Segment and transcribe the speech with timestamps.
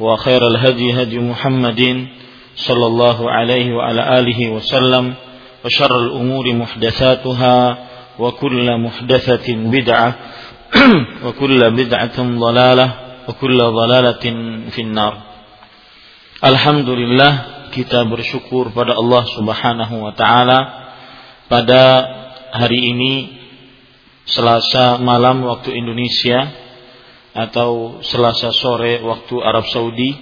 [0.00, 2.06] وخير الهدي هدي محمد
[2.56, 5.14] صلى الله عليه وعلى آله وسلم
[5.64, 7.78] وشر الأمور محدثاتها
[8.18, 10.10] وكل محدثة بدعة
[11.24, 12.88] وكل بدعة ضلالة
[13.28, 14.24] وكل ضلالة
[14.70, 15.14] في النار
[16.38, 20.58] Alhamdulillah kita bersyukur pada Allah Subhanahu wa taala
[21.50, 21.82] pada
[22.54, 23.14] hari ini
[24.22, 26.46] Selasa malam waktu Indonesia
[27.33, 30.13] atau Selasa sore waktu Arab Saudi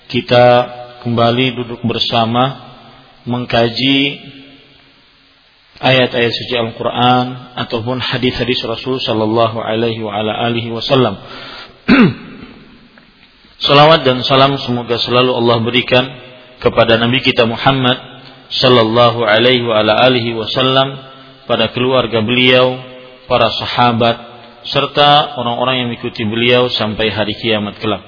[0.08, 0.46] kita
[1.04, 2.70] kembali duduk bersama
[3.28, 4.24] mengkaji
[5.78, 11.18] ayat-ayat suci Al-Qur'an ataupun hadis-hadis Rasul sallallahu alaihi wa ala alihi wasallam.
[13.68, 16.06] Salawat dan salam semoga selalu Allah berikan
[16.62, 18.17] kepada Nabi kita Muhammad
[18.48, 20.96] sallallahu alaihi wa alihi wasallam
[21.48, 22.80] pada keluarga beliau,
[23.28, 24.16] para sahabat
[24.68, 28.04] serta orang-orang yang mengikuti beliau sampai hari kiamat kelak.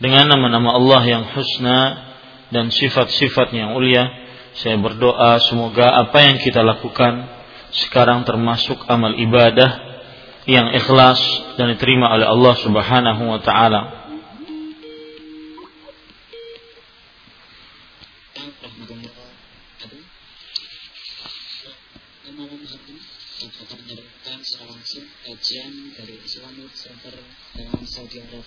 [0.00, 1.80] Dengan nama-nama Allah yang husna
[2.48, 4.08] dan sifat-sifat yang ulia,
[4.56, 7.28] saya berdoa semoga apa yang kita lakukan
[7.70, 9.90] sekarang termasuk amal ibadah
[10.48, 11.20] yang ikhlas
[11.60, 13.99] dan diterima oleh Allah Subhanahu wa taala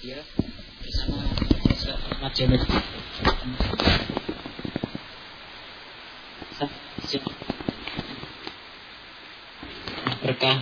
[0.03, 0.19] Arabia
[0.84, 1.24] bersama
[2.12, 2.59] Ahmad Jamil.
[10.19, 10.59] Berkah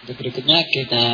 [0.00, 1.04] Untuk berikutnya kita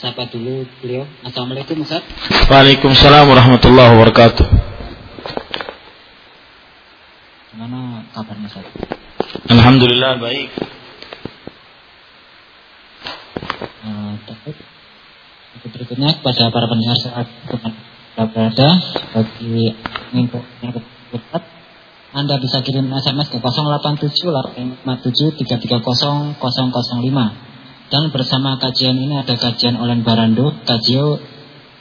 [0.00, 1.04] sapa dulu beliau.
[1.20, 2.00] Assalamualaikum Ustaz.
[2.48, 4.48] Waalaikumsalam warahmatullahi wabarakatuh.
[7.52, 8.64] Gimana kabarnya Ustaz?
[9.52, 10.70] Alhamdulillah baik.
[13.80, 14.12] Uh,
[15.68, 17.26] berikutnya kepada para pendengar saat
[18.16, 18.68] berada
[19.12, 19.76] bagi
[20.16, 21.42] info yang tepat
[22.10, 24.00] Anda bisa kirim SMS ke 087
[27.90, 31.18] dan bersama kajian ini ada kajian Olen Barando, kajian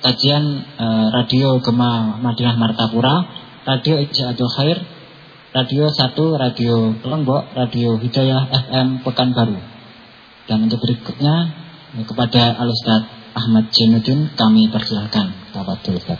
[0.01, 0.43] kajian
[0.79, 3.25] uh, radio Gema Madinah Martapura,
[3.65, 4.79] radio Ijazul Khair,
[5.49, 6.13] Radio 1,
[6.45, 9.57] Radio Lombok, Radio Hidayah FM Pekanbaru.
[10.45, 11.35] Dan untuk berikutnya
[11.97, 16.19] ya, kepada Al Ustaz Ahmad Jemudin kami persilahkan Bapak Tulkar.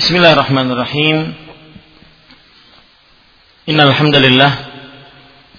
[0.00, 1.36] Bismillahirrahmanirrahim.
[3.68, 4.52] Innalhamdulillah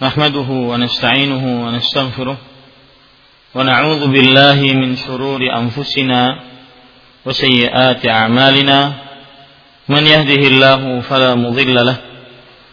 [0.01, 2.37] nahmaduhu wa nasta'inuhu wa nastaghfiruh
[3.53, 6.41] wa na'udhu billahi min syururi anfusina
[7.21, 8.97] wa sayyiati a'malina.
[9.85, 11.97] Man yahdihillahu falamudillalah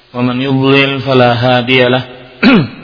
[0.08, 2.02] wa man yudlil falahadiyalah.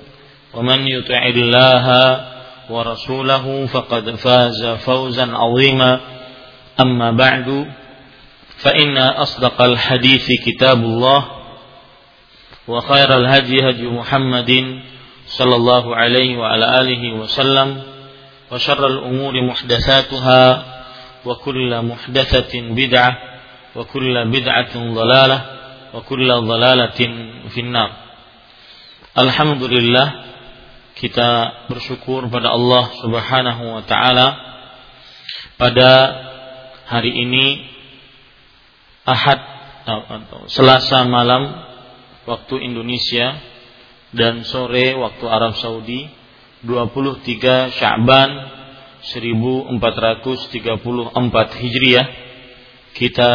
[0.53, 1.85] ومن يطع الله
[2.69, 5.99] ورسوله فقد فاز فوزا عظيما.
[6.79, 7.67] أما بعد
[8.57, 11.25] فإن أصدق الحديث كتاب الله
[12.67, 14.81] وخير الهدي هدي محمد
[15.27, 17.83] صلى الله عليه وعلى آله وسلم
[18.51, 20.65] وشر الأمور محدثاتها
[21.25, 23.17] وكل محدثة بدعة
[23.75, 25.45] وكل بدعة ضلالة
[25.93, 26.99] وكل ضلالة
[27.49, 27.91] في النار.
[29.17, 30.13] الحمد لله
[31.01, 31.29] kita
[31.65, 34.27] bersyukur pada Allah Subhanahu wa taala
[35.57, 35.91] pada
[36.85, 37.65] hari ini
[39.01, 39.41] Ahad
[39.81, 41.57] atau Selasa malam
[42.29, 43.33] waktu Indonesia
[44.13, 46.05] dan sore waktu Arab Saudi
[46.61, 48.29] 23 Sya'ban
[49.01, 50.85] 1434
[51.57, 52.07] Hijriah.
[52.93, 53.31] Kita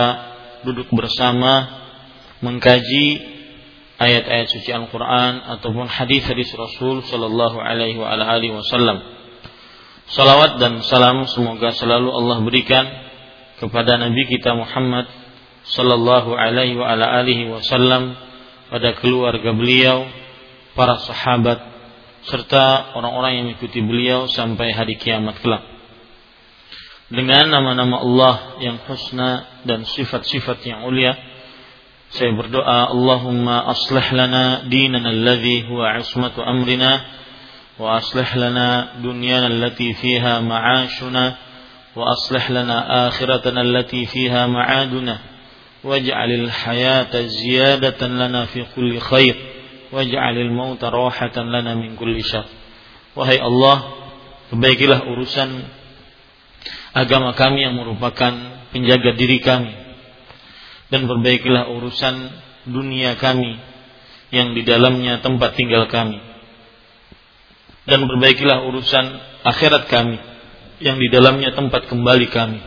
[0.62, 1.66] duduk bersama
[2.38, 3.35] mengkaji
[3.96, 7.96] ayat-ayat suci Al-Quran ataupun hadis-hadis Rasul Sallallahu Alaihi
[8.52, 9.00] Wasallam.
[10.06, 12.84] Salawat dan salam semoga selalu Allah berikan
[13.58, 15.08] kepada Nabi kita Muhammad
[15.66, 18.14] Sallallahu Alaihi Wasallam
[18.70, 20.06] pada keluarga beliau,
[20.78, 21.58] para sahabat,
[22.26, 25.62] serta orang-orang yang mengikuti beliau sampai hari kiamat kelak.
[27.06, 31.14] Dengan nama-nama Allah yang husna dan sifat-sifat yang ulia,
[32.06, 37.02] saya berdoa Allahumma aslih lana dinana alladhi huwa ismatu amrina
[37.82, 41.24] wa aslih lana dunyana allati fiha ma'ashuna
[41.98, 45.18] wa aslih lana akhiratana allati fiha ma'aduna
[45.82, 49.34] waj'alil hayata ziyadatan lana fi kulli khair
[49.90, 52.46] waj'alil mauta rahatan lana min kulli syar
[53.18, 53.82] wahai Allah
[54.54, 55.50] perbaikilah urusan
[56.94, 58.30] agama kami yang merupakan
[58.70, 59.85] penjaga diri kami
[60.90, 62.14] dan perbaikilah urusan
[62.66, 63.58] dunia kami
[64.30, 66.18] yang di dalamnya tempat tinggal kami.
[67.86, 69.06] Dan perbaikilah urusan
[69.46, 70.18] akhirat kami
[70.82, 72.60] yang di dalamnya tempat kembali kami.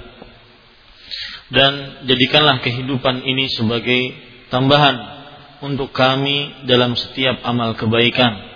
[1.49, 4.15] Dan jadikanlah kehidupan ini sebagai
[4.53, 5.19] tambahan
[5.59, 8.47] untuk kami dalam setiap amal kebaikan.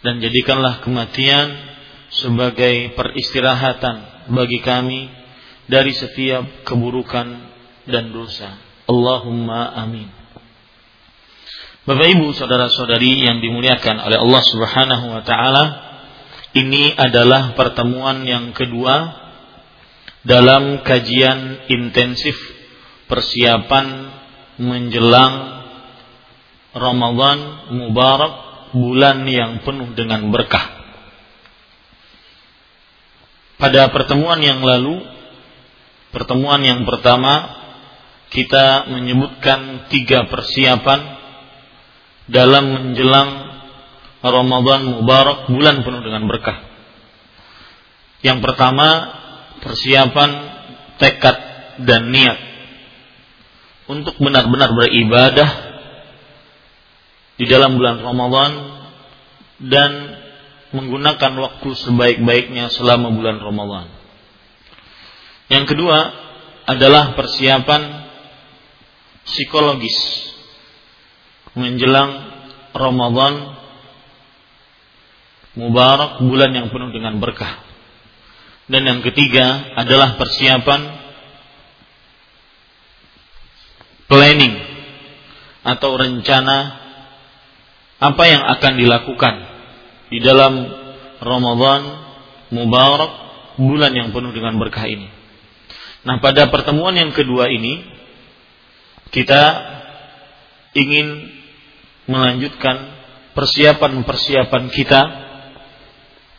[0.00, 1.76] Dan jadikanlah kematian
[2.08, 5.10] sebagai peristirahatan bagi kami
[5.66, 7.26] dari setiap keburukan
[7.90, 8.65] dan dosa.
[8.86, 10.08] Allahumma amin.
[11.86, 15.64] Bapak Ibu, saudara-saudari yang dimuliakan oleh Allah Subhanahu wa taala,
[16.54, 19.14] ini adalah pertemuan yang kedua
[20.26, 22.34] dalam kajian intensif
[23.06, 24.10] persiapan
[24.58, 25.62] menjelang
[26.74, 28.34] Ramadan Mubarak,
[28.74, 30.74] bulan yang penuh dengan berkah.
[33.56, 35.00] Pada pertemuan yang lalu,
[36.12, 37.65] pertemuan yang pertama
[38.30, 41.00] kita menyebutkan tiga persiapan
[42.26, 43.30] dalam menjelang
[44.20, 46.58] Ramadan Mubarak bulan penuh dengan berkah.
[48.26, 48.88] Yang pertama
[49.62, 50.30] persiapan
[50.98, 51.36] tekad
[51.86, 52.38] dan niat
[53.86, 55.50] untuk benar-benar beribadah
[57.36, 58.52] di dalam bulan Ramadan
[59.62, 59.90] dan
[60.74, 63.86] menggunakan waktu sebaik-baiknya selama bulan Ramadan.
[65.46, 65.98] Yang kedua
[66.66, 68.05] adalah persiapan
[69.26, 69.96] psikologis
[71.58, 72.10] menjelang
[72.76, 73.56] Ramadan
[75.56, 77.64] Mubarak bulan yang penuh dengan berkah.
[78.68, 80.80] Dan yang ketiga adalah persiapan
[84.04, 84.54] planning
[85.64, 86.56] atau rencana
[87.96, 89.34] apa yang akan dilakukan
[90.12, 90.68] di dalam
[91.24, 91.82] Ramadan
[92.52, 93.12] Mubarak
[93.56, 95.08] bulan yang penuh dengan berkah ini.
[96.04, 97.95] Nah, pada pertemuan yang kedua ini
[99.10, 99.42] kita
[100.76, 101.32] ingin
[102.06, 102.96] melanjutkan
[103.34, 105.02] persiapan-persiapan kita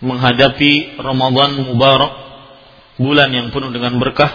[0.01, 2.13] menghadapi Ramadan Mubarak
[2.97, 4.29] bulan yang penuh dengan berkah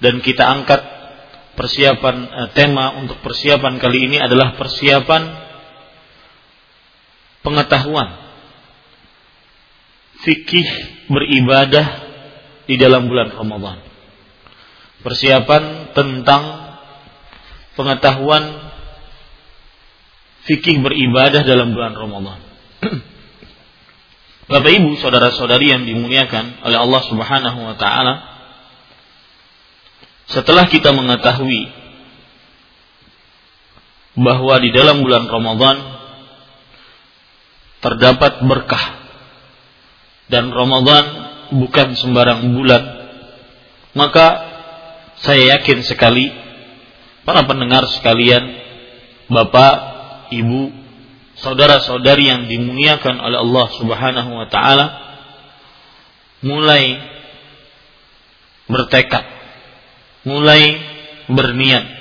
[0.00, 0.80] dan kita angkat
[1.56, 5.22] persiapan eh, tema untuk persiapan kali ini adalah persiapan
[7.40, 8.26] pengetahuan
[10.20, 10.68] fikih
[11.06, 11.86] beribadah
[12.66, 13.78] di dalam bulan Ramadan.
[15.06, 16.65] Persiapan tentang
[17.76, 18.72] pengetahuan
[20.48, 22.40] fikih beribadah dalam bulan Ramadan.
[24.50, 28.14] Bapak Ibu, saudara-saudari yang dimuliakan oleh Allah Subhanahu wa taala,
[30.30, 31.70] setelah kita mengetahui
[34.16, 35.76] bahwa di dalam bulan Ramadan
[37.84, 39.04] terdapat berkah
[40.32, 41.04] dan Ramadan
[41.54, 42.82] bukan sembarang bulan,
[43.94, 44.26] maka
[45.20, 46.45] saya yakin sekali
[47.26, 48.54] para pendengar sekalian,
[49.26, 49.74] Bapak,
[50.30, 50.70] Ibu,
[51.42, 54.86] saudara-saudari yang dimuliakan oleh Allah Subhanahu wa taala
[56.46, 57.02] mulai
[58.70, 59.26] bertekad,
[60.22, 60.78] mulai
[61.26, 61.96] berniat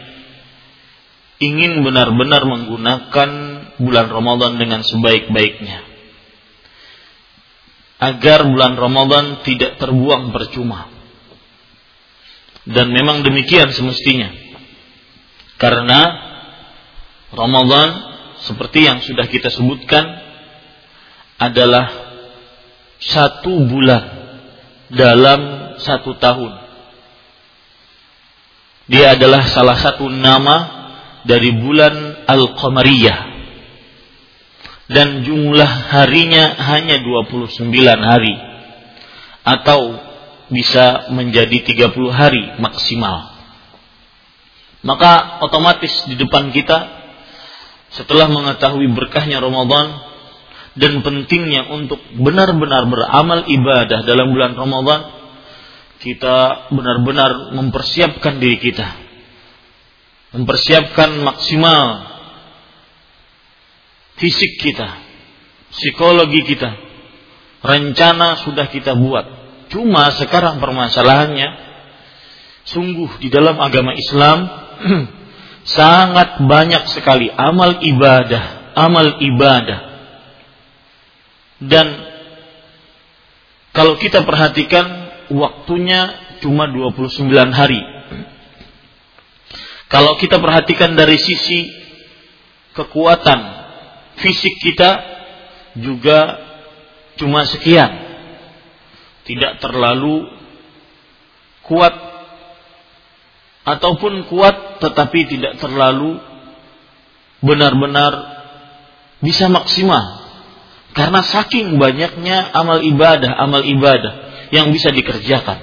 [1.41, 3.29] ingin benar-benar menggunakan
[3.81, 5.83] bulan Ramadan dengan sebaik-baiknya.
[7.95, 10.91] Agar bulan Ramadan tidak terbuang percuma.
[12.67, 14.44] Dan memang demikian semestinya.
[15.55, 16.01] Karena
[17.31, 17.89] Ramadan
[18.43, 20.03] seperti yang sudah kita sebutkan
[21.39, 21.91] adalah
[22.99, 24.03] satu bulan
[24.91, 25.41] dalam
[25.79, 26.53] satu tahun.
[28.85, 30.57] Dia adalah salah satu nama
[31.25, 33.33] dari bulan Al-Qamariyah.
[34.85, 37.73] Dan jumlah harinya hanya 29
[38.05, 38.35] hari.
[39.41, 39.97] Atau
[40.53, 43.34] bisa menjadi 30 hari maksimal.
[44.85, 46.77] Maka otomatis di depan kita
[47.89, 49.97] setelah mengetahui berkahnya Ramadan
[50.77, 55.01] dan pentingnya untuk benar-benar beramal ibadah dalam bulan Ramadan,
[56.05, 58.85] kita benar-benar mempersiapkan diri kita.
[60.37, 61.83] Mempersiapkan maksimal
[64.21, 65.01] fisik kita,
[65.73, 66.77] psikologi kita.
[67.65, 69.25] Rencana sudah kita buat.
[69.73, 71.49] Cuma sekarang permasalahannya
[72.69, 74.64] sungguh di dalam agama Islam
[75.77, 79.79] sangat banyak sekali amal ibadah, amal ibadah.
[81.61, 81.87] Dan
[83.75, 87.79] kalau kita perhatikan waktunya cuma 29 hari.
[89.93, 91.71] Kalau kita perhatikan dari sisi
[92.75, 93.39] kekuatan
[94.19, 94.91] fisik kita
[95.79, 96.39] juga
[97.19, 98.03] cuma sekian.
[99.25, 100.27] Tidak terlalu
[101.65, 101.93] kuat
[103.65, 106.21] ataupun kuat tetapi tidak terlalu
[107.41, 108.13] benar-benar
[109.19, 110.21] bisa maksimal.
[110.95, 114.13] Karena saking banyaknya amal ibadah amal ibadah
[114.53, 115.59] yang bisa dikerjakan.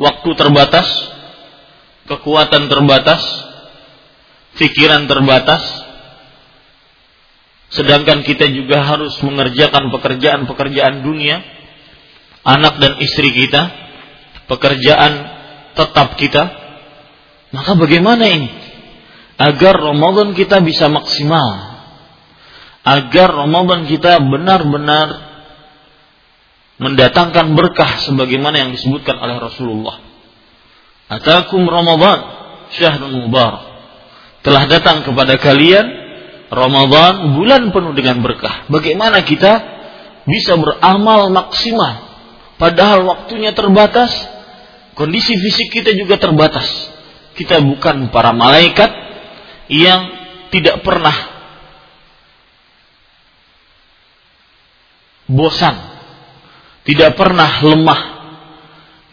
[0.00, 0.88] Waktu terbatas
[2.08, 3.22] kekuatan terbatas
[4.56, 5.62] pikiran terbatas.
[7.74, 11.42] Sedangkan kita juga harus mengerjakan pekerjaan-pekerjaan dunia
[12.46, 13.83] anak dan istri kita
[14.50, 15.12] pekerjaan
[15.74, 16.42] tetap kita,
[17.54, 18.50] maka bagaimana ini?
[19.38, 21.74] Agar Ramadan kita bisa maksimal.
[22.84, 25.34] Agar Ramadan kita benar-benar
[26.78, 30.02] mendatangkan berkah sebagaimana yang disebutkan oleh Rasulullah.
[31.06, 32.18] Atakum Ramadan
[32.74, 33.64] syahrul mubarak.
[34.44, 35.86] Telah datang kepada kalian
[36.52, 38.68] Ramadan bulan penuh dengan berkah.
[38.68, 39.74] Bagaimana kita
[40.24, 41.94] bisa beramal maksimal
[42.56, 44.10] padahal waktunya terbatas
[44.94, 46.66] Kondisi fisik kita juga terbatas.
[47.34, 48.90] Kita bukan para malaikat
[49.66, 50.06] yang
[50.54, 51.14] tidak pernah
[55.26, 55.74] bosan,
[56.86, 58.00] tidak pernah lemah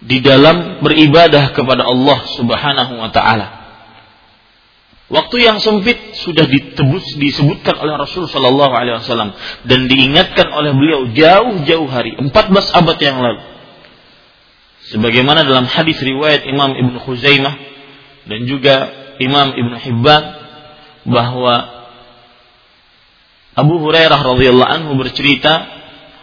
[0.05, 3.47] di dalam beribadah kepada Allah Subhanahu wa taala.
[5.11, 9.35] Waktu yang sempit sudah ditebus disebutkan oleh Rasul Shallallahu Alaihi Wasallam
[9.67, 12.31] dan diingatkan oleh beliau jauh-jauh hari 14
[12.79, 13.50] abad yang lalu
[14.91, 17.55] sebagaimana dalam hadis riwayat Imam Ibnu Khuzaimah
[18.27, 18.75] dan juga
[19.17, 20.23] Imam Ibnu Hibban
[21.07, 21.81] bahwa
[23.51, 25.67] Abu Hurairah radhiyallahu anhu bercerita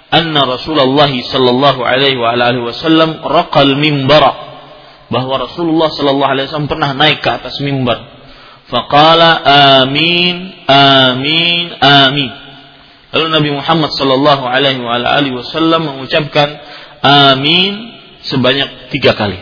[0.08, 4.32] anna Rasulullah sallallahu alaihi wa alihi wasallam raqal mimbara
[5.12, 8.08] bahwa Rasulullah sallallahu alaihi wasallam pernah naik ke atas mimbar
[8.68, 9.40] faqala
[9.80, 12.30] amin amin amin.
[13.08, 16.60] Lalu Nabi Muhammad sallallahu alaihi wa alihi wasallam mengucapkan
[17.00, 17.97] amin
[18.28, 19.40] sebanyak tiga kali.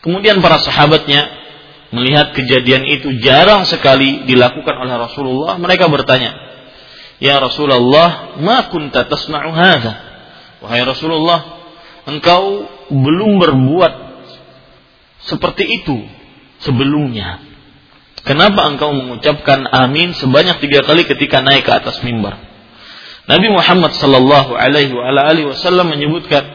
[0.00, 1.28] Kemudian para sahabatnya
[1.92, 5.54] melihat kejadian itu jarang sekali dilakukan oleh Rasulullah.
[5.60, 6.34] Mereka bertanya,
[7.22, 9.94] Ya Rasulullah, ma kunta tasna'u hadha?
[10.60, 11.64] Wahai Rasulullah,
[12.08, 13.92] engkau belum berbuat
[15.26, 15.96] seperti itu
[16.62, 17.42] sebelumnya.
[18.26, 22.42] Kenapa engkau mengucapkan amin sebanyak tiga kali ketika naik ke atas mimbar?
[23.26, 26.46] Nabi Muhammad sallallahu alaihi wasallam menyebutkan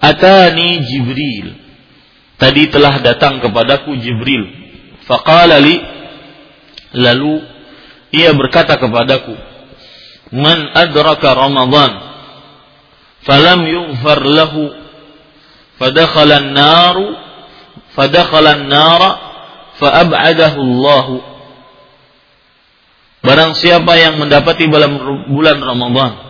[0.00, 1.48] Atani Jibril.
[2.40, 4.48] Tadi telah datang kepadaku Jibril.
[5.04, 5.76] Faqala li
[6.96, 7.44] lalu
[8.10, 9.36] ia berkata kepadaku,
[10.34, 11.92] man adraka Ramadan
[13.22, 14.72] falam yughfar lahu
[15.78, 16.96] fadakhala an-nar
[17.94, 19.02] fadakhala an-nar
[19.78, 21.06] faab'adahu Allah
[23.20, 24.96] Barang siapa yang mendapati bulan,
[25.28, 26.29] bulan Ramadan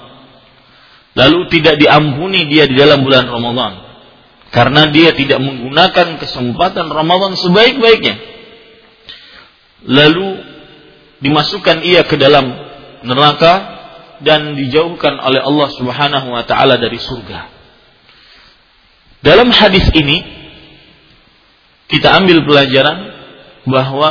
[1.14, 3.72] lalu tidak diampuni dia di dalam bulan Ramadan
[4.50, 8.16] karena dia tidak menggunakan kesempatan Ramadan sebaik-baiknya
[9.86, 10.42] lalu
[11.20, 12.48] dimasukkan ia ke dalam
[13.04, 13.80] neraka
[14.20, 17.48] dan dijauhkan oleh Allah Subhanahu wa taala dari surga.
[19.20, 20.24] Dalam hadis ini
[21.88, 22.98] kita ambil pelajaran
[23.68, 24.10] bahwa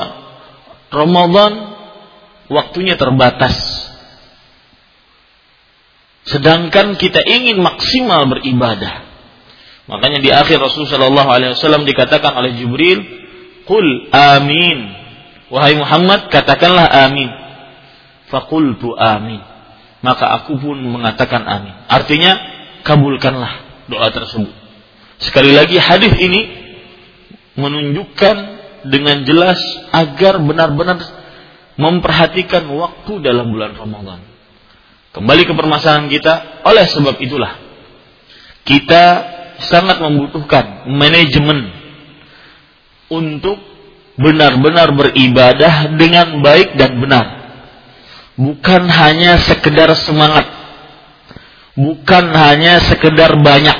[0.89, 1.53] Ramadan
[2.49, 3.88] waktunya terbatas.
[6.29, 9.09] Sedangkan kita ingin maksimal beribadah.
[9.89, 13.01] Makanya di akhir Rasulullah Wasallam dikatakan oleh Jibril,
[13.65, 15.01] "Qul amin."
[15.49, 17.29] Wahai Muhammad, katakanlah amin.
[18.29, 19.41] Fakultu amin
[19.99, 21.75] maka aku pun mengatakan amin.
[21.91, 22.31] Artinya
[22.87, 24.51] kabulkanlah doa tersebut.
[25.19, 26.41] Sekali lagi hadis ini
[27.59, 28.35] menunjukkan
[28.87, 29.59] dengan jelas
[29.91, 31.03] agar benar-benar
[31.75, 34.23] memperhatikan waktu dalam bulan Ramadan.
[35.09, 37.57] Kembali ke permasalahan kita, oleh sebab itulah
[38.61, 39.05] kita
[39.65, 41.73] sangat membutuhkan manajemen
[43.09, 43.57] untuk
[44.19, 47.25] benar-benar beribadah dengan baik dan benar.
[48.37, 50.45] Bukan hanya sekedar semangat,
[51.73, 53.77] bukan hanya sekedar banyak,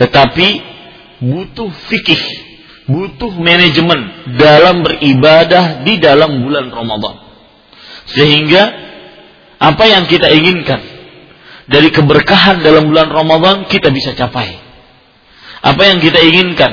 [0.00, 0.48] tetapi
[1.20, 2.22] butuh fikih,
[2.88, 7.14] butuh manajemen dalam beribadah di dalam bulan Ramadan.
[8.10, 8.89] Sehingga
[9.60, 10.80] apa yang kita inginkan
[11.68, 14.56] dari keberkahan dalam bulan Ramadan kita bisa capai.
[15.60, 16.72] Apa yang kita inginkan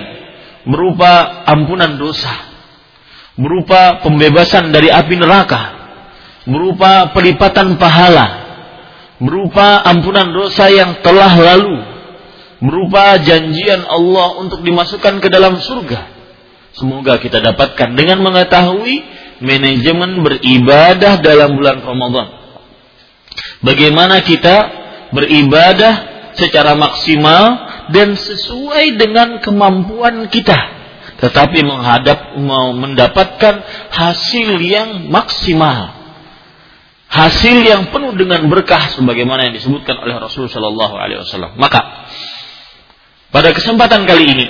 [0.63, 2.31] berupa ampunan dosa,
[3.35, 5.61] berupa pembebasan dari api neraka,
[6.47, 8.27] berupa pelipatan pahala,
[9.19, 11.83] berupa ampunan dosa yang telah lalu,
[12.63, 16.15] berupa janjian Allah untuk dimasukkan ke dalam surga.
[16.71, 19.03] Semoga kita dapatkan dengan mengetahui
[19.43, 22.36] manajemen beribadah dalam bulan Ramadan.
[23.61, 24.55] Bagaimana kita
[25.13, 25.93] beribadah
[26.37, 27.43] secara maksimal
[27.89, 30.77] dan sesuai dengan kemampuan kita
[31.17, 35.97] tetapi menghadap mau mendapatkan hasil yang maksimal
[37.07, 41.55] hasil yang penuh dengan berkah sebagaimana yang disebutkan oleh Rasul Shallallahu Alaihi Wasallam.
[41.55, 41.79] Maka
[43.31, 44.47] pada kesempatan kali ini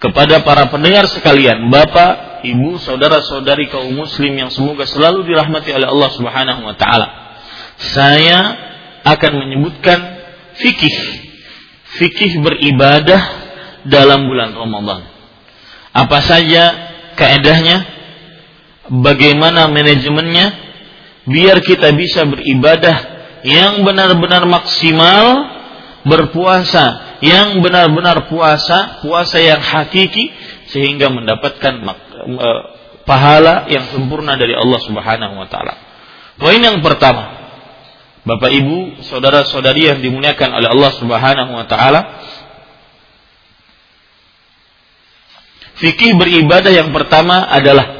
[0.00, 6.10] kepada para pendengar sekalian, bapak, ibu, saudara-saudari kaum muslim yang semoga selalu dirahmati oleh Allah
[6.12, 7.06] Subhanahu Wa Taala,
[7.80, 8.38] saya
[9.04, 9.98] akan menyebutkan
[10.60, 10.96] fikih,
[11.96, 13.20] fikih beribadah
[13.88, 15.08] dalam bulan Ramadan.
[15.96, 16.70] Apa saja
[17.16, 17.82] kaedahnya,
[18.92, 20.52] bagaimana manajemennya,
[21.24, 22.96] biar kita bisa beribadah
[23.42, 25.48] yang benar-benar maksimal
[26.04, 30.32] berpuasa yang benar-benar puasa puasa yang hakiki
[30.72, 31.84] sehingga mendapatkan
[32.24, 32.48] e,
[33.04, 35.74] pahala yang sempurna dari Allah Subhanahu wa taala.
[36.40, 37.39] Poin yang pertama,
[38.30, 42.00] Bapak Ibu, saudara-saudari yang dimuliakan oleh Allah Subhanahu wa taala,
[45.82, 47.98] fikih beribadah yang pertama adalah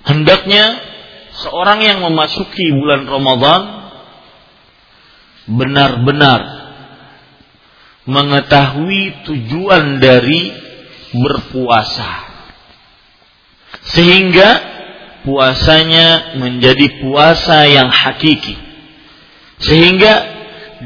[0.00, 0.80] Hendaknya
[1.44, 3.62] seorang yang memasuki bulan Ramadan
[5.44, 6.40] benar-benar
[8.08, 10.50] mengetahui tujuan dari
[11.14, 12.10] berpuasa.
[13.92, 14.79] Sehingga
[15.26, 18.56] puasanya menjadi puasa yang hakiki.
[19.60, 20.14] Sehingga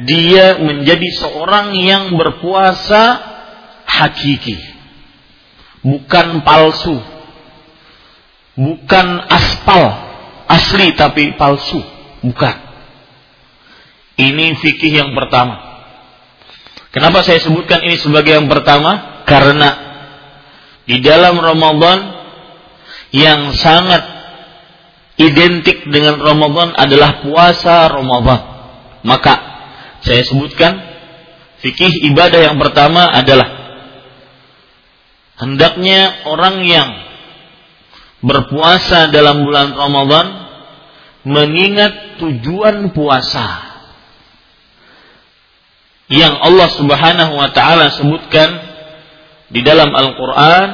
[0.05, 3.23] dia menjadi seorang yang berpuasa
[3.87, 4.59] hakiki.
[5.85, 7.15] Bukan palsu
[8.55, 9.85] bukan aspal
[10.47, 11.83] asli tapi palsu,
[12.23, 12.57] bukan.
[14.15, 15.59] Ini fikih yang pertama.
[16.95, 19.27] Kenapa saya sebutkan ini sebagai yang pertama?
[19.27, 19.71] Karena
[20.87, 22.15] di dalam Ramadan
[23.11, 24.14] yang sangat
[25.15, 28.41] identik dengan Ramadan adalah puasa Ramadan.
[29.05, 29.35] Maka
[30.03, 30.81] saya sebutkan
[31.63, 33.49] fikih ibadah yang pertama adalah
[35.39, 36.91] hendaknya orang yang
[38.25, 40.27] berpuasa dalam bulan Ramadan
[41.25, 43.77] mengingat tujuan puasa
[46.13, 48.61] yang Allah Subhanahu wa taala sebutkan
[49.49, 50.69] di dalam Al-Qur'an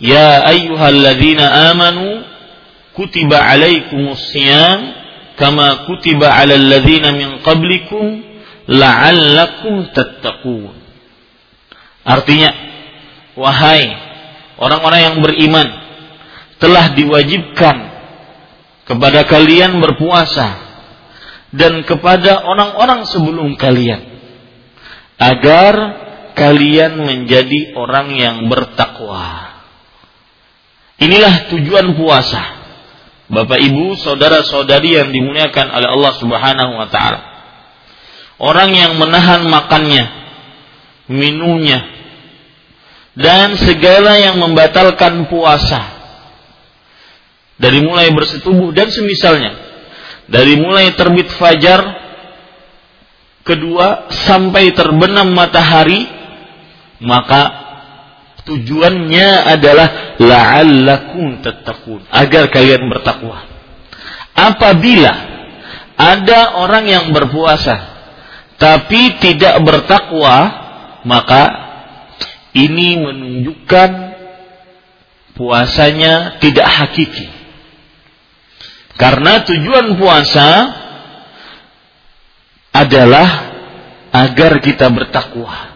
[0.00, 2.24] ya ayyuhalladzina amanu
[2.98, 4.98] kutiba alaikumus siyam
[5.38, 8.26] kama kutiba alal ladzina min qablikum
[8.66, 10.74] la'allakum tattaqun
[12.02, 12.50] artinya
[13.38, 13.86] wahai
[14.58, 15.68] orang-orang yang beriman
[16.58, 17.76] telah diwajibkan
[18.82, 20.58] kepada kalian berpuasa
[21.54, 24.04] dan kepada orang-orang sebelum kalian
[25.18, 25.74] agar
[26.38, 29.58] kalian menjadi orang yang bertakwa.
[31.02, 32.57] Inilah tujuan puasa.
[33.28, 37.20] Bapak Ibu, saudara-saudari yang dimuliakan oleh Allah Subhanahu wa taala.
[38.40, 40.04] Orang yang menahan makannya,
[41.10, 41.84] minumnya,
[43.18, 45.98] dan segala yang membatalkan puasa.
[47.58, 49.68] Dari mulai bersetubuh dan semisalnya
[50.28, 51.80] dari mulai terbit fajar
[53.42, 56.04] kedua sampai terbenam matahari
[57.00, 57.67] maka
[58.48, 62.08] tujuannya adalah la'allakum tattaqun.
[62.08, 63.44] Agar kalian bertakwa.
[64.32, 65.12] Apabila
[65.98, 67.98] ada orang yang berpuasa
[68.56, 70.36] tapi tidak bertakwa
[71.04, 71.42] maka
[72.56, 73.90] ini menunjukkan
[75.38, 77.28] puasanya tidak hakiki.
[78.98, 80.74] Karena tujuan puasa
[82.74, 83.54] adalah
[84.10, 85.67] agar kita bertakwa.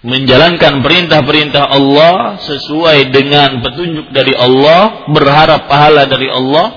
[0.00, 6.72] Menjalankan perintah-perintah Allah sesuai dengan petunjuk dari Allah, berharap pahala dari Allah,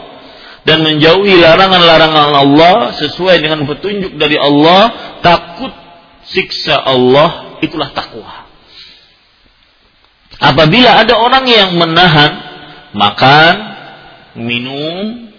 [0.68, 5.72] dan menjauhi larangan-larangan Allah sesuai dengan petunjuk dari Allah, takut
[6.28, 8.44] siksa Allah, itulah takwa.
[10.44, 12.32] Apabila ada orang yang menahan
[12.92, 13.54] makan,
[14.36, 15.32] minum,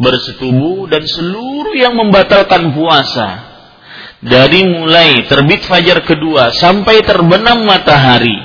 [0.00, 3.49] bersetubuh dan seluruh yang membatalkan puasa.
[4.20, 8.36] Dari mulai terbit fajar kedua sampai terbenam matahari.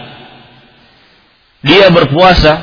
[1.68, 2.54] Dia berpuasa,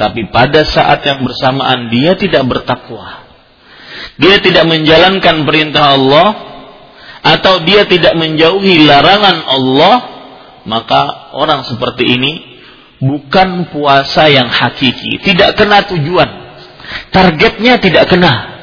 [0.00, 3.28] tapi pada saat yang bersamaan dia tidak bertakwa.
[4.16, 6.28] Dia tidak menjalankan perintah Allah
[7.20, 9.96] atau dia tidak menjauhi larangan Allah,
[10.64, 12.32] maka orang seperti ini
[13.04, 16.30] bukan puasa yang hakiki, tidak kena tujuan.
[17.12, 18.56] Targetnya tidak kena.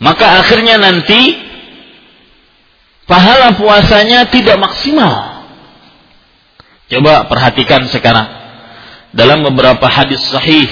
[0.00, 1.49] Maka akhirnya nanti
[3.10, 5.42] pahala puasanya tidak maksimal.
[6.86, 8.38] Coba perhatikan sekarang.
[9.10, 10.70] Dalam beberapa hadis sahih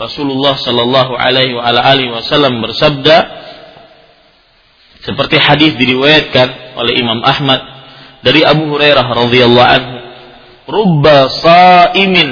[0.00, 3.44] Rasulullah Shallallahu alaihi wasallam bersabda
[5.04, 7.60] seperti hadis diriwayatkan oleh Imam Ahmad
[8.24, 9.96] dari Abu Hurairah radhiyallahu anhu
[10.64, 12.28] rubba sa'imin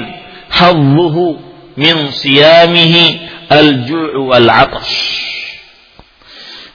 [0.49, 1.37] hadzuhu
[1.77, 3.03] min siyamihi
[3.45, 4.97] al-ju' wal 'atash.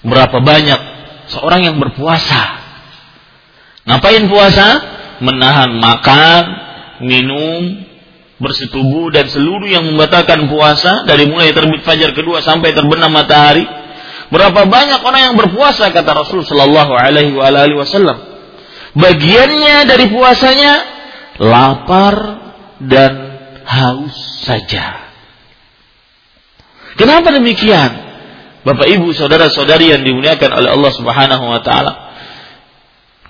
[0.06, 0.91] Berapa banyak
[1.32, 2.60] seorang yang berpuasa.
[3.88, 4.68] Ngapain puasa?
[5.22, 6.42] Menahan makan,
[7.06, 7.86] minum,
[8.42, 13.64] bersetubuh dan seluruh yang membatalkan puasa dari mulai terbit fajar kedua sampai terbenam matahari.
[14.34, 17.36] Berapa banyak orang yang berpuasa kata Rasul Shallallahu Alaihi
[17.78, 18.18] Wasallam.
[18.92, 20.72] Bagiannya dari puasanya
[21.40, 22.14] lapar
[22.82, 23.12] dan
[23.64, 25.00] haus saja.
[26.98, 28.11] Kenapa demikian?
[28.62, 31.92] Bapak Ibu, saudara-saudari yang dimuliakan oleh Allah Subhanahu wa taala.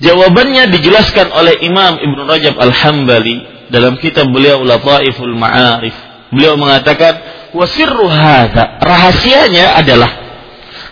[0.03, 5.95] Jawabannya dijelaskan oleh Imam Ibn Rajab Al-Hambali dalam kitab beliau Lataiful Ma'arif.
[6.33, 7.17] Beliau mengatakan,
[7.57, 10.11] "Wasirru hadza." Rahasianya adalah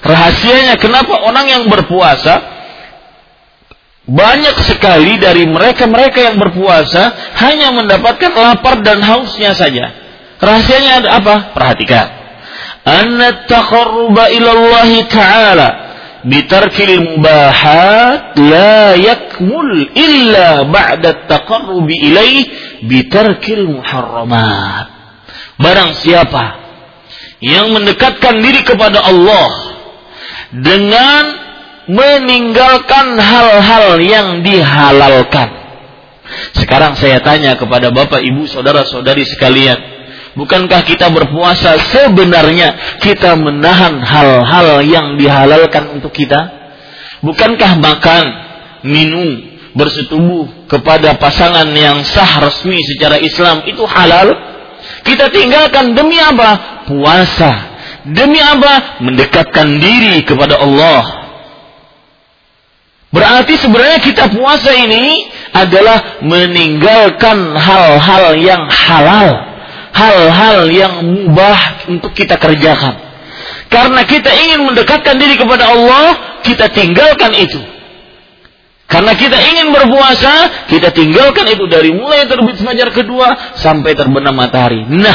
[0.01, 2.41] rahasianya kenapa orang yang berpuasa
[4.09, 9.93] banyak sekali dari mereka-mereka yang berpuasa hanya mendapatkan lapar dan hausnya saja.
[10.41, 11.35] Rahasianya ada apa?
[11.53, 12.20] Perhatikan.
[12.85, 15.69] Anna taqarruba ilallahi ta'ala
[16.25, 22.45] bitarkil mubahat la yakmul illa ba'da taqarrubi ilaih
[22.89, 24.87] bitarkil muharramat.
[25.61, 26.57] Barang siapa
[27.41, 29.49] yang mendekatkan diri kepada Allah
[30.53, 31.25] dengan
[31.91, 35.49] meninggalkan hal-hal yang dihalalkan.
[36.55, 40.00] Sekarang saya tanya kepada Bapak, Ibu, saudara-saudari sekalian,
[40.39, 46.61] bukankah kita berpuasa sebenarnya kita menahan hal-hal yang dihalalkan untuk kita?
[47.21, 48.25] Bukankah makan,
[48.87, 49.29] minum,
[49.77, 54.33] bersetubuh kepada pasangan yang sah resmi secara Islam itu halal?
[55.05, 56.85] Kita tinggalkan demi apa?
[56.89, 57.53] Puasa.
[58.09, 59.05] Demi apa?
[59.05, 61.21] Mendekatkan diri kepada Allah
[63.11, 69.50] Berarti sebenarnya kita puasa ini adalah meninggalkan hal-hal yang halal,
[69.95, 72.97] hal-hal yang mubah untuk kita kerjakan.
[73.71, 77.61] Karena kita ingin mendekatkan diri kepada Allah, kita tinggalkan itu.
[78.91, 84.83] Karena kita ingin berpuasa, kita tinggalkan itu dari mulai terbit fajar kedua sampai terbenam matahari.
[84.83, 85.15] Nah,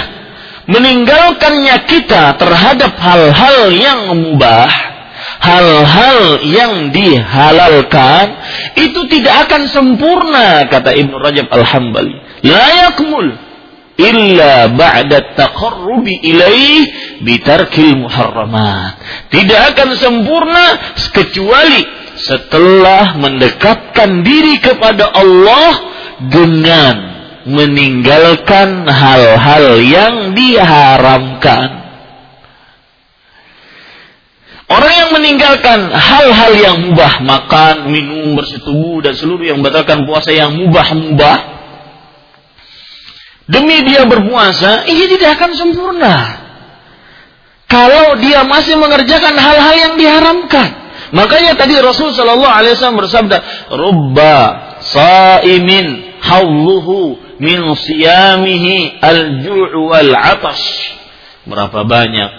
[0.71, 4.95] meninggalkannya kita terhadap hal-hal yang mubah
[5.39, 8.25] hal-hal yang dihalalkan
[8.77, 12.15] itu tidak akan sempurna kata Ibnu Rajab Al-Hambali.
[12.45, 13.44] La yakmul
[13.95, 16.83] illa ba'da taqarrubi ilaih
[17.23, 18.99] bitarkil muharramat.
[19.31, 20.65] Tidak akan sempurna
[21.15, 21.83] kecuali
[22.15, 25.73] setelah mendekatkan diri kepada Allah
[26.31, 26.95] dengan
[27.45, 31.85] meninggalkan hal-hal yang diharamkan.
[34.65, 40.57] Orang yang meninggalkan hal-hal yang mubah, makan, minum, bersetubuh, dan seluruh yang membatalkan puasa yang
[40.57, 41.54] mubah-mubah,
[43.49, 46.17] demi dia berpuasa, ia tidak akan sempurna.
[47.65, 50.85] Kalau dia masih mengerjakan hal-hal yang diharamkan.
[51.13, 53.37] Makanya tadi Rasul Shallallahu Alaihi Wasallam bersabda,
[53.73, 54.37] "Rubba
[54.85, 60.61] saimin hawluhu min siyamihi al-ju' wal atas."
[61.45, 62.29] Berapa banyak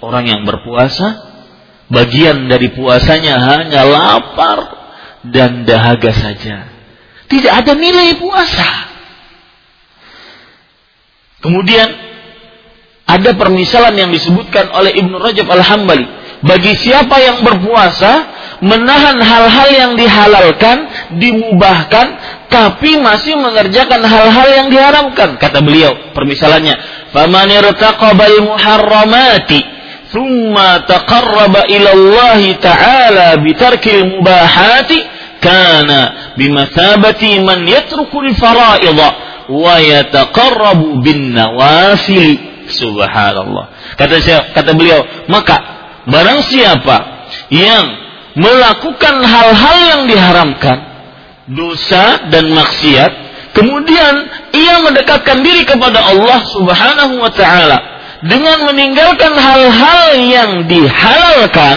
[0.00, 1.34] orang yang berpuasa
[1.94, 4.58] Bagian dari puasanya hanya lapar
[5.28, 6.72] dan dahaga saja.
[7.28, 8.93] Tidak ada nilai puasa.
[11.44, 11.88] Kemudian
[13.04, 16.24] ada permisalan yang disebutkan oleh Ibnu Rajab Al-Hambali.
[16.40, 18.12] Bagi siapa yang berpuasa,
[18.64, 20.88] menahan hal-hal yang dihalalkan,
[21.20, 22.06] dimubahkan,
[22.48, 25.36] tapi masih mengerjakan hal-hal yang diharamkan.
[25.36, 26.72] Kata beliau, permisalannya,
[27.12, 29.60] "Faman irtaqabal muharramati
[30.12, 35.00] thumma taqarraba ila Allah ta'ala bitarkil mubahati
[35.44, 43.96] kana bimathabati man yatrukul fara'idha." wa yataqarrabu bin nawafil subhanallah.
[43.96, 45.56] Kata saya kata beliau maka
[46.08, 46.96] barang siapa
[47.52, 47.84] yang
[48.34, 50.78] melakukan hal-hal yang diharamkan
[51.48, 53.12] dosa dan maksiat
[53.54, 54.14] kemudian
[54.56, 57.78] ia mendekatkan diri kepada Allah Subhanahu wa taala
[58.24, 61.76] dengan meninggalkan hal-hal yang dihalalkan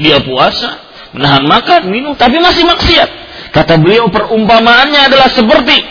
[0.00, 0.80] dia puasa
[1.12, 3.08] menahan makan minum tapi masih maksiat.
[3.50, 5.82] Kata beliau perumpamaannya adalah seperti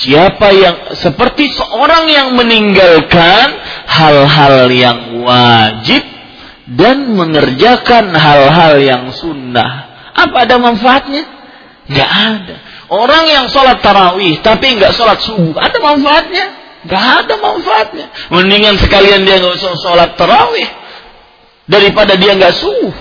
[0.00, 3.46] siapa yang seperti seorang yang meninggalkan
[3.84, 6.02] hal-hal yang wajib
[6.72, 9.92] dan mengerjakan hal-hal yang sunnah.
[10.16, 11.24] Apa ada manfaatnya?
[11.90, 12.56] Gak ada.
[12.90, 16.46] Orang yang sholat tarawih tapi nggak sholat subuh, ada manfaatnya?
[16.88, 18.06] Gak ada manfaatnya.
[18.32, 20.66] Mendingan sekalian dia nggak usah sholat tarawih
[21.68, 22.94] daripada dia nggak subuh.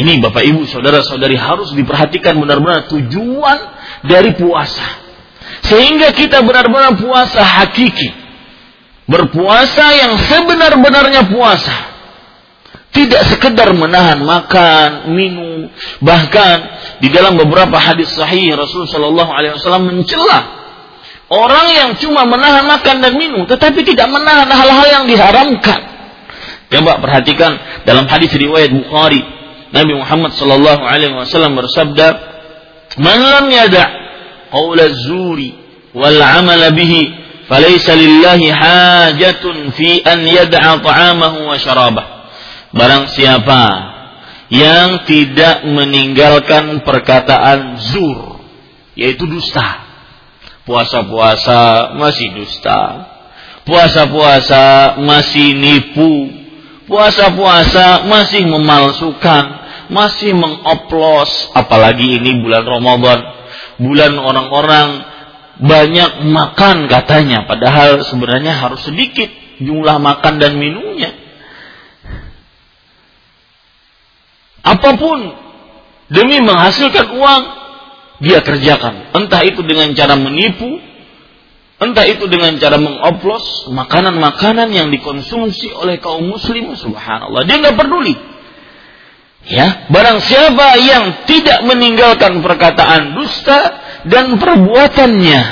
[0.00, 3.58] Ini Bapak Ibu, saudara-saudari harus diperhatikan benar-benar tujuan
[4.06, 5.00] dari puasa.
[5.66, 8.10] Sehingga kita benar-benar puasa hakiki.
[9.10, 11.90] Berpuasa yang sebenar-benarnya puasa.
[12.90, 15.70] Tidak sekedar menahan makan, minum,
[16.02, 16.58] bahkan
[16.98, 20.60] di dalam beberapa hadis sahih Rasulullah Shallallahu Alaihi Wasallam mencela
[21.30, 25.78] Orang yang cuma menahan makan dan minum, tetapi tidak menahan hal-hal yang diharamkan.
[26.74, 27.54] Coba perhatikan
[27.86, 29.22] dalam hadis riwayat Bukhari,
[29.70, 32.06] Nabi Muhammad sallallahu alaihi wasallam bersabda,
[32.98, 33.88] "Man lam yada'
[34.50, 35.54] qaula zuri
[35.94, 37.02] wal 'amala bihi,
[37.46, 42.06] falaysa lillahi hajatun fi an yad'a ta'amahu wa syarabah."
[42.70, 43.62] Barang siapa
[44.50, 48.42] yang tidak meninggalkan perkataan zur,
[48.94, 49.90] yaitu dusta,
[50.70, 53.10] Puasa-puasa masih dusta.
[53.66, 56.30] Puasa-puasa masih nipu.
[56.86, 59.59] Puasa-puasa masih memalsukan.
[59.90, 61.50] Masih mengoplos.
[61.52, 63.20] Apalagi ini bulan Ramadan.
[63.82, 64.88] Bulan orang-orang
[65.60, 67.44] banyak makan katanya.
[67.44, 69.28] Padahal sebenarnya harus sedikit
[69.60, 71.12] jumlah makan dan minumnya.
[74.64, 75.18] Apa pun
[76.12, 77.42] demi menghasilkan uang
[78.20, 79.16] dia kerjakan.
[79.16, 80.80] Entah itu dengan cara menipu,
[81.80, 87.48] entah itu dengan cara mengoplos makanan-makanan yang dikonsumsi oleh kaum muslim, subhanallah.
[87.48, 88.14] Dia nggak peduli.
[89.48, 93.58] Ya, barang siapa yang tidak meninggalkan perkataan dusta
[94.04, 95.42] dan perbuatannya,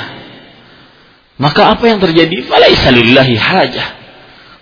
[1.41, 2.45] maka apa yang terjadi?
[2.45, 3.87] Falaisa lillahi hajah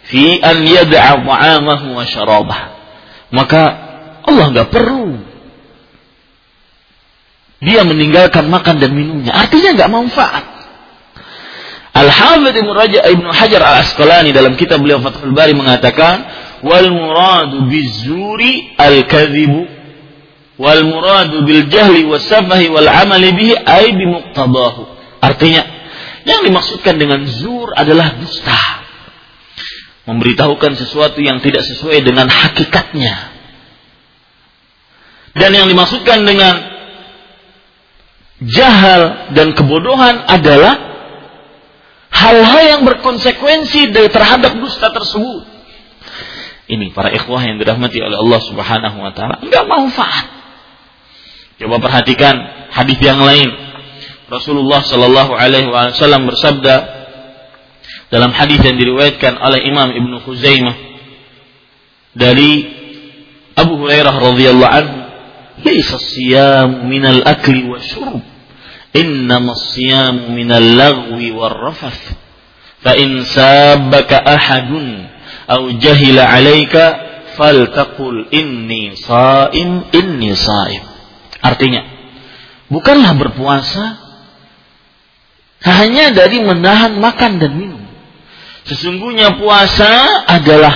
[0.08, 2.62] fi an yad'a ta'amahu wa syarabah.
[3.36, 3.62] Maka
[4.24, 5.28] Allah nggak perlu
[7.58, 9.34] dia meninggalkan makan dan minumnya.
[9.34, 10.46] Artinya nggak manfaat.
[11.98, 16.30] Al-Hafidh Ibnu Hajar Al-Asqalani dalam kitab beliau Fathul Bari mengatakan
[16.66, 19.62] wal muradu bizuri al-kadzibu
[20.58, 24.82] wal muradu bil jahli was safahi wal amali bihi ay bi muqtadahu.
[25.22, 25.64] Artinya
[26.26, 28.58] yang dimaksudkan dengan zur adalah dusta.
[30.08, 33.16] Memberitahukan sesuatu yang tidak sesuai dengan hakikatnya.
[35.36, 36.56] Dan yang dimaksudkan dengan
[38.42, 40.74] jahal dan kebodohan adalah
[42.10, 45.57] hal-hal yang berkonsekuensi terhadap dusta tersebut.
[46.68, 50.28] Ini para ikhwah yang dirahmati oleh Allah Subhanahu wa taala enggak manfaat.
[51.58, 52.36] Coba perhatikan
[52.76, 53.50] hadis yang lain.
[54.28, 56.76] Rasulullah Shallallahu Alaihi Wasallam bersabda
[58.12, 60.76] dalam hadis yang diriwayatkan oleh Imam Ibnu Khuzaimah
[62.12, 62.68] dari
[63.56, 64.98] Abu Hurairah radhiyallahu anhu,
[65.64, 68.22] "Laisa siyam min al-akli wa syurb,
[68.92, 72.20] innama siyam min al-laghwi war-rafath."
[72.84, 75.17] Fa in sabbaka ahadun
[75.48, 76.84] aw jahila 'alaika
[77.40, 80.84] faltaqul inni saim inni saim.
[81.40, 81.82] Artinya,
[82.68, 84.08] bukanlah berpuasa
[85.64, 87.84] hanya dari menahan makan dan minum.
[88.68, 90.76] Sesungguhnya puasa adalah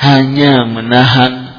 [0.00, 1.50] hanya menahan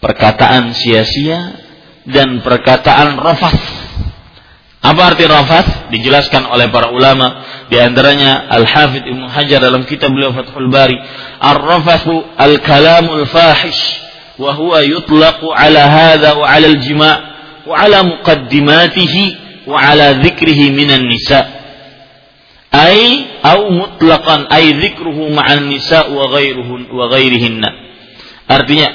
[0.00, 1.62] perkataan sia-sia
[2.08, 3.81] dan perkataan rafas.
[4.82, 5.94] Apa arti rafas?
[5.94, 10.98] Dijelaskan oleh para ulama di antaranya Al-Hafidh Ibnu Hajar dalam kitab beliau Fathul Bari,
[11.38, 13.78] Ar-rafathu al-kalamul fahish
[14.42, 17.14] wa huwa yutlaqu ala hadha wa ala al-jima'
[17.62, 19.24] wa ala muqaddimatihi
[19.70, 21.46] wa ala dzikrihi minan nisa.
[22.74, 27.70] Ay au mutlaqan ay dzikruhu ma'an nisa wa ghairuhun wa ghairihinna.
[28.50, 28.90] Artinya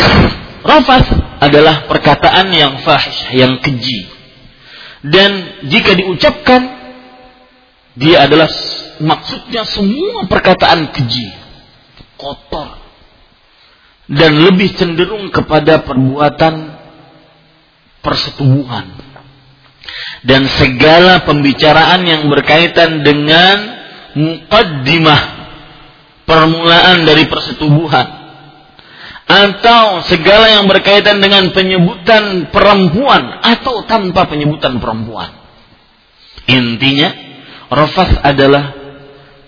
[0.72, 1.04] rafas
[1.44, 4.23] adalah perkataan yang fahish yang keji
[5.04, 6.62] dan jika diucapkan
[7.94, 8.48] dia adalah
[9.04, 11.28] maksudnya semua perkataan keji
[12.16, 12.80] kotor
[14.08, 16.76] dan lebih cenderung kepada perbuatan
[18.00, 19.12] persetubuhan.
[20.24, 23.56] Dan segala pembicaraan yang berkaitan dengan
[24.16, 25.20] muqaddimah
[26.24, 28.23] permulaan dari persetubuhan
[29.24, 35.32] atau segala yang berkaitan dengan penyebutan perempuan atau tanpa penyebutan perempuan.
[36.44, 37.08] Intinya,
[37.72, 38.76] rafas adalah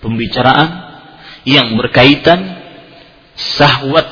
[0.01, 0.69] pembicaraan
[1.45, 2.57] yang berkaitan
[3.37, 4.07] sahwat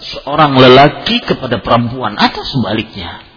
[0.00, 3.30] seorang lelaki kepada perempuan atau sebaliknya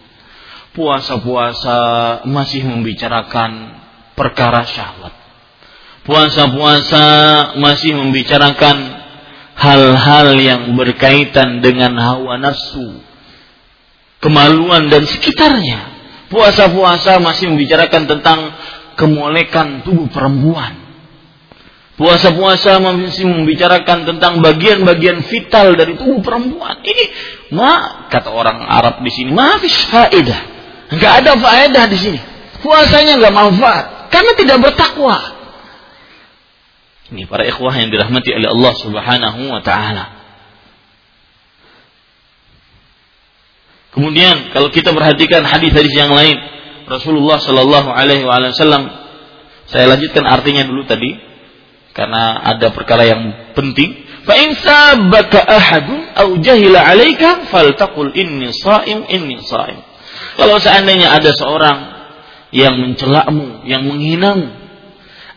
[0.74, 1.78] puasa-puasa
[2.26, 3.78] masih membicarakan
[4.18, 5.14] perkara syahwat.
[6.04, 7.06] Puasa-puasa
[7.62, 9.03] masih membicarakan
[9.58, 13.02] hal-hal yang berkaitan dengan hawa nafsu,
[14.20, 15.94] kemaluan dan sekitarnya.
[16.34, 18.40] Puasa-puasa masih membicarakan tentang
[18.98, 20.82] kemolekan tubuh perempuan.
[21.94, 26.82] Puasa-puasa masih membicarakan tentang bagian-bagian vital dari tubuh perempuan.
[26.82, 27.06] Ini,
[27.54, 30.54] ma kata orang Arab di sini, maafis faedah
[30.94, 32.20] Nggak ada faedah di sini.
[32.62, 35.18] Puasanya nggak manfaat karena tidak bertakwa.
[37.14, 40.06] Ini para ikhwah yang dirahmati oleh Allah Subhanahu wa taala.
[43.94, 46.34] Kemudian kalau kita perhatikan hadis-hadis yang lain,
[46.90, 48.90] Rasulullah Shallallahu Alaihi Wasallam,
[49.70, 51.14] saya lanjutkan artinya dulu tadi,
[51.94, 54.02] karena ada perkara yang penting.
[54.26, 59.78] Fa in sabaka ahadun au jahila alaika faltaqul inni shaim inni shaim.
[60.42, 61.78] Kalau seandainya ada seorang
[62.50, 64.63] yang mencelamu, yang menghinamu,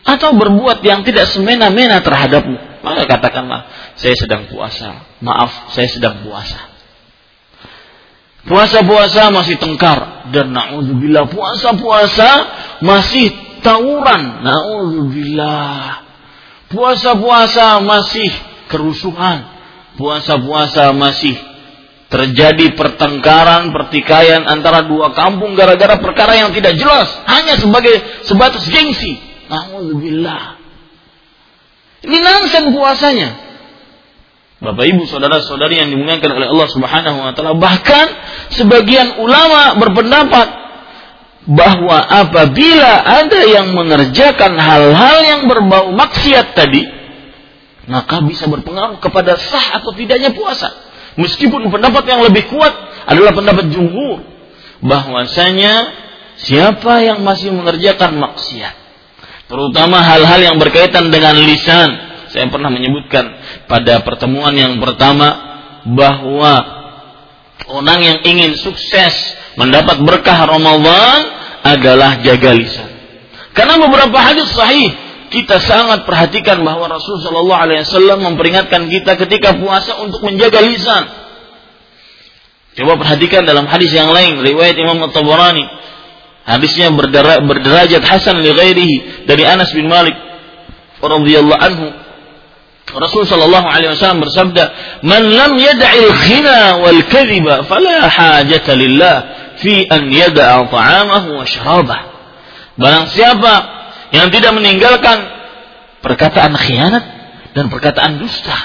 [0.07, 3.67] atau berbuat yang tidak semena-mena terhadapmu, maka katakanlah,
[3.99, 5.03] saya sedang puasa.
[5.19, 6.77] Maaf, saya sedang puasa.
[8.47, 12.29] Puasa-puasa masih tengkar dan naudzubillah puasa-puasa
[12.79, 13.27] masih
[13.59, 14.39] tawuran.
[14.47, 16.07] Naudzubillah.
[16.71, 18.31] Puasa-puasa masih
[18.71, 19.43] kerusuhan.
[19.99, 21.35] Puasa-puasa masih
[22.07, 29.26] terjadi pertengkaran, pertikaian antara dua kampung gara-gara perkara yang tidak jelas, hanya sebagai sebatas gengsi.
[29.47, 30.59] Alhamdulillah.
[32.03, 33.47] Ini nangsen puasanya.
[34.57, 38.09] Bapak Ibu saudara-saudari yang dimuliakan oleh Allah Subhanahu wa taala, bahkan
[38.57, 40.47] sebagian ulama berpendapat
[41.45, 46.83] bahwa apabila ada yang mengerjakan hal-hal yang berbau maksiat tadi,
[47.85, 50.73] maka bisa berpengaruh kepada sah atau tidaknya puasa.
[51.17, 52.73] Meskipun pendapat yang lebih kuat
[53.09, 54.21] adalah pendapat jumhur
[54.85, 55.73] bahwasanya
[56.37, 58.76] siapa yang masih mengerjakan maksiat
[59.47, 61.89] terutama hal-hal yang berkaitan dengan lisan
[62.31, 63.23] saya pernah menyebutkan
[63.71, 65.27] pada pertemuan yang pertama
[65.87, 66.53] bahwa
[67.71, 69.15] orang yang ingin sukses
[69.55, 71.19] mendapat berkah Ramadan
[71.63, 72.89] adalah jaga lisan
[73.55, 79.59] karena beberapa hadis sahih kita sangat perhatikan bahwa Rasulullah Shallallahu Alaihi Wasallam memperingatkan kita ketika
[79.59, 81.03] puasa untuk menjaga lisan.
[82.79, 85.65] Coba perhatikan dalam hadis yang lain riwayat Imam At-Tabarani.
[86.47, 90.15] Hadisnya berdera, berderajat hasan li ghairihi dari Anas bin Malik
[91.03, 91.87] radhiyallahu anhu.
[92.87, 94.63] Rasul sallallahu alaihi wasallam bersabda,
[95.03, 99.15] "Man lam yad'il khina wal kadhiba fala hajata lillah
[99.59, 101.99] fi an yada'a ta'amahu wa syarabah."
[102.79, 103.53] Barang siapa
[104.15, 105.19] yang tidak meninggalkan
[105.99, 107.03] perkataan khianat
[107.51, 108.55] dan perkataan dusta,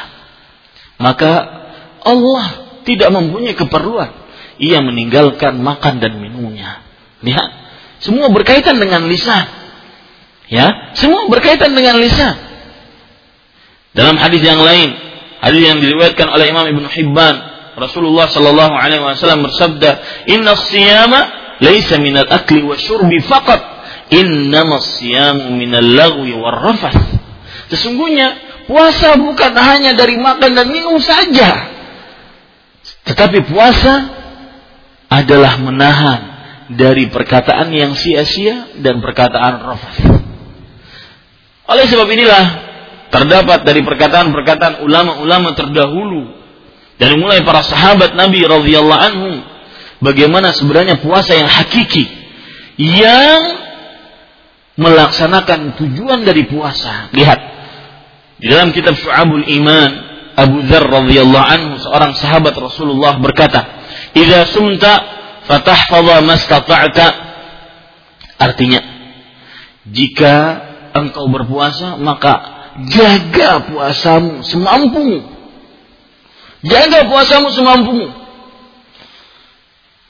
[1.03, 1.67] maka
[2.07, 4.23] Allah tidak mempunyai keperluan
[4.63, 6.87] ia meninggalkan makan dan minumnya.
[7.27, 7.62] Lihat,
[8.03, 9.47] Semua berkaitan dengan lisan.
[10.51, 12.35] Ya, semua berkaitan dengan lisan.
[13.95, 14.93] Dalam hadis yang lain,
[15.41, 17.35] hadis yang diriwayatkan oleh Imam Ibnu Hibban,
[17.79, 19.91] Rasulullah sallallahu alaihi wasallam bersabda,
[20.29, 21.21] "Inna siyama
[21.63, 23.61] laisa minal akli wa syurbi faqat,
[24.13, 27.01] innama siyamu minal lagwi war rafath."
[27.73, 28.37] Sesungguhnya
[28.69, 31.71] puasa bukan hanya dari makan dan minum saja.
[33.09, 33.95] Tetapi puasa
[35.09, 36.32] adalah menahan
[36.77, 40.01] dari perkataan yang sia-sia dan perkataan rafath.
[41.69, 42.45] Oleh sebab inilah
[43.13, 46.33] terdapat dari perkataan-perkataan ulama-ulama terdahulu
[46.97, 49.31] dari mulai para sahabat Nabi radhiyallahu anhu
[50.01, 52.09] bagaimana sebenarnya puasa yang hakiki
[52.81, 53.41] yang
[54.81, 57.13] melaksanakan tujuan dari puasa.
[57.13, 57.41] Lihat
[58.41, 59.91] di dalam kitab Syu'abul Iman
[60.33, 63.61] Abu Dzar radhiyallahu anhu seorang sahabat Rasulullah berkata,
[64.17, 64.93] "Idza sumta
[65.47, 67.07] fatahfadha mastata'ta."
[68.39, 68.81] Artinya,
[69.87, 70.35] jika
[70.93, 72.33] engkau berpuasa, maka
[72.91, 75.19] jaga puasamu semampumu.
[76.63, 78.07] Jaga puasamu semampumu.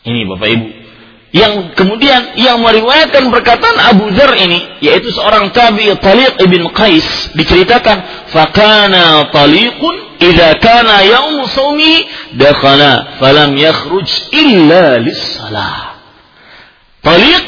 [0.02, 0.81] Ini Bapak Ibu.
[1.32, 8.28] Yang kemudian yang meriwayatkan perkataan Abu Dzar ini yaitu seorang tabi Taliq ibn Qais diceritakan
[8.28, 12.04] fakana Taliqun idza kana yaum sawmi
[12.36, 15.96] dakhala falam yakhruj illa lis-salah.
[17.00, 17.42] Taliq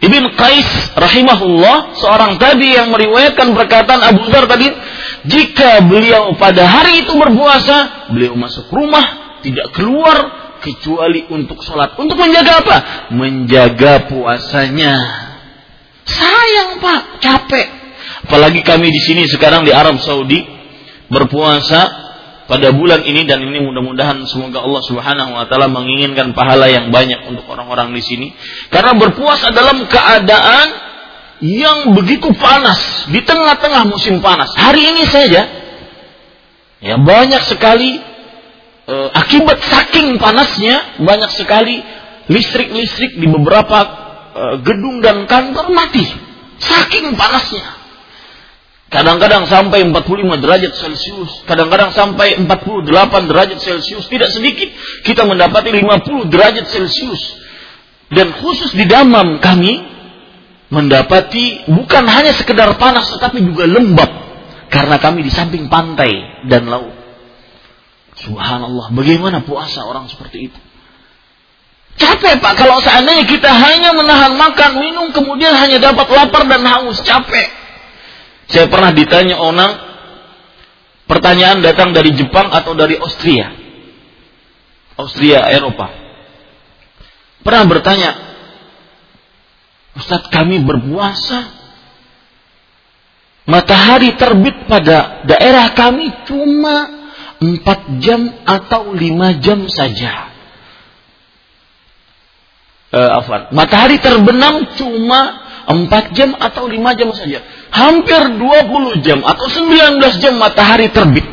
[0.00, 4.68] Ibn Qais rahimahullah seorang tabi yang meriwayatkan perkataan Abu Dhar tadi
[5.24, 10.16] jika beliau pada hari itu berpuasa beliau masuk rumah tidak keluar
[10.60, 11.96] kecuali untuk sholat.
[11.96, 12.76] Untuk menjaga apa?
[13.16, 14.94] Menjaga puasanya.
[16.04, 17.00] Sayang pak.
[17.24, 17.66] Capek.
[18.28, 20.44] Apalagi kami di sini sekarang di Arab Saudi
[21.10, 22.10] berpuasa
[22.50, 27.30] pada bulan ini dan ini mudah-mudahan semoga Allah Subhanahu wa taala menginginkan pahala yang banyak
[27.30, 28.28] untuk orang-orang di sini.
[28.68, 30.68] Karena berpuasa dalam keadaan
[31.40, 34.52] yang begitu panas di tengah-tengah musim panas.
[34.52, 35.42] Hari ini saja
[36.80, 38.09] ya banyak sekali
[38.86, 41.82] e, akibat saking panasnya banyak sekali
[42.30, 43.78] listrik-listrik di beberapa
[44.32, 46.04] e, gedung dan kantor mati.
[46.60, 47.80] Saking panasnya.
[48.90, 54.66] Kadang-kadang sampai 45 derajat Celcius, kadang-kadang sampai 48 derajat Celcius, tidak sedikit
[55.06, 57.38] kita mendapati 50 derajat Celcius.
[58.10, 59.86] Dan khusus di Damam kami
[60.74, 64.10] mendapati bukan hanya sekedar panas tetapi juga lembab
[64.70, 66.99] karena kami di samping pantai dan laut.
[68.20, 70.60] Subhanallah, bagaimana puasa orang seperti itu?
[71.96, 77.00] Capek Pak kalau seandainya kita hanya menahan makan, minum kemudian hanya dapat lapar dan haus,
[77.04, 77.48] capek.
[78.48, 79.72] Saya pernah ditanya orang,
[81.08, 83.52] pertanyaan datang dari Jepang atau dari Austria.
[85.00, 85.88] Austria, Eropa.
[87.40, 88.10] Pernah bertanya,
[89.96, 91.50] Ustadz kami berpuasa,
[93.48, 96.99] matahari terbit pada daerah kami cuma
[97.40, 100.28] 4 jam atau 5 jam saja.
[102.90, 103.22] Uh,
[103.54, 107.38] Matahari terbenam cuma 4 jam atau 5 jam saja
[107.70, 111.24] hampir 20 jam atau 19 jam matahari terbit.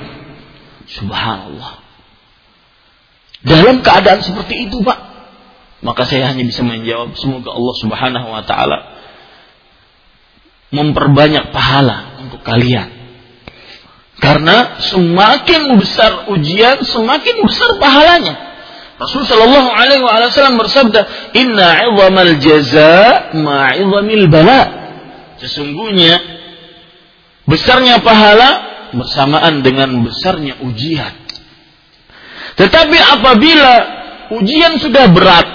[0.87, 1.81] Subhanallah.
[3.43, 4.99] Dalam keadaan seperti itu, Pak,
[5.81, 8.77] maka saya hanya bisa menjawab semoga Allah Subhanahu wa taala
[10.73, 12.96] memperbanyak pahala untuk kalian.
[14.17, 18.35] Karena semakin besar ujian, semakin besar pahalanya.
[18.97, 21.05] Rasul Shallallahu Alaihi Wasallam bersabda,
[21.37, 24.61] Inna 'idhamal jaza ma'idhamil bala.
[25.37, 26.17] Sesungguhnya
[27.45, 28.65] besarnya pahala
[28.97, 31.13] bersamaan dengan besarnya ujian.
[32.57, 33.73] Tetapi apabila
[34.33, 35.45] ujian sudah berat,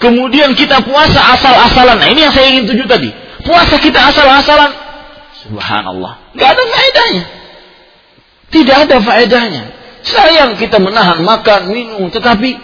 [0.00, 2.00] kemudian kita puasa asal-asalan.
[2.00, 3.12] Nah, ini yang saya ingin tuju tadi.
[3.44, 4.72] Puasa kita asal-asalan.
[5.44, 6.32] Subhanallah.
[6.32, 7.35] Gak ada faedahnya.
[8.50, 9.64] Tidak ada faedahnya.
[10.06, 12.54] Sayang kita menahan makan, minum, tetapi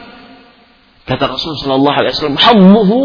[1.03, 2.99] kata Rasulullah sallallahu alaihi wasallam, "Hammuhu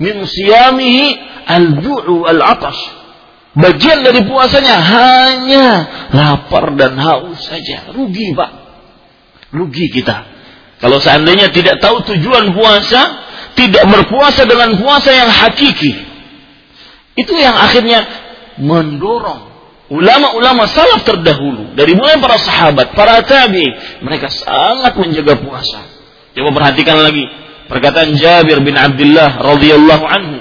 [0.00, 1.04] min siyamihi
[1.44, 3.04] al-ju'u al-'atash."
[3.54, 5.66] Bagian dari puasanya hanya
[6.10, 7.94] lapar dan haus saja.
[7.94, 8.50] Rugi pak.
[9.54, 10.26] Rugi kita.
[10.82, 13.22] Kalau seandainya tidak tahu tujuan puasa,
[13.54, 15.92] tidak berpuasa dengan puasa yang hakiki.
[17.14, 18.02] Itu yang akhirnya
[18.58, 19.53] mendorong
[19.94, 23.62] ulama-ulama salaf terdahulu dari mulai para sahabat, para tabi,
[24.02, 25.86] mereka sangat menjaga puasa.
[26.34, 27.22] Coba perhatikan lagi
[27.70, 30.36] perkataan Jabir bin Abdullah radhiyallahu anhu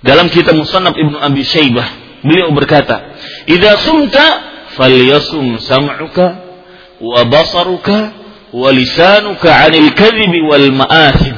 [0.00, 3.14] dalam kitab Musannaf Ibnu Abi Syaibah Beliau berkata,
[3.46, 4.26] "Idza sumta
[4.74, 6.26] falyasum sam'uka
[6.98, 8.12] wa basaruka
[8.50, 11.36] wa lisanuka 'anil kadhibi wal ma'athim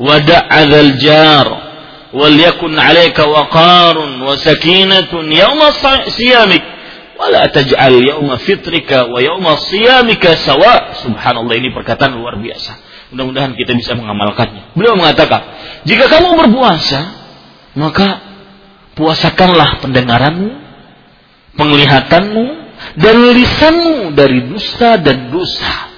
[0.00, 1.46] wa da'adzal jar
[2.13, 5.61] وليكن عليك وقار وسكينة يوم
[6.07, 6.63] صيامك
[7.19, 12.79] ولا تجعل يوم فطرك ويوم صيامك سواء subhanallah ini perkataan luar biasa
[13.11, 15.51] mudah-mudahan kita bisa mengamalkannya beliau mengatakan
[15.83, 17.11] jika kamu berpuasa
[17.75, 18.23] maka
[18.95, 20.51] puasakanlah pendengaranmu
[21.59, 22.45] penglihatanmu
[22.95, 25.91] dan lisanmu dari dusta dan dosa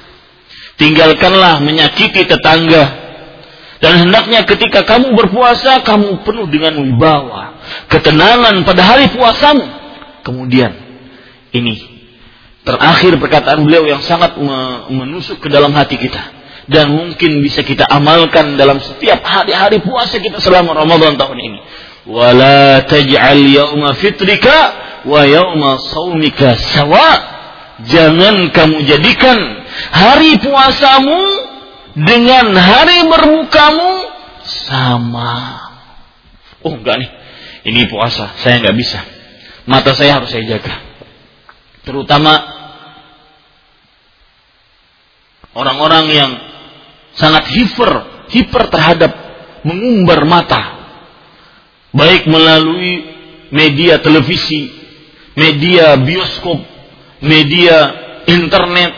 [0.80, 3.03] tinggalkanlah menyakiti tetangga
[3.85, 7.61] dan hendaknya ketika kamu berpuasa, kamu penuh dengan wibawa,
[7.93, 9.61] ketenangan pada hari puasamu.
[10.24, 10.72] Kemudian,
[11.53, 11.85] ini
[12.64, 14.41] terakhir perkataan beliau yang sangat
[14.89, 16.16] menusuk ke dalam hati kita.
[16.64, 21.59] Dan mungkin bisa kita amalkan dalam setiap hari-hari puasa kita selama Ramadan tahun ini.
[22.09, 24.57] Wala taj'al yawma fitrika
[25.05, 27.37] wa yawma saumika sawa.
[27.85, 29.37] Jangan kamu jadikan
[29.93, 31.43] hari puasamu
[31.95, 33.92] dengan hari berbukamu
[34.42, 35.62] sama.
[36.66, 37.11] Oh enggak nih,
[37.70, 39.01] ini puasa, saya nggak bisa.
[39.64, 40.74] Mata saya harus saya jaga.
[41.86, 42.34] Terutama
[45.55, 46.30] orang-orang yang
[47.14, 47.90] sangat hiper,
[48.28, 49.12] hiper terhadap
[49.62, 50.62] mengumbar mata.
[51.95, 53.07] Baik melalui
[53.55, 54.66] media televisi,
[55.38, 56.59] media bioskop,
[57.22, 57.76] media
[58.26, 58.92] internet,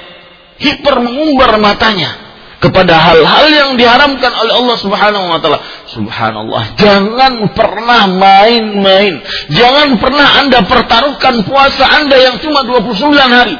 [0.57, 2.26] hiper mengumbar matanya
[2.57, 5.61] kepada hal-hal yang diharamkan oleh Allah Subhanahu wa taala.
[5.93, 9.21] Subhanallah, jangan pernah main-main.
[9.53, 13.57] Jangan pernah Anda pertaruhkan puasa Anda yang cuma 29 hari.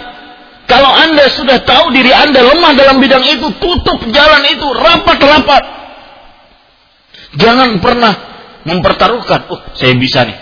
[0.67, 5.63] Kalau Anda sudah tahu diri Anda lemah dalam bidang itu, tutup jalan itu rapat-rapat.
[7.37, 8.13] Jangan pernah
[8.67, 10.39] mempertaruhkan, oh saya bisa nih.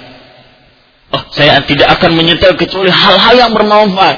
[1.13, 4.17] Oh, saya tidak akan menyetel kecuali hal-hal yang bermanfaat.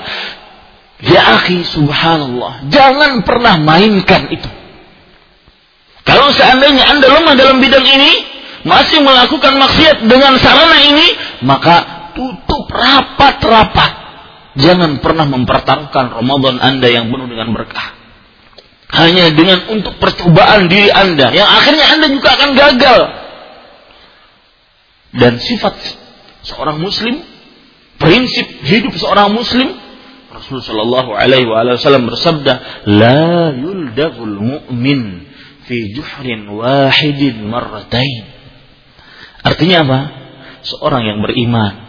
[1.04, 2.72] Ya akhi subhanallah.
[2.72, 4.48] Jangan pernah mainkan itu.
[6.06, 8.12] Kalau seandainya anda lemah dalam bidang ini,
[8.64, 11.06] masih melakukan maksiat dengan sarana ini,
[11.44, 13.92] maka tutup rapat-rapat.
[14.56, 17.92] Jangan pernah mempertaruhkan Ramadan anda yang penuh dengan berkah.
[18.86, 21.28] Hanya dengan untuk percobaan diri anda.
[21.34, 23.00] Yang akhirnya anda juga akan gagal.
[25.16, 25.74] Dan sifat
[26.48, 27.20] seorang muslim,
[28.00, 29.85] prinsip hidup seorang muslim,
[30.36, 32.52] Rasul Shallallahu Alaihi Wasallam bersabda,
[32.92, 35.24] "La yuldagul mu'min
[35.64, 38.28] fi juhrin wahidin marratain."
[39.40, 40.00] Artinya apa?
[40.66, 41.86] Seorang yang beriman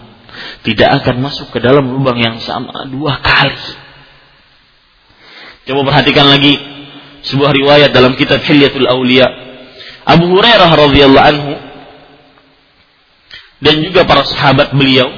[0.64, 3.58] tidak akan masuk ke dalam lubang yang sama dua kali.
[5.68, 6.56] Coba perhatikan lagi
[7.28, 9.28] sebuah riwayat dalam kitab Hilyatul Aulia.
[10.08, 11.54] Abu Hurairah radhiyallahu anhu
[13.60, 15.10] dan juga para sahabat beliau,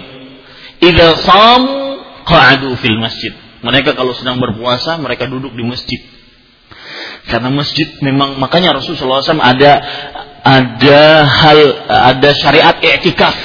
[0.81, 1.78] "Idza samu
[2.29, 3.33] qa'adu fil masjid.
[3.65, 5.99] Mereka kalau sedang berpuasa, mereka duduk di masjid.
[7.27, 9.71] Karena masjid memang makanya Rasulullah SAW ada
[10.41, 11.59] ada hal
[11.89, 13.35] ada syariat i'tikaf.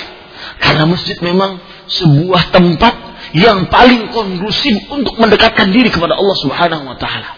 [0.63, 1.59] Karena masjid memang
[1.91, 2.95] sebuah tempat
[3.35, 7.35] yang paling kondusif untuk mendekatkan diri kepada Allah Subhanahu wa taala.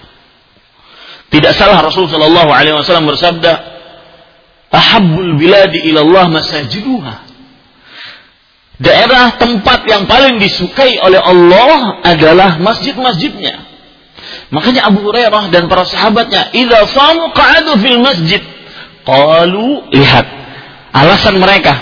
[1.32, 3.52] Tidak salah Rasulullah sallallahu alaihi wasallam bersabda,
[4.70, 7.25] "Ahabbul biladi ila Allah masajiduha."
[8.76, 13.64] Daerah tempat yang paling disukai oleh Allah adalah masjid-masjidnya.
[14.52, 18.42] Makanya Abu Hurairah dan para sahabatnya, "Idza samu qa'adu fil masjid."
[19.06, 20.26] Qalu, lihat
[20.92, 21.72] alasan mereka,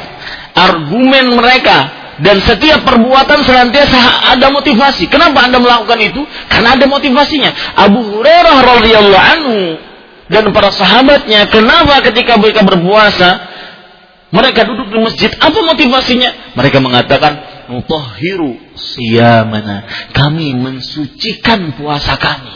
[0.54, 5.10] argumen mereka dan setiap perbuatan senantiasa ada motivasi.
[5.10, 6.22] Kenapa Anda melakukan itu?
[6.46, 7.74] Karena ada motivasinya.
[7.74, 9.58] Abu Hurairah radhiyallahu anhu
[10.30, 13.53] dan para sahabatnya, kenapa ketika mereka berpuasa
[14.32, 15.30] mereka duduk di masjid.
[15.36, 16.56] Apa motivasinya?
[16.56, 17.32] Mereka mengatakan,
[17.70, 19.88] Mutahhiru siyamana.
[20.12, 22.54] Kami mensucikan puasa kami.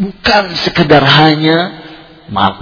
[0.00, 1.58] Bukan sekedar hanya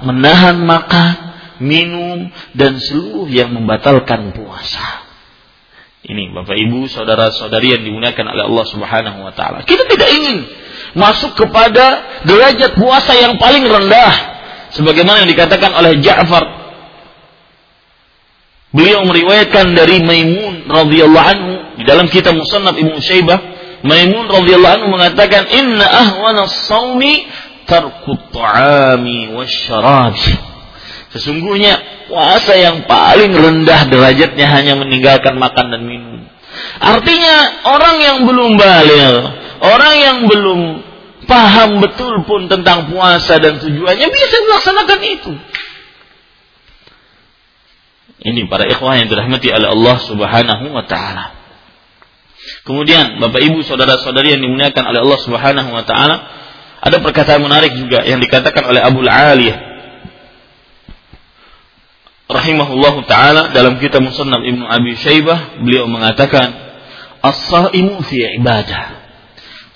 [0.03, 1.15] menahan makan,
[1.63, 5.07] minum, dan seluruh yang membatalkan puasa.
[6.09, 9.67] Ini Bapak Ibu, saudara-saudari yang dimuliakan oleh Allah Subhanahu wa taala.
[9.69, 10.47] Kita tidak ingin
[10.97, 14.15] masuk kepada derajat puasa yang paling rendah
[14.73, 16.58] sebagaimana yang dikatakan oleh Ja'far
[18.69, 23.41] Beliau meriwayatkan dari Maimun radhiyallahu anhu di dalam kitab Musannaf Ibnu Syaibah,
[23.81, 27.25] Maimun radhiyallahu anhu mengatakan inna ahwana shaumi
[27.65, 30.37] tarku ta'ami wasyarabi.
[31.17, 31.81] Sesungguhnya
[32.13, 36.29] puasa yang paling rendah derajatnya hanya meninggalkan makan dan minum.
[36.77, 39.17] Artinya orang yang belum balik,
[39.65, 40.61] orang yang belum
[41.25, 45.33] paham betul pun tentang puasa dan tujuannya bisa melaksanakan itu.
[48.19, 51.39] Ini para ikhwah yang dirahmati oleh Allah Subhanahu wa taala.
[52.67, 56.17] Kemudian Bapak Ibu saudara-saudari yang dimuliakan oleh Allah Subhanahu wa taala,
[56.83, 59.69] ada perkataan menarik juga yang dikatakan oleh Abu Aliyah.
[62.29, 66.53] rahimahullah taala dalam kitab Musannaf Ibnu Abi Syaibah beliau mengatakan
[67.25, 69.01] as-saimu fi ibadah.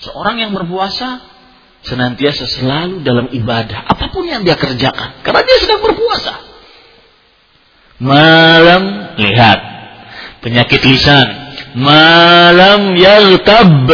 [0.05, 1.23] Seorang yang berpuasa
[1.83, 6.52] senantiasa selalu dalam ibadah apa pun yang dia kerjakan karena dia sedang berpuasa.
[8.03, 9.59] Malam lihat
[10.43, 11.27] penyakit lisan,
[11.79, 13.87] malam yaltab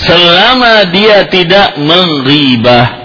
[0.00, 3.00] selama dia tidak mengribah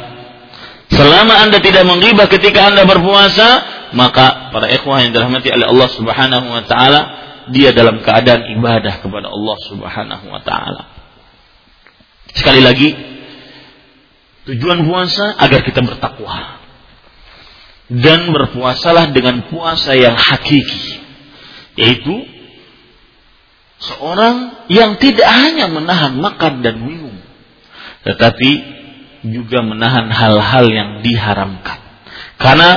[0.95, 3.47] Selama Anda tidak menggibah ketika Anda berpuasa,
[3.97, 7.01] maka para ikhwah yang dirahmati oleh Allah Subhanahu wa taala,
[7.51, 10.84] dia dalam keadaan ibadah kepada Allah Subhanahu wa taala.
[12.32, 12.95] Sekali lagi,
[14.47, 16.63] tujuan puasa agar kita bertakwa.
[17.86, 20.98] Dan berpuasalah dengan puasa yang hakiki,
[21.78, 22.26] yaitu
[23.78, 27.14] seorang yang tidak hanya menahan makan dan minum,
[28.02, 28.52] tetapi
[29.30, 31.78] juga menahan hal-hal yang diharamkan.
[32.42, 32.72] Karena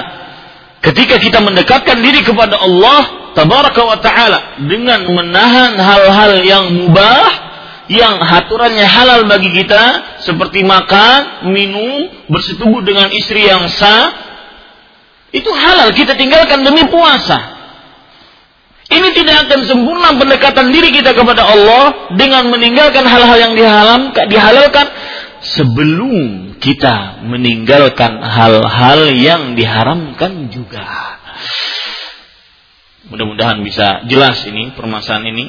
[0.85, 7.49] ketika kita mendekatkan diri kepada Allah tabaraka wa taala dengan menahan hal-hal yang mubah
[7.89, 14.28] yang aturannya halal bagi kita seperti makan, minum, bersetubuh dengan istri yang sah
[15.29, 17.59] itu halal kita tinggalkan demi puasa.
[18.89, 24.87] Ini tidak akan sempurna pendekatan diri kita kepada Allah dengan meninggalkan hal-hal yang dihalalkan, dihalalkan
[25.45, 30.89] sebelum kita meninggalkan hal-hal yang diharamkan juga.
[33.13, 35.47] Mudah-mudahan bisa jelas ini permasalahan ini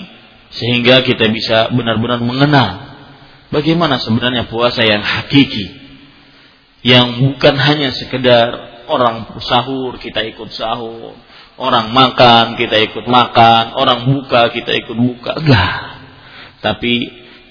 [0.52, 2.92] sehingga kita bisa benar-benar mengenal
[3.56, 5.80] bagaimana sebenarnya puasa yang hakiki
[6.84, 11.14] yang bukan hanya sekedar orang sahur kita ikut sahur,
[11.62, 16.02] orang makan kita ikut makan, orang buka kita ikut buka, enggak.
[16.60, 16.94] Tapi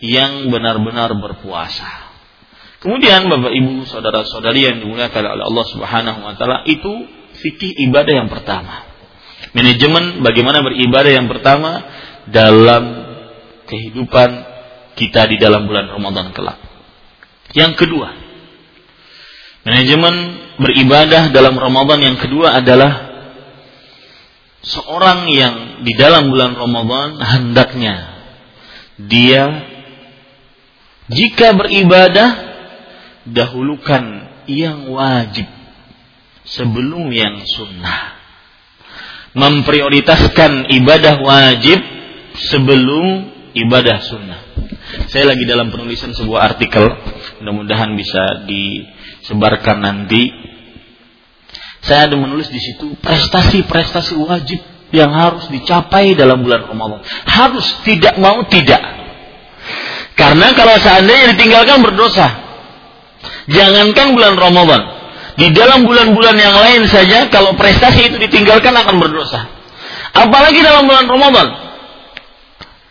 [0.02, 2.10] yang benar-benar berpuasa.
[2.78, 6.92] Kemudian Bapak Ibu, saudara-saudari yang dimuliakan oleh Allah Subhanahu wa taala, itu
[7.42, 8.86] fikih ibadah yang pertama.
[9.50, 11.82] Manajemen bagaimana beribadah yang pertama
[12.30, 12.84] dalam
[13.66, 14.30] kehidupan
[14.94, 16.58] kita di dalam bulan Ramadan kelak.
[17.56, 18.27] Yang kedua,
[19.68, 20.14] manajemen
[20.56, 23.12] beribadah dalam Ramadan yang kedua adalah
[24.64, 25.54] seorang yang
[25.84, 27.96] di dalam bulan Ramadan hendaknya
[28.96, 29.44] dia
[31.12, 32.28] jika beribadah
[33.28, 35.44] dahulukan yang wajib
[36.48, 38.16] sebelum yang sunnah.
[39.36, 41.78] Memprioritaskan ibadah wajib
[42.48, 44.40] sebelum ibadah sunnah.
[45.12, 46.88] Saya lagi dalam penulisan sebuah artikel,
[47.44, 48.48] mudah-mudahan bisa
[49.22, 50.30] disebarkan nanti.
[51.82, 54.60] Saya ada menulis di situ prestasi-prestasi wajib
[54.90, 57.00] yang harus dicapai dalam bulan Ramadan.
[57.28, 58.80] Harus tidak mau tidak.
[60.18, 62.26] Karena kalau seandainya ditinggalkan berdosa.
[63.48, 64.82] Jangankan bulan Ramadan.
[65.38, 69.46] Di dalam bulan-bulan yang lain saja, kalau prestasi itu ditinggalkan akan berdosa.
[70.10, 71.48] Apalagi dalam bulan Ramadan.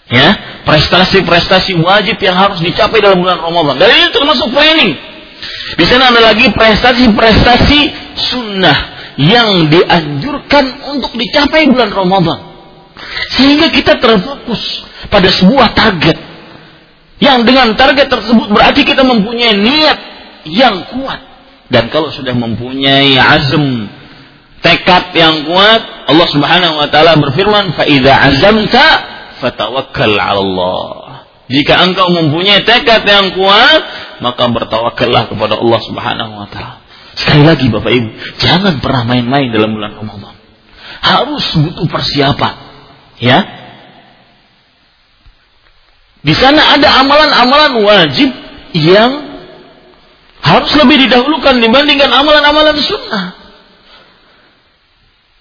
[0.07, 3.75] Ya, prestasi-prestasi wajib yang harus dicapai dalam bulan Ramadan.
[3.75, 4.95] Dan ini termasuk planning.
[5.77, 7.79] Di sana ada lagi prestasi-prestasi
[8.17, 8.77] sunnah
[9.17, 12.39] yang dianjurkan untuk dicapai bulan Ramadan.
[13.33, 16.17] Sehingga kita terfokus pada sebuah target.
[17.17, 19.97] Yang dengan target tersebut berarti kita mempunyai niat
[20.45, 21.17] yang kuat.
[21.67, 23.89] Dan kalau sudah mempunyai azm,
[24.61, 28.87] tekad yang kuat, Allah Subhanahu wa taala berfirman, "Fa idza azamta
[29.43, 31.07] fatawakkal 'ala Allah."
[31.47, 33.81] Jika engkau mempunyai tekad yang kuat,
[34.19, 36.81] maka bertawakallah kepada Allah Subhanahu wa taala.
[37.17, 40.37] Sekali lagi Bapak Ibu, jangan pernah main-main dalam bulan Ramadan.
[41.01, 42.55] Harus butuh persiapan.
[43.17, 43.39] Ya.
[46.21, 48.29] Di sana ada amalan-amalan wajib
[48.77, 49.11] yang
[50.45, 53.33] harus lebih didahulukan dibandingkan amalan-amalan sunnah.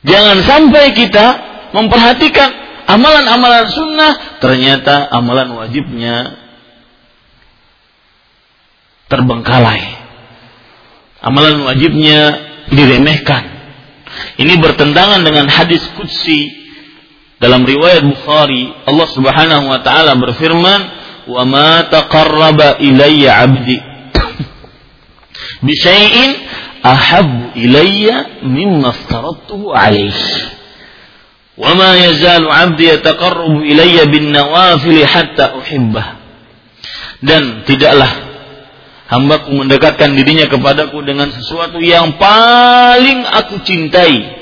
[0.06, 1.26] Jangan sampai kita
[1.76, 2.48] memperhatikan
[2.88, 6.45] amalan-amalan sunnah, ternyata amalan wajibnya
[9.06, 9.82] terbengkalai.
[11.22, 12.20] Amalan wajibnya
[12.70, 13.56] diremehkan.
[14.38, 16.54] Ini bertentangan dengan hadis Qudsi
[17.42, 18.70] dalam riwayat Bukhari.
[18.86, 20.80] Allah Subhanahu wa taala berfirman,
[21.26, 23.76] "Wa ma taqarraba ilayya 'abdi
[25.66, 26.30] bisyai'in
[26.86, 30.54] ahabbu ilayya mimma aftaradtuhu alaihi.
[31.56, 36.22] Wa ma yazalu 'abdi yataqarrabu ilayya bin nawafil hatta uhibbah.
[37.24, 38.25] Dan tidaklah
[39.06, 44.34] hambaku mendekatkan dirinya kepadaku dengan sesuatu yang paling aku cintai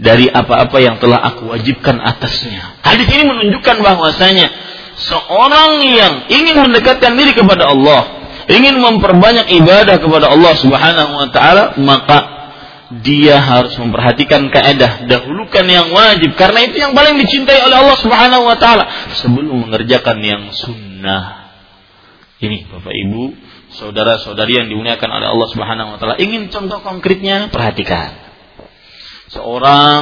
[0.00, 2.80] dari apa-apa yang telah aku wajibkan atasnya.
[2.80, 4.48] Hadis ini menunjukkan bahwasanya
[4.96, 8.20] seorang yang ingin mendekatkan diri kepada Allah
[8.50, 12.18] ingin memperbanyak ibadah kepada Allah Subhanahu wa taala, maka
[12.90, 18.42] dia harus memperhatikan kaidah dahulukan yang wajib karena itu yang paling dicintai oleh Allah Subhanahu
[18.50, 21.39] wa taala sebelum mengerjakan yang sunnah.
[22.40, 23.22] Ini Bapak Ibu,
[23.76, 26.16] saudara-saudari yang dimuliakan oleh Allah Subhanahu wa taala.
[26.16, 27.52] Ingin contoh konkretnya?
[27.52, 28.16] Perhatikan.
[29.28, 30.00] Seorang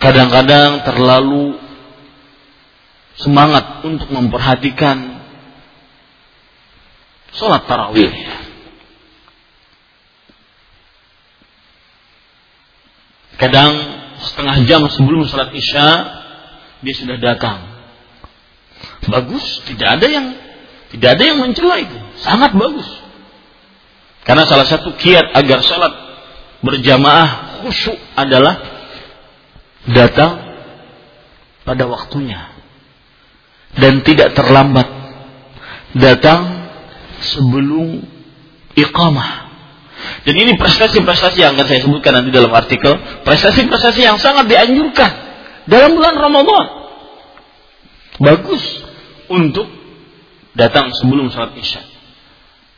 [0.00, 1.60] kadang-kadang terlalu
[3.20, 5.20] semangat untuk memperhatikan
[7.36, 8.12] sholat tarawih
[13.36, 13.72] Kadang
[14.16, 15.88] setengah jam sebelum sholat isya
[16.80, 17.75] dia sudah datang.
[19.06, 20.26] Bagus, tidak ada yang
[20.94, 21.96] tidak ada yang mencela itu.
[22.22, 22.86] Sangat bagus.
[24.26, 25.92] Karena salah satu kiat agar sholat
[26.62, 28.58] berjamaah khusyuk adalah
[29.86, 30.42] datang
[31.62, 32.50] pada waktunya
[33.78, 34.88] dan tidak terlambat
[35.94, 36.66] datang
[37.22, 38.02] sebelum
[38.74, 39.46] iqamah
[40.26, 42.98] dan ini prestasi-prestasi yang akan saya sebutkan nanti dalam artikel.
[43.22, 45.10] Prestasi-prestasi yang sangat dianjurkan
[45.70, 46.66] dalam bulan Ramadan.
[48.20, 48.62] Bagus
[49.28, 49.66] untuk
[50.56, 51.82] datang sebelum sholat isya.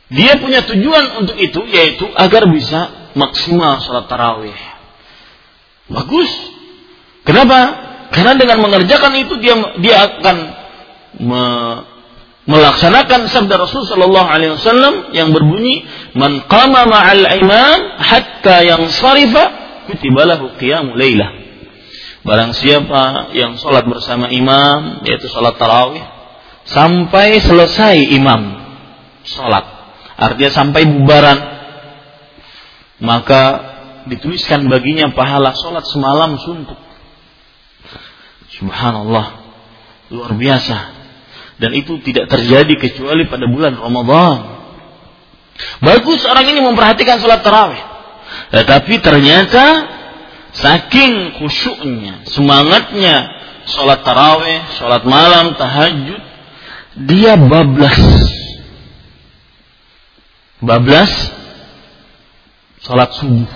[0.09, 4.57] Dia punya tujuan untuk itu yaitu agar bisa maksimal sholat tarawih.
[5.89, 6.31] Bagus.
[7.25, 7.89] Kenapa?
[8.09, 10.37] Karena dengan mengerjakan itu dia dia akan
[11.21, 11.43] me,
[12.49, 15.85] melaksanakan sabda Rasul Shallallahu Alaihi Wasallam yang berbunyi
[16.17, 19.69] man qama ma'al imam hatta yang sarifa
[20.97, 21.29] lailah
[22.25, 26.01] barang siapa yang sholat bersama imam yaitu sholat tarawih
[26.67, 28.59] sampai selesai imam.
[29.23, 29.65] Sholat
[30.19, 31.39] artinya sampai bubaran.
[32.99, 33.43] Maka
[34.11, 36.79] dituliskan baginya pahala sholat semalam suntuk.
[38.59, 39.39] Subhanallah.
[40.11, 40.77] Luar biasa.
[41.59, 44.59] Dan itu tidak terjadi kecuali pada bulan Ramadan.
[45.83, 47.79] Bagus orang ini memperhatikan sholat tarawih.
[48.55, 49.65] Tetapi ternyata
[50.55, 53.27] saking khusyuknya, semangatnya
[53.69, 56.21] sholat tarawih, sholat malam, tahajud,
[57.05, 57.99] dia bablas.
[60.59, 61.11] Bablas
[62.83, 63.47] sholat subuh.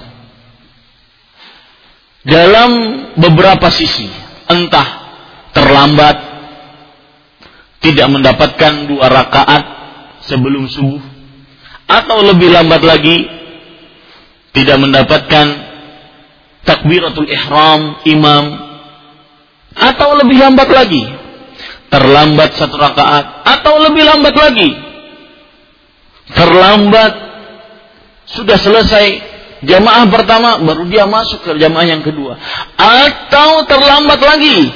[2.23, 2.71] Dalam
[3.19, 4.07] beberapa sisi,
[4.47, 4.87] entah
[5.51, 6.15] terlambat
[7.83, 9.63] tidak mendapatkan dua rakaat
[10.23, 11.03] sebelum subuh
[11.83, 13.27] atau lebih lambat lagi
[14.55, 15.45] tidak mendapatkan
[16.63, 18.45] takbiratul ihram imam
[19.75, 21.03] atau lebih lambat lagi
[21.93, 24.69] terlambat satu rakaat atau lebih lambat lagi
[26.33, 27.13] terlambat
[28.33, 29.05] sudah selesai
[29.61, 32.41] jamaah pertama baru dia masuk ke jamaah yang kedua
[32.81, 34.73] atau terlambat lagi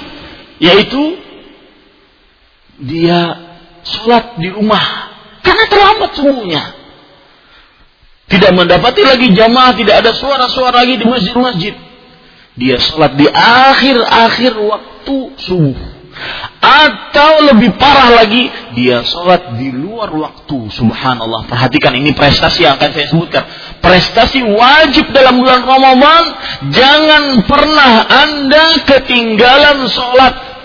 [0.61, 1.17] yaitu
[2.77, 3.47] dia
[3.81, 5.07] sholat di rumah
[5.41, 6.63] karena terlambat subuhnya.
[8.27, 11.73] Tidak mendapati lagi jamaah, tidak ada suara-suara lagi di masjid-masjid.
[12.59, 15.96] Dia sholat di akhir-akhir waktu subuh.
[16.57, 20.67] Atau lebih parah lagi, dia sholat di luar waktu.
[20.73, 21.45] Subhanallah.
[21.47, 23.43] Perhatikan ini prestasi yang akan saya sebutkan.
[23.79, 26.23] Prestasi wajib dalam bulan Ramadan.
[26.73, 30.57] Jangan pernah Anda ketinggalan sholat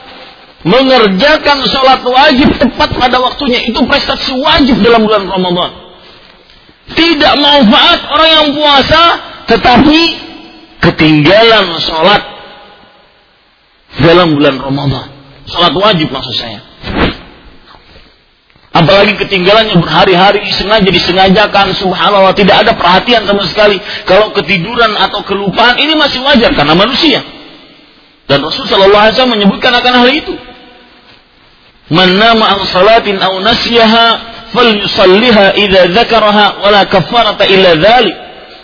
[0.62, 5.70] mengerjakan sholat wajib tepat pada waktunya itu prestasi wajib dalam bulan Ramadan.
[6.92, 9.02] Tidak manfaat orang yang puasa
[9.50, 10.00] tetapi
[10.82, 12.22] ketinggalan sholat
[14.02, 15.11] dalam bulan Ramadan.
[15.50, 16.60] Sholat wajib maksud saya.
[18.72, 23.76] Apalagi ketinggalannya berhari-hari sengaja disengajakan subhanallah tidak ada perhatian sama sekali.
[24.08, 27.20] Kalau ketiduran atau kelupaan ini masih wajar karena manusia.
[28.24, 30.34] Dan Rasulullah SAW menyebutkan akan hal itu.
[31.92, 34.06] Man nama an salatin aw nasyaha
[34.56, 38.16] falyusalliha idza dzakaraha wala kafarata illa dzalik.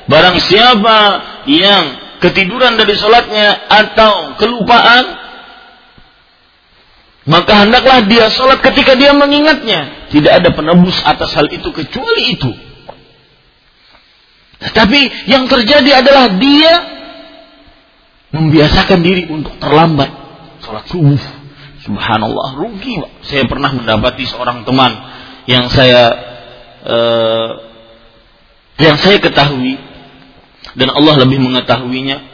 [0.08, 0.98] Barang siapa
[1.44, 1.84] yang
[2.24, 5.27] ketiduran dari salatnya atau kelupaan
[7.28, 10.08] maka hendaklah dia salat ketika dia mengingatnya.
[10.08, 12.48] Tidak ada penebus atas hal itu kecuali itu.
[14.58, 16.72] Tapi yang terjadi adalah dia
[18.32, 20.08] membiasakan diri untuk terlambat
[20.64, 21.20] salat subuh
[21.84, 23.12] Subhanallah rugi Pak.
[23.28, 24.92] Saya pernah mendapati seorang teman
[25.44, 26.02] yang saya
[26.84, 27.50] uh,
[28.80, 29.76] yang saya ketahui
[30.76, 32.24] dan Allah lebih mengetahuinya.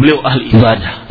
[0.00, 1.09] Beliau ahli ibadah.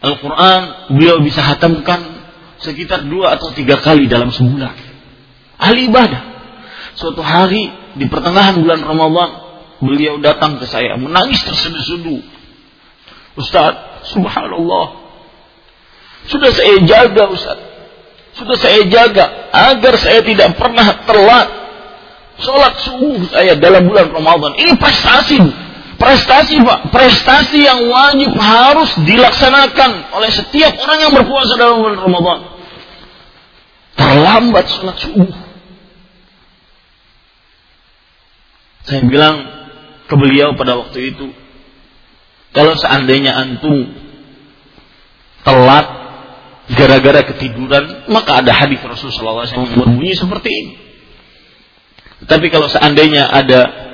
[0.00, 0.60] Al-Quran
[0.96, 2.00] beliau bisa hatamkan
[2.60, 4.72] sekitar dua atau tiga kali dalam sebulan.
[5.60, 6.22] Ahli ibadah.
[6.96, 9.30] Suatu hari di pertengahan bulan Ramadan
[9.80, 12.20] beliau datang ke saya menangis terseduh-seduh.
[13.36, 15.00] Ustaz, subhanallah,
[16.28, 17.58] sudah saya jaga Ustaz.
[18.36, 21.48] Sudah saya jaga agar saya tidak pernah telat
[22.40, 24.56] sholat subuh saya dalam bulan Ramadan.
[24.56, 25.40] Ini prestasi.
[26.00, 26.88] Prestasi, Pak.
[26.88, 32.40] Prestasi yang wajib harus dilaksanakan oleh setiap orang yang berpuasa dalam bulan Ramadan.
[34.00, 35.28] Terlambat sholat subuh.
[38.88, 39.44] Saya bilang
[40.08, 41.36] ke beliau pada waktu itu,
[42.56, 43.92] kalau seandainya antum
[45.44, 45.86] telat
[46.72, 50.74] gara-gara ketiduran, maka ada hadis Rasulullah SAW berbunyi seperti ini.
[52.24, 53.89] Tapi kalau seandainya ada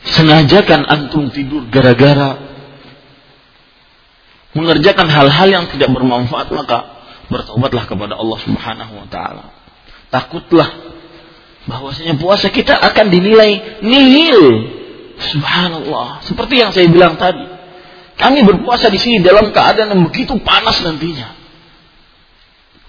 [0.00, 2.40] sengajakan antum tidur gara-gara
[4.56, 9.54] mengerjakan hal-hal yang tidak bermanfaat maka bertobatlah kepada Allah Subhanahu wa taala.
[10.10, 10.68] Takutlah
[11.70, 14.42] bahwasanya puasa kita akan dinilai nihil.
[15.20, 16.24] Subhanallah.
[16.26, 17.44] Seperti yang saya bilang tadi.
[18.18, 21.40] Kami berpuasa di sini dalam keadaan yang begitu panas nantinya.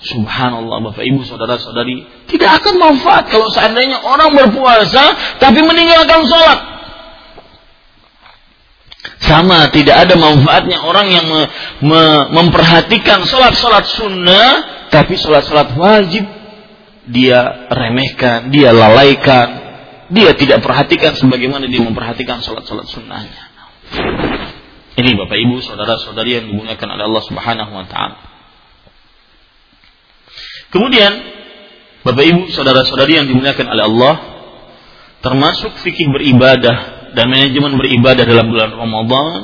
[0.01, 6.70] Subhanallah Bapak Ibu Saudara-saudari Tidak akan manfaat kalau seandainya orang berpuasa Tapi meninggalkan sholat
[9.21, 11.41] Sama tidak ada manfaatnya orang yang me,
[11.85, 12.01] me,
[12.41, 14.49] memperhatikan sholat-sholat sunnah
[14.89, 16.25] Tapi sholat-sholat wajib.
[17.11, 19.61] Dia remehkan, dia lalaikan.
[20.11, 23.43] Dia tidak perhatikan sebagaimana dia memperhatikan sholat-sholat sunnahnya.
[24.91, 28.17] Ini Bapak Ibu Saudara-saudari yang dimuliakan oleh Allah Subhanahu Wa Ta'ala.
[30.71, 31.11] Kemudian
[32.01, 34.15] Bapak Ibu, saudara-saudari yang dimuliakan oleh Allah,
[35.21, 39.39] termasuk fikih beribadah dan manajemen beribadah dalam bulan Ramadan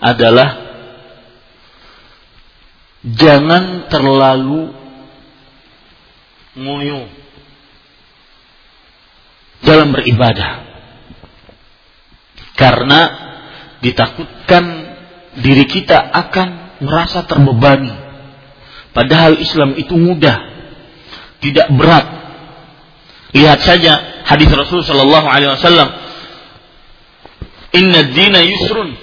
[0.00, 0.48] adalah
[3.06, 4.74] jangan terlalu
[6.56, 7.06] ngoyo
[9.62, 10.64] dalam beribadah.
[12.56, 13.00] Karena
[13.84, 14.64] ditakutkan
[15.36, 17.92] diri kita akan merasa terbebani.
[18.96, 20.40] Padahal Islam itu mudah
[21.44, 22.06] tidak berat.
[23.36, 25.88] Lihat saja hadis Rasul Shallallahu Alaihi Wasallam.
[27.74, 28.94] Inna dina yusrun,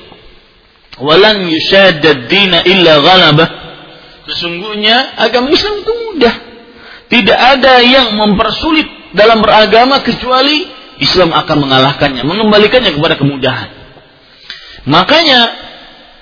[1.04, 3.50] walan yushadda dina illa ghalabah.
[4.24, 6.36] Sesungguhnya agama Islam itu mudah.
[7.12, 10.66] Tidak ada yang mempersulit dalam beragama kecuali
[11.04, 13.70] Islam akan mengalahkannya, mengembalikannya kepada kemudahan.
[14.88, 15.40] Makanya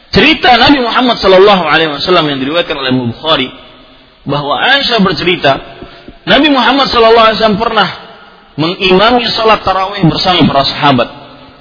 [0.09, 3.47] cerita Nabi Muhammad Shallallahu Alaihi Wasallam yang diriwayatkan oleh Bukhari
[4.25, 5.51] bahwa Aisyah bercerita
[6.29, 7.89] Nabi Muhammad SAW pernah
[8.53, 11.09] mengimami sholat tarawih bersama para sahabat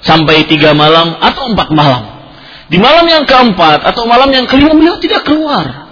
[0.01, 2.03] sampai tiga malam atau empat malam.
[2.71, 5.91] Di malam yang keempat atau malam yang kelima beliau tidak keluar.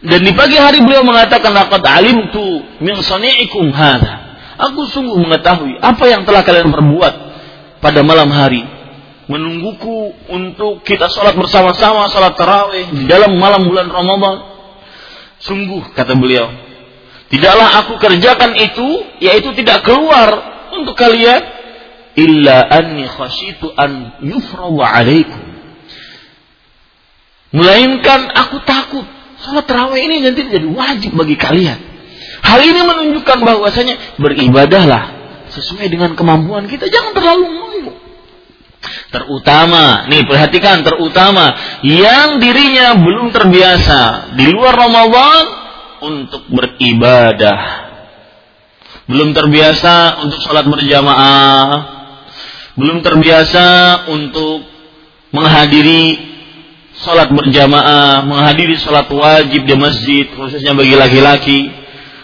[0.00, 4.40] Dan di pagi hari beliau mengatakan laqad alimtu min sani'ikum hadha.
[4.70, 7.14] Aku sungguh mengetahui apa yang telah kalian perbuat
[7.84, 8.64] pada malam hari.
[9.30, 14.36] Menungguku untuk kita sholat bersama-sama sholat tarawih di dalam malam bulan Ramadan.
[15.40, 16.50] Sungguh kata beliau,
[17.30, 18.88] Tidaklah aku kerjakan itu,
[19.22, 20.28] yaitu tidak keluar
[20.74, 21.59] untuk kalian
[22.20, 25.40] illa anni khasyitu an yufradu alaikum.
[27.50, 29.06] Melainkan aku takut
[29.40, 31.80] salat tarawih ini nanti jadi wajib bagi kalian.
[32.40, 37.92] Hal ini menunjukkan bahwasanya beribadahlah sesuai dengan kemampuan kita, jangan terlalu ngoyo.
[39.10, 41.52] Terutama, nih perhatikan terutama
[41.84, 45.44] yang dirinya belum terbiasa di luar Ramadan
[46.00, 47.90] untuk beribadah.
[49.10, 51.99] Belum terbiasa untuk sholat berjamaah.
[52.80, 53.66] Belum terbiasa
[54.08, 54.64] untuk
[55.36, 56.16] menghadiri
[56.96, 61.60] sholat berjamaah, menghadiri sholat wajib di masjid, khususnya bagi laki-laki.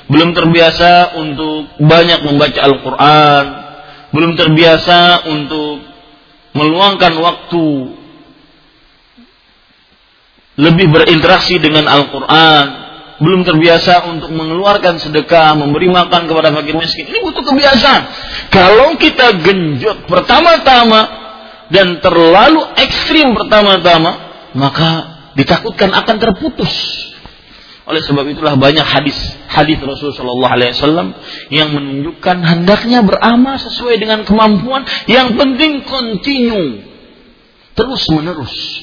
[0.08, 3.44] Belum terbiasa untuk banyak membaca Al-Quran.
[4.16, 5.84] Belum terbiasa untuk
[6.56, 7.66] meluangkan waktu
[10.56, 12.64] lebih berinteraksi dengan Al-Quran,
[13.16, 17.08] belum terbiasa untuk mengeluarkan sedekah, memberi makan kepada fakir miskin.
[17.08, 18.02] Ini butuh kebiasaan.
[18.52, 21.00] Kalau kita genjot pertama-tama
[21.72, 24.12] dan terlalu ekstrim pertama-tama,
[24.52, 24.90] maka
[25.32, 26.72] ditakutkan akan terputus.
[27.86, 29.14] Oleh sebab itulah banyak hadis
[29.46, 31.08] hadis Rasulullah Shallallahu Alaihi Wasallam
[31.54, 34.82] yang menunjukkan hendaknya beramal sesuai dengan kemampuan.
[35.06, 36.82] Yang penting kontinu
[37.78, 38.82] terus menerus,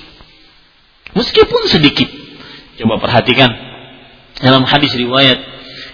[1.13, 2.07] meskipun sedikit.
[2.79, 3.51] Coba perhatikan
[4.43, 5.39] dalam hadis riwayat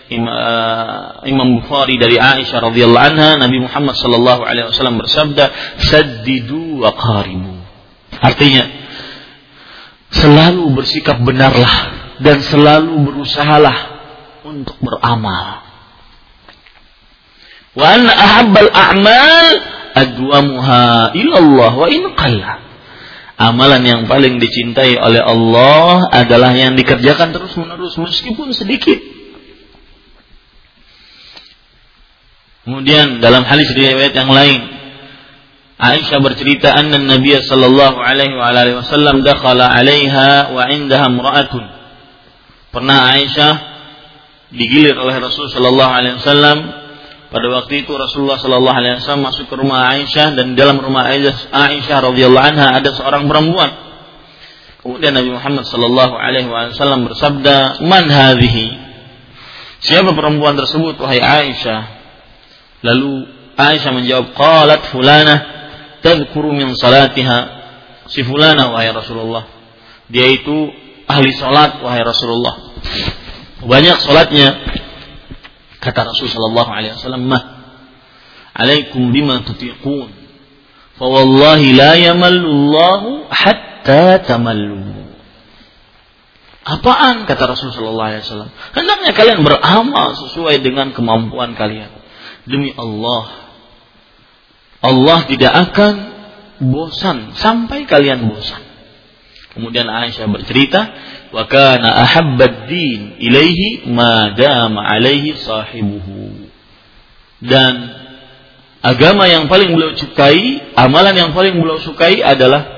[0.10, 5.46] uh, Imam Bukhari dari Aisyah radhiyallahu anha Nabi Muhammad sallallahu alaihi wasallam bersabda
[5.78, 7.62] saddidu wa qaribu
[8.18, 8.66] artinya
[10.10, 13.78] selalu bersikap benarlah dan selalu berusahalah
[14.44, 15.64] untuk beramal.
[17.78, 19.56] Wa an ahabbal a'mal
[19.96, 22.69] adwamuha ilallah wa in qalla
[23.40, 29.00] Amalan yang paling dicintai oleh Allah adalah yang dikerjakan terus-menerus meskipun sedikit.
[32.68, 34.60] Kemudian dalam hadis riwayat yang lain
[35.80, 41.64] Aisyah bercerita anna Nabi sallallahu alaihi wa alihi wasallam dakhala 'alaiha wa 'indaha imra'atun.
[42.76, 43.54] Pernah Aisyah
[44.52, 46.58] digilir oleh Rasul sallallahu alaihi wasallam
[47.30, 51.54] pada waktu itu Rasulullah sallallahu alaihi wasallam masuk ke rumah Aisyah dan dalam rumah Aisyah,
[51.54, 53.70] Aisyah radhiyallahu anha ada seorang perempuan.
[54.82, 58.90] Kemudian Nabi Muhammad sallallahu alaihi wasallam bersabda, "Man hadhihi?"
[59.80, 61.82] Siapa perempuan tersebut wahai Aisyah?
[62.82, 65.40] Lalu Aisyah menjawab, "Qalat fulanah
[66.02, 67.60] tadhkuru min salatiha
[68.10, 69.46] si fulana wahai Rasulullah.
[70.10, 70.74] Dia itu
[71.06, 72.74] ahli salat wahai Rasulullah.
[73.62, 74.48] Banyak salatnya
[75.80, 77.44] kata Rasul sallallahu alaihi wasallam mah
[78.56, 80.12] alaikum bima tutiqun
[81.00, 83.02] fa wallahi la yamallu Allah
[83.32, 84.90] hatta tamallu
[86.70, 88.50] Apaan kata Rasul sallallahu alaihi wasallam?
[88.78, 91.90] Hendaknya kalian beramal sesuai dengan kemampuan kalian.
[92.46, 93.26] Demi Allah,
[94.86, 95.94] Allah tidak akan
[96.62, 98.69] bosan sampai kalian bosan.
[99.50, 100.82] Kemudian Aisyah bercerita,
[101.34, 106.50] "Wa kana ahabbad din ilaihi ma dama alaihi sahibuhu."
[107.42, 107.74] Dan
[108.86, 112.78] agama yang paling beliau sukai, amalan yang paling beliau sukai adalah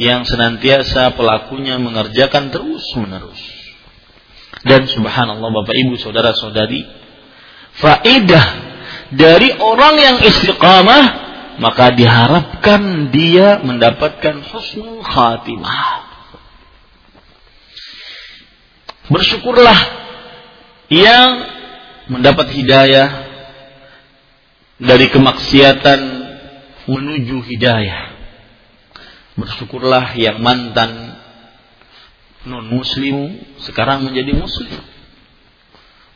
[0.00, 3.40] yang senantiasa pelakunya mengerjakan terus-menerus.
[4.64, 6.84] Dan subhanallah Bapak Ibu saudara-saudari,
[7.76, 8.46] faedah
[9.12, 11.25] dari orang yang istiqamah
[11.56, 16.04] maka diharapkan dia mendapatkan husnul khatimah.
[19.06, 19.80] Bersyukurlah
[20.90, 21.30] yang
[22.10, 23.08] mendapat hidayah
[24.76, 26.00] dari kemaksiatan
[26.86, 28.12] menuju hidayah.
[29.36, 31.16] Bersyukurlah yang mantan
[32.46, 34.80] non muslim sekarang menjadi muslim.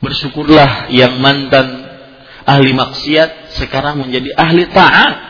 [0.01, 1.91] Bersyukurlah yang mantan
[2.49, 5.30] ahli maksiat sekarang menjadi ahli taat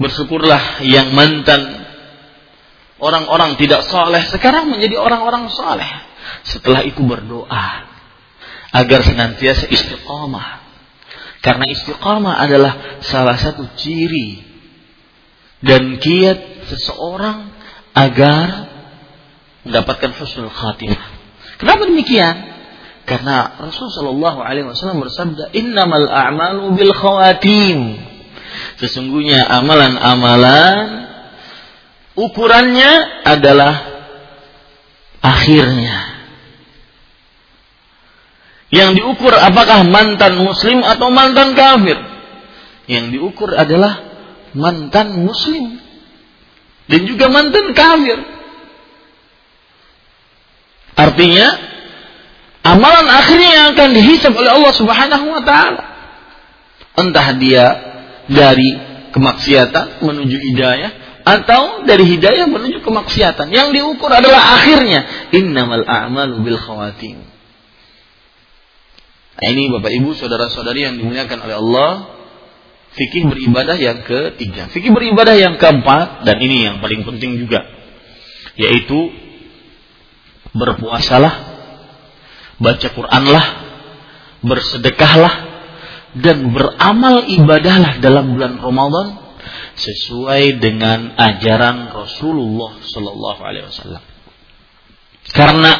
[0.00, 1.84] Bersyukurlah yang mantan
[2.96, 5.88] orang-orang tidak soleh sekarang menjadi orang-orang soleh.
[6.44, 7.84] Setelah itu berdoa
[8.72, 10.64] agar senantiasa istiqomah.
[11.40, 14.40] Karena istiqomah adalah salah satu ciri
[15.60, 17.52] dan kiat seseorang
[17.92, 18.68] agar
[19.64, 21.04] mendapatkan husnul khatimah.
[21.60, 22.36] Kenapa demikian?
[23.04, 28.09] Karena Rasulullah Shallallahu Alaihi Wasallam bersabda, Innamal a'malu bil khawatim.
[28.80, 31.10] Sesungguhnya amalan-amalan
[32.16, 33.74] ukurannya adalah
[35.20, 36.10] akhirnya.
[38.70, 41.98] Yang diukur apakah mantan muslim atau mantan kafir?
[42.86, 44.06] Yang diukur adalah
[44.54, 45.78] mantan muslim
[46.86, 48.18] dan juga mantan kafir.
[50.94, 51.46] Artinya
[52.62, 55.82] amalan akhirnya yang akan dihisap oleh Allah Subhanahu wa taala.
[56.98, 57.89] Entah dia
[58.30, 58.70] dari
[59.10, 60.90] kemaksiatan menuju hidayah
[61.26, 63.50] atau dari hidayah menuju kemaksiatan.
[63.52, 65.30] Yang diukur adalah akhirnya.
[65.34, 67.26] Innamal a'malu bil khawatim.
[69.40, 71.92] Nah, ini Bapak Ibu, saudara-saudari yang dimuliakan oleh Allah,
[72.92, 74.68] fikih beribadah yang ketiga.
[74.68, 77.64] Fikih beribadah yang keempat dan ini yang paling penting juga,
[78.60, 78.98] yaitu
[80.52, 81.34] berpuasalah,
[82.60, 83.46] baca Quranlah,
[84.44, 85.34] bersedekahlah,
[86.18, 89.06] dan beramal ibadahlah dalam bulan Ramadan
[89.78, 94.02] sesuai dengan ajaran Rasulullah Sallallahu Alaihi Wasallam.
[95.30, 95.72] Karena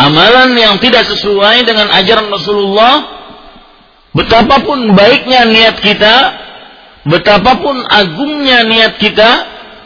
[0.00, 2.94] amalan yang tidak sesuai dengan ajaran Rasulullah,
[4.16, 6.16] betapapun baiknya niat kita,
[7.04, 9.30] betapapun agungnya niat kita,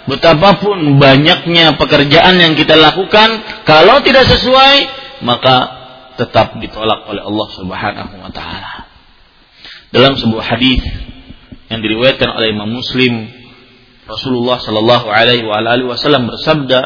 [0.07, 4.75] betapapun banyaknya pekerjaan yang kita lakukan, kalau tidak sesuai,
[5.27, 5.75] maka
[6.15, 8.86] tetap ditolak oleh Allah Subhanahu wa taala
[9.95, 10.83] dalam sebuah hadis
[11.71, 13.31] yang diriwayatkan oleh Imam Muslim
[14.07, 15.47] Rasulullah Shallallahu Alaihi
[15.87, 16.81] Wasallam bersabda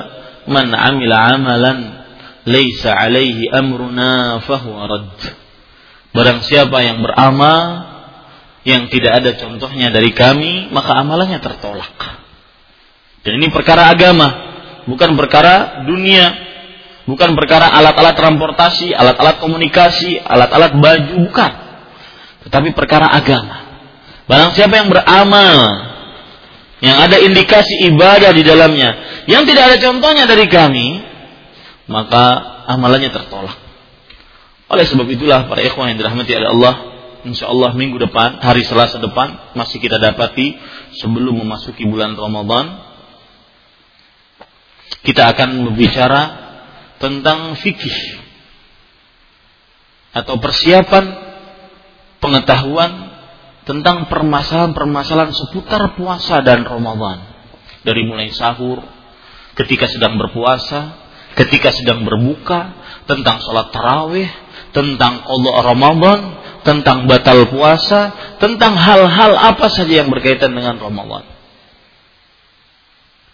[0.48, 2.01] man amila amalan
[2.48, 5.12] laisa alaihi amruna fahuwa rad
[6.16, 7.90] barang siapa yang beramal
[8.64, 11.96] yang tidak ada contohnya dari kami maka amalannya tertolak.
[13.20, 14.28] Dan ini perkara agama
[14.88, 16.32] bukan perkara dunia
[17.05, 21.53] bukan perkara alat-alat transportasi alat-alat komunikasi alat-alat baju bukan
[22.51, 23.62] tetapi perkara agama.
[24.26, 25.86] Barang siapa yang beramal
[26.82, 30.98] yang ada indikasi ibadah di dalamnya yang tidak ada contohnya dari kami,
[31.86, 32.42] maka
[32.74, 33.55] amalannya tertolak.
[34.66, 36.74] Oleh sebab itulah para ikhwan yang dirahmati oleh Allah,
[37.22, 40.59] insya Allah minggu depan, hari Selasa depan masih kita dapati
[40.98, 42.82] sebelum memasuki bulan Ramadan,
[45.07, 46.22] kita akan berbicara
[46.98, 48.18] tentang fikih
[50.11, 51.30] atau persiapan
[52.21, 53.11] pengetahuan
[53.64, 57.27] tentang permasalahan-permasalahan seputar puasa dan Ramadan.
[57.81, 58.85] Dari mulai sahur,
[59.57, 61.01] ketika sedang berpuasa,
[61.37, 62.77] ketika sedang berbuka,
[63.09, 64.29] tentang sholat tarawih,
[64.77, 66.21] tentang Allah Ramadan,
[66.61, 71.25] tentang batal puasa, tentang hal-hal apa saja yang berkaitan dengan Ramadan.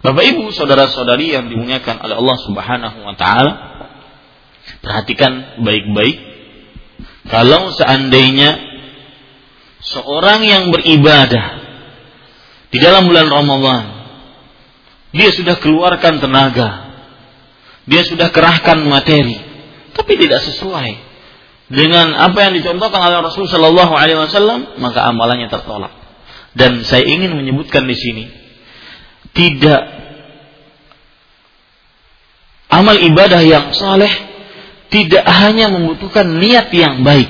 [0.06, 3.52] Bapak Ibu, saudara-saudari yang dimuliakan oleh Allah Subhanahu wa taala,
[4.78, 6.16] perhatikan baik-baik
[7.26, 8.75] kalau seandainya
[9.86, 11.62] seorang yang beribadah
[12.74, 13.84] di dalam bulan Ramadan
[15.16, 16.92] dia sudah keluarkan tenaga,
[17.88, 19.38] dia sudah kerahkan materi,
[19.96, 20.90] tapi tidak sesuai
[21.72, 25.94] dengan apa yang dicontohkan oleh Rasul Shallallahu Alaihi Wasallam, maka amalannya tertolak.
[26.52, 28.24] Dan saya ingin menyebutkan di sini,
[29.32, 29.82] tidak
[32.68, 34.10] amal ibadah yang saleh
[34.92, 37.28] tidak hanya membutuhkan niat yang baik.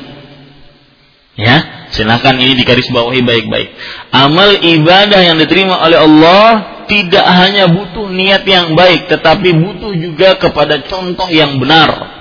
[1.36, 1.56] Ya,
[1.96, 3.68] silakan ini digaris bawahi baik-baik.
[4.12, 6.48] Amal ibadah yang diterima oleh Allah
[6.86, 12.16] tidak hanya butuh niat yang baik, tetapi butuh juga kepada contoh yang benar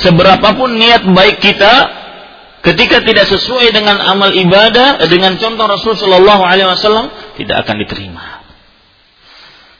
[0.00, 1.72] seberapapun niat baik kita
[2.64, 8.24] ketika tidak sesuai dengan amal ibadah dengan contoh Rasul Shallallahu Alaihi Wasallam tidak akan diterima.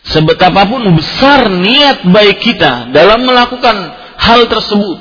[0.00, 3.76] Sebetapapun besar niat baik kita dalam melakukan
[4.16, 4.96] hal tersebut,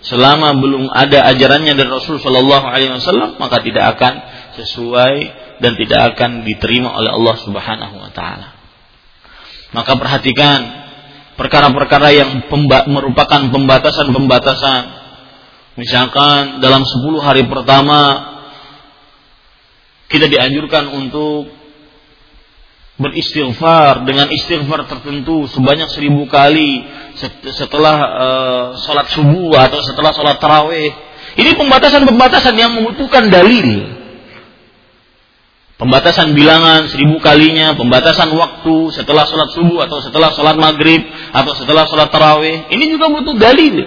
[0.00, 4.12] selama belum ada ajarannya dari Rasul Shallallahu Alaihi Wasallam maka tidak akan
[4.56, 5.14] sesuai
[5.60, 8.48] dan tidak akan diterima oleh Allah Subhanahu Wa Taala.
[9.70, 10.58] Maka perhatikan
[11.38, 14.98] perkara-perkara yang pemba merupakan pembatasan-pembatasan.
[15.78, 18.00] Misalkan dalam 10 hari pertama
[20.10, 21.59] kita dianjurkan untuk
[23.00, 26.84] beristighfar dengan istighfar tertentu sebanyak seribu kali
[27.56, 30.92] setelah uh, sholat subuh atau setelah sholat taraweh.
[31.40, 33.98] Ini pembatasan-pembatasan yang membutuhkan dalil.
[35.80, 41.00] Pembatasan bilangan seribu kalinya, pembatasan waktu setelah sholat subuh atau setelah sholat maghrib
[41.32, 42.68] atau setelah sholat tarawih.
[42.68, 43.80] Ini juga butuh dalil.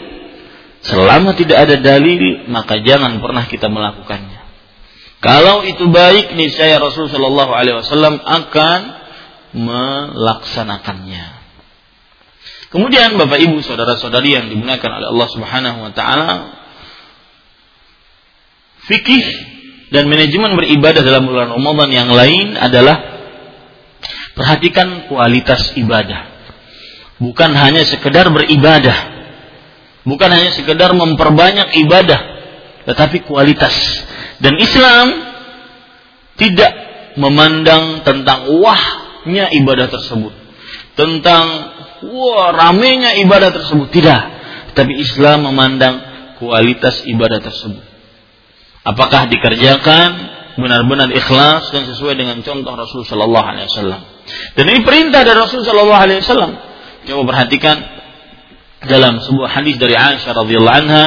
[0.82, 4.42] Selama tidak ada dalil, maka jangan pernah kita melakukannya.
[5.24, 9.03] Kalau itu baik, niscaya Rasul Shallallahu Alaihi Wasallam akan
[9.54, 11.44] melaksanakannya.
[12.74, 16.30] Kemudian Bapak Ibu saudara-saudari yang dimuliakan oleh Allah Subhanahu wa taala
[18.90, 19.22] fikih
[19.94, 22.98] dan manajemen beribadah dalam bulan Ramadan yang lain adalah
[24.34, 26.34] perhatikan kualitas ibadah.
[27.22, 29.14] Bukan hanya sekedar beribadah.
[30.04, 32.20] Bukan hanya sekedar memperbanyak ibadah,
[32.90, 33.72] tetapi kualitas.
[34.42, 35.08] Dan Islam
[36.36, 36.74] tidak
[37.16, 38.50] memandang tentang
[39.24, 40.34] wahnya ibadah tersebut.
[41.00, 41.46] Tentang
[42.12, 43.88] wah ramenya ibadah tersebut.
[43.90, 44.22] Tidak.
[44.76, 45.96] Tapi Islam memandang
[46.42, 47.94] kualitas ibadah tersebut
[48.84, 50.10] Apakah dikerjakan
[50.60, 54.02] benar-benar ikhlas dan sesuai dengan contoh Rasul Shallallahu Alaihi Wasallam.
[54.60, 56.52] Dan ini perintah dari Rasul Shallallahu Alaihi Wasallam.
[57.08, 57.80] Coba perhatikan
[58.84, 61.06] dalam sebuah hadis dari Aisyah radhiyallahu anha,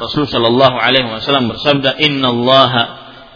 [0.00, 2.32] Rasul Shallallahu Alaihi Wasallam bersabda, Inna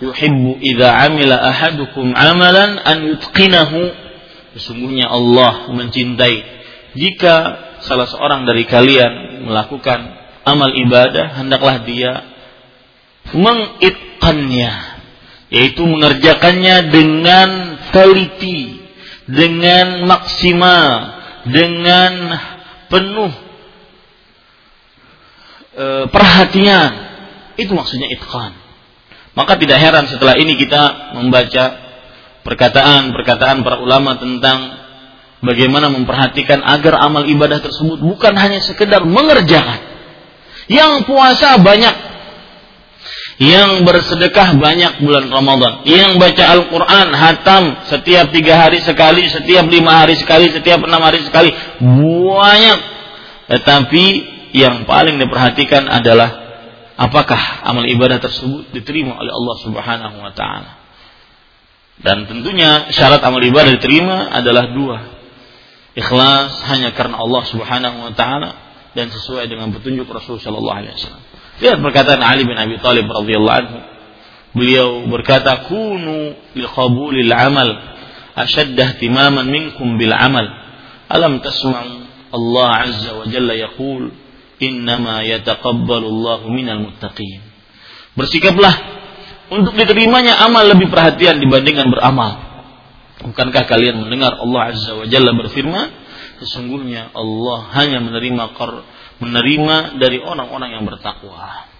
[0.00, 4.03] yuhibbu idza amila ahadukum amalan an yutqinahu.
[4.54, 6.36] Sesungguhnya Allah mencintai.
[6.94, 7.34] Jika
[7.82, 9.98] salah seorang dari kalian melakukan
[10.46, 12.22] amal ibadah hendaklah dia
[13.34, 14.72] mengitkannya
[15.50, 17.48] yaitu mengerjakannya dengan
[17.90, 18.78] teliti
[19.26, 20.88] dengan maksimal
[21.50, 22.12] dengan
[22.86, 23.32] penuh
[25.74, 26.92] e, perhatian.
[27.58, 28.64] Itu maksudnya itkan
[29.34, 31.83] maka tidak heran setelah ini kita membaca
[32.44, 34.78] perkataan-perkataan para ulama tentang
[35.40, 39.80] bagaimana memperhatikan agar amal ibadah tersebut bukan hanya sekedar mengerjakan
[40.68, 42.14] yang puasa banyak
[43.34, 50.06] yang bersedekah banyak bulan Ramadan, yang baca Al-Quran hatam setiap tiga hari sekali, setiap lima
[50.06, 51.50] hari sekali, setiap enam hari sekali,
[51.82, 52.78] banyak.
[53.50, 54.04] Tetapi
[54.54, 56.30] yang paling diperhatikan adalah
[56.94, 60.83] apakah amal ibadah tersebut diterima oleh Allah Subhanahu wa taala.
[62.00, 64.98] Dan tentunya syarat amal ibadah diterima adalah dua.
[65.94, 68.50] Ikhlas hanya karena Allah Subhanahu wa taala
[68.98, 71.22] dan sesuai dengan petunjuk Rasul sallallahu alaihi wasallam.
[71.62, 73.78] Lihat perkataan Ali bin Abi Thalib radhiyallahu anhu.
[74.54, 77.78] Beliau berkata, "Kunu li qabulil amal
[78.34, 80.46] ashadda ihtimaman minkum bil amal."
[81.10, 84.10] Alam tasma'u Allah azza wa jalla yaqul,
[84.58, 87.38] "Innama yataqabbalu Allahu minal muttaqin."
[88.18, 88.74] Bersikaplah
[89.52, 92.40] untuk diterimanya amal lebih perhatian dibandingkan beramal.
[93.24, 95.86] Bukankah kalian mendengar Allah azza wa jalla berfirman,
[96.44, 98.52] sesungguhnya Allah hanya menerima
[99.22, 101.72] menerima dari orang-orang yang bertakwa.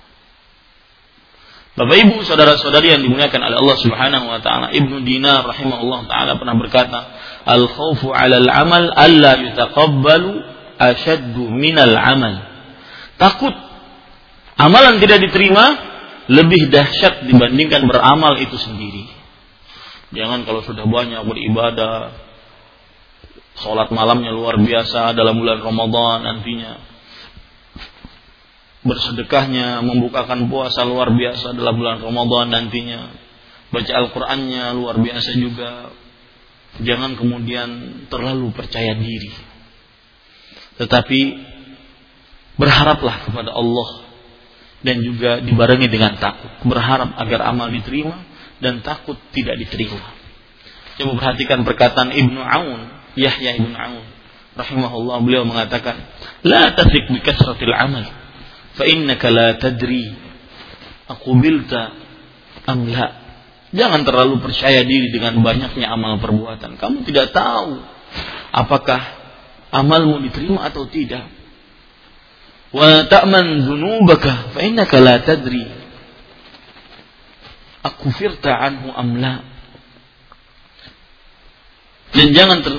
[1.74, 6.55] Bapak Ibu, saudara-saudari yang dimuliakan oleh Allah Subhanahu wa taala, Ibnu Dinar rahimahullah taala pernah
[6.55, 6.99] berkata,
[7.43, 10.39] "Al khawfu 'ala al-amal alla yutaqabbalu
[10.78, 12.47] ashaddu minal amal."
[13.19, 13.51] Takut
[14.55, 15.93] amalan tidak diterima
[16.30, 19.05] lebih dahsyat dibandingkan beramal itu sendiri.
[20.14, 22.14] Jangan kalau sudah banyak beribadah,
[23.59, 26.94] sholat malamnya luar biasa dalam bulan Ramadan nantinya
[28.84, 33.10] bersedekahnya, membukakan puasa luar biasa dalam bulan Ramadan nantinya.
[33.72, 35.90] Baca Al-Qur'annya luar biasa juga.
[36.84, 37.68] Jangan kemudian
[38.12, 39.32] terlalu percaya diri.
[40.78, 41.20] Tetapi
[42.60, 44.03] berharaplah kepada Allah
[44.85, 46.52] dan juga dibarengi dengan takut.
[46.69, 48.20] Berharap agar amal diterima
[48.61, 49.98] dan takut tidak diterima.
[51.01, 52.81] Coba perhatikan perkataan Ibnu Aun,
[53.19, 54.05] Yahya Ibnu Aun
[54.55, 55.98] rahimahullah beliau mengatakan,
[56.47, 58.06] "La tasik bi kasratil amal."
[58.74, 58.82] fa
[59.31, 60.11] la tadri
[61.06, 61.94] akubilta
[62.66, 63.23] am la.
[63.74, 66.78] Jangan terlalu percaya diri dengan banyaknya amal perbuatan.
[66.78, 67.82] Kamu tidak tahu
[68.55, 69.02] apakah
[69.74, 71.27] amalmu diterima atau tidak.
[72.74, 75.62] Wa ta'man dzunubaka fa innaka la tadri
[77.86, 79.34] akufirta anhu am la.
[82.14, 82.74] Dan jangan ter,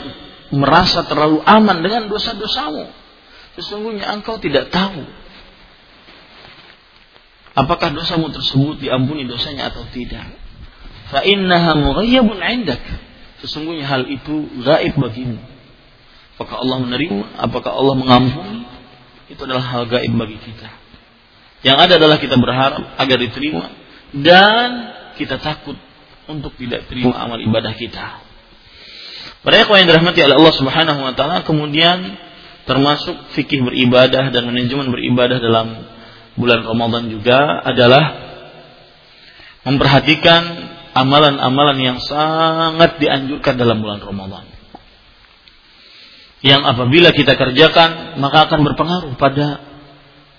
[0.52, 2.92] merasa terlalu aman dengan dosa-dosamu.
[3.56, 5.08] Sesungguhnya engkau tidak tahu
[7.56, 10.28] apakah dosamu tersebut diampuni dosanya atau tidak.
[11.08, 12.84] Fa innaha mughayyabun 'indak.
[13.40, 15.40] Sesungguhnya hal itu gaib bagimu.
[16.36, 17.40] Apakah Allah menerima?
[17.40, 18.65] Apakah Allah mengampuni?
[19.32, 20.70] Itu adalah hal gaib bagi kita.
[21.66, 23.74] Yang ada adalah kita berharap agar diterima
[24.14, 24.70] dan
[25.18, 25.74] kita takut
[26.30, 28.22] untuk tidak terima amal ibadah kita.
[29.42, 32.18] Para yang dirahmati oleh Allah Subhanahu wa taala kemudian
[32.66, 35.86] termasuk fikih beribadah dan manajemen beribadah dalam
[36.34, 38.26] bulan Ramadan juga adalah
[39.66, 40.42] memperhatikan
[40.98, 44.55] amalan-amalan yang sangat dianjurkan dalam bulan Ramadan.
[46.46, 49.66] Yang apabila kita kerjakan maka akan berpengaruh pada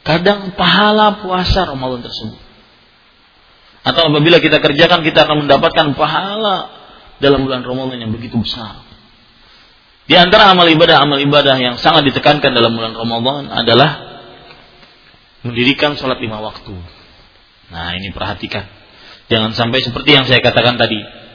[0.07, 2.39] kadang pahala puasa Ramadan tersebut.
[3.83, 6.71] Atau apabila kita kerjakan kita akan mendapatkan pahala
[7.19, 8.87] dalam bulan Ramadan yang begitu besar.
[10.07, 14.23] Di antara amal ibadah amal ibadah yang sangat ditekankan dalam bulan Ramadan adalah
[15.43, 16.75] mendirikan sholat lima waktu.
[17.75, 18.63] Nah ini perhatikan.
[19.27, 21.26] Jangan sampai seperti yang saya katakan tadi.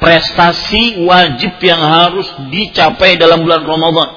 [0.00, 4.08] Prestasi wajib yang harus dicapai dalam bulan Ramadan.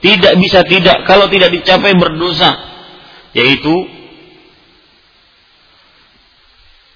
[0.00, 1.04] Tidak bisa tidak.
[1.04, 2.56] Kalau tidak dicapai berdosa.
[3.36, 3.72] Yaitu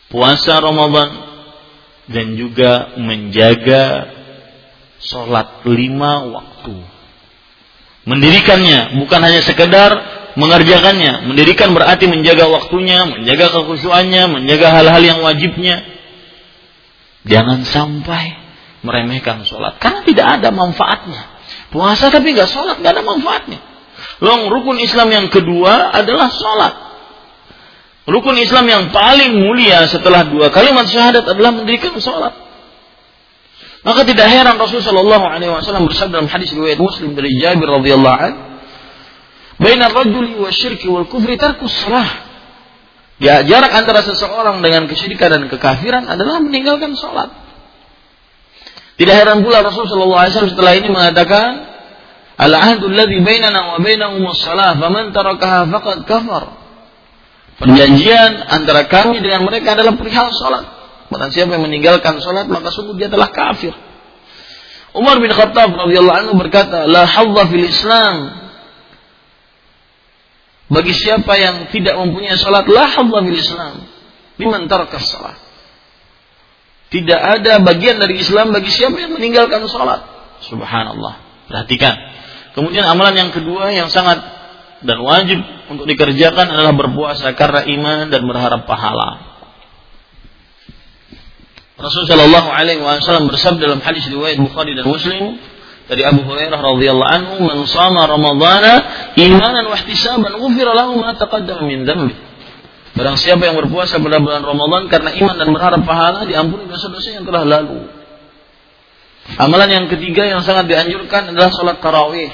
[0.08, 1.08] puasa Ramadan
[2.08, 4.12] dan juga menjaga
[5.00, 6.76] sholat lima waktu.
[8.04, 9.90] Mendirikannya bukan hanya sekedar
[10.36, 11.24] mengerjakannya.
[11.24, 15.82] Mendirikan berarti menjaga waktunya, menjaga kekhusyuannya, menjaga hal-hal yang wajibnya.
[17.24, 18.36] Jangan sampai
[18.84, 19.80] meremehkan sholat.
[19.80, 21.22] Karena tidak ada manfaatnya.
[21.72, 23.60] Puasa tapi nggak sholat, nggak ada manfaatnya.
[24.20, 26.74] Long rukun Islam yang kedua adalah sholat.
[28.04, 32.36] Rukun Islam yang paling mulia setelah dua kalimat syahadat adalah mendirikan sholat.
[33.84, 38.16] Maka tidak heran Rasulullah Shallallahu Alaihi Wasallam bersabda dalam hadis riwayat Muslim dari Jabir radhiyallahu
[38.16, 38.40] anhu,
[39.60, 42.23] Baina rajuli wa syirki wal kufri tarkus salah.
[43.22, 47.30] Ya, jarak antara seseorang dengan kesyirikan dan kekafiran adalah meninggalkan sholat.
[48.98, 51.74] Tidak heran pula Rasulullah SAW setelah ini mengatakan,
[52.34, 56.44] Al-ahdu alladhi bainana wa bainahum as-salah, faman tarakaha faqad kafar.
[57.62, 60.66] Perjanjian antara kami dengan mereka adalah perihal sholat.
[61.06, 63.70] Barang siapa yang meninggalkan sholat, maka sungguh dia telah kafir.
[64.94, 68.43] Umar bin Khattab radhiyallahu anhu berkata, "La hadza fil Islam
[70.74, 73.86] bagi siapa yang tidak mempunyai salat, la hadza bil Islam.
[74.36, 74.66] Liman
[74.98, 75.38] salat.
[76.90, 80.02] Tidak ada bagian dari Islam bagi siapa yang meninggalkan salat.
[80.42, 81.46] Subhanallah.
[81.46, 81.94] Perhatikan.
[82.54, 84.22] Kemudian amalan yang kedua yang sangat
[84.84, 85.40] dan wajib
[85.72, 89.34] untuk dikerjakan adalah berpuasa karena iman dan berharap pahala.
[91.74, 95.42] Rasulullah Shallallahu Alaihi Wasallam bersabda dalam hadis riwayat Bukhari dan Muslim,
[95.84, 98.74] dari Abu Hurairah radhiyallahu anhu man shama ramadhana
[99.20, 102.14] imanan wa ihtisaban ghufira lahu ma taqaddama min dhanbi
[102.94, 107.26] Barang siapa yang berpuasa pada bulan Ramadan karena iman dan berharap pahala diampuni dosa-dosa yang
[107.26, 107.90] telah lalu.
[109.34, 112.30] Amalan yang ketiga yang sangat dianjurkan adalah sholat tarawih.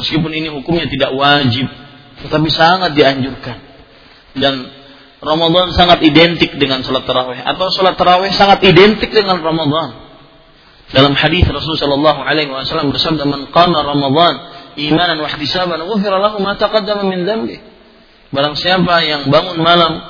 [0.00, 1.68] Meskipun ini hukumnya tidak wajib,
[2.24, 3.56] tetapi sangat dianjurkan.
[4.32, 4.54] Dan
[5.20, 10.07] Ramadan sangat identik dengan sholat tarawih atau sholat tarawih sangat identik dengan Ramadan.
[10.88, 14.34] Dalam hadis Rasulullah Shallallahu Alaihi Wasallam bersabda, "Man qama Ramadan
[14.80, 17.60] imanan wa ihtisaban, ghufira lahu ma taqaddama min dhanbi."
[18.32, 20.04] Barang siapa yang bangun malam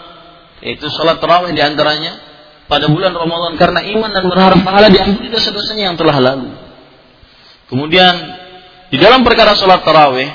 [0.59, 2.19] yaitu sholat tarawih di antaranya
[2.67, 6.51] pada bulan Ramadan karena iman dan berharap pahala diampuni dosa-dosanya yang telah lalu.
[7.71, 8.15] Kemudian
[8.91, 10.31] di dalam perkara sholat tarawih,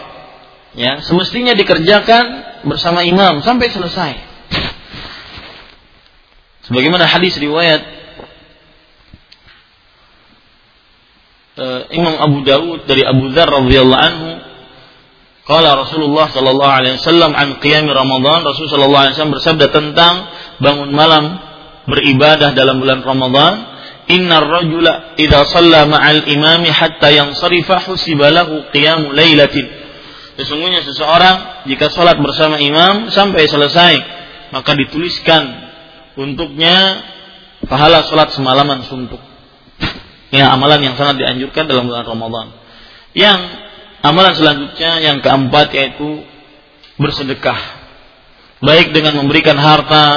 [0.75, 2.23] ya semestinya dikerjakan
[2.67, 4.13] bersama imam sampai selesai.
[6.67, 8.02] Sebagaimana hadis riwayat
[11.57, 14.29] uh, Imam Abu Dawud dari Abu Dzar radhiyallahu anhu
[15.43, 20.31] Qala Rasulullah sallallahu alaihi wasallam an qiyam Ramadan, Rasul sallallahu alaihi wasallam bersabda tentang
[20.63, 21.35] bangun malam
[21.83, 23.59] beribadah dalam bulan Ramadan,
[24.07, 29.67] "Innar rajula idza shalla ma'al imami hatta yansarifa husiba lahu qiyamu lailatin."
[30.39, 33.93] Sesungguhnya seseorang jika salat bersama imam sampai selesai,
[34.55, 35.43] maka dituliskan
[36.15, 37.03] untuknya
[37.67, 39.19] pahala salat semalaman suntuk.
[40.33, 42.57] Ya, amalan yang sangat dianjurkan dalam bulan Ramadan.
[43.13, 43.63] Yang
[44.03, 46.27] Amalan selanjutnya yang keempat yaitu
[46.99, 47.55] bersedekah.
[48.59, 50.07] Baik dengan memberikan harta,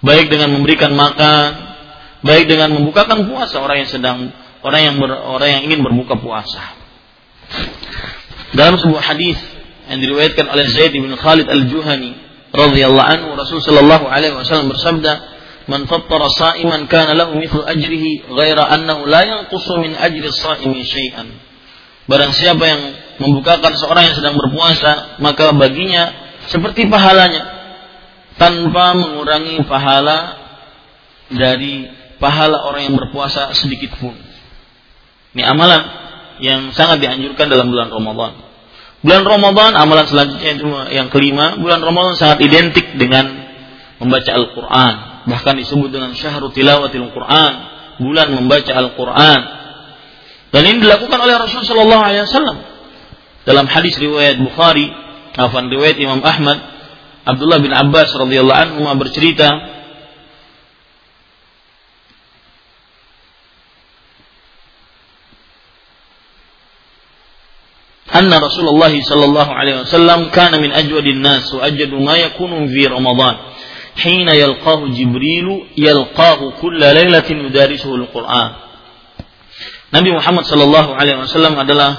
[0.00, 1.76] baik dengan memberikan makan,
[2.24, 4.18] baik dengan membukakan puasa orang yang sedang
[4.64, 6.72] orang yang ber, orang yang ingin berbuka puasa.
[8.56, 9.36] Dalam sebuah hadis
[9.92, 12.16] yang diriwayatkan oleh Zaid bin Khalid Al-Juhani
[12.48, 15.33] radhiyallahu anhu Rasul sallallahu alaihi wasallam bersabda
[15.64, 21.28] Man fattara sa'iman kana lahu mithlu ajrihi ghaira annahu la yanqusu min ajri as-sa'imi syai'an
[22.04, 22.82] Barang siapa yang
[23.16, 26.12] membukakan seorang yang sedang berpuasa, maka baginya
[26.52, 27.42] seperti pahalanya
[28.36, 30.36] tanpa mengurangi pahala
[31.32, 31.88] dari
[32.20, 34.12] pahala orang yang berpuasa sedikit pun.
[35.32, 35.82] Ini amalan
[36.44, 38.32] yang sangat dianjurkan dalam bulan Ramadan.
[39.04, 40.52] Bulan Ramadan, amalan selanjutnya
[40.92, 43.48] yang kelima, bulan Ramadan sangat identik dengan
[44.00, 47.53] membaca Al-Quran Bahkan disebut dengan syahrul tilawatil Quran,
[47.99, 49.41] bulan membaca Al-Quran.
[50.49, 52.57] Dan ini dilakukan oleh Rasul Shallallahu Alaihi Wasallam
[53.45, 54.89] dalam hadis riwayat Bukhari,
[55.37, 56.57] afan riwayat Imam Ahmad,
[57.25, 59.77] Abdullah bin Abbas radhiyallahu anhu bercerita
[68.09, 72.87] أن رسول الله صلى الله عليه وسلم كان من أجود الناس وأجد ما يكون في
[72.87, 73.35] رمضان
[73.99, 75.47] حين يلقاه جبريل
[75.77, 78.51] يلقاه كل ليلة يدارسه القرآن
[79.89, 81.97] Nabi Muhammad Shallallahu Alaihi Wasallam adalah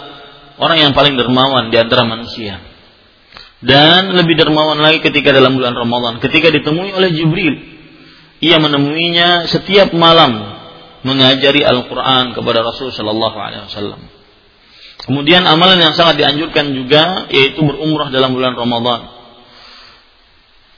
[0.62, 2.62] orang yang paling dermawan di antara manusia.
[3.59, 7.59] Dan lebih dermawan lagi ketika dalam bulan Ramadan, ketika ditemui oleh Jibril,
[8.39, 10.39] ia menemuinya setiap malam
[11.03, 14.01] mengajari Al-Quran kepada Rasul Shallallahu Alaihi Wasallam.
[15.11, 19.14] Kemudian amalan yang sangat dianjurkan juga yaitu berumrah dalam bulan Ramadan.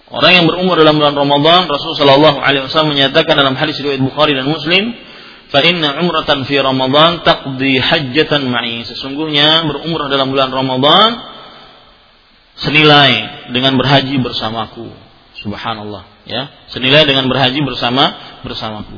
[0.07, 4.39] Orang yang berumrah dalam bulan Ramadan, Rasul Shallallahu Alaihi Wasallam menyatakan dalam hadis riwayat Bukhari
[4.39, 4.95] dan Muslim,
[5.51, 8.88] fa inna umratan fi Ramadan taqdi hajjatan ma'i.
[8.88, 11.09] Sesungguhnya berumrah dalam bulan Ramadan
[12.55, 13.11] senilai
[13.51, 14.88] dengan berhaji bersamaku.
[15.43, 16.55] Subhanallah, ya.
[16.71, 18.15] Senilai dengan berhaji bersama
[18.47, 18.95] bersamaku.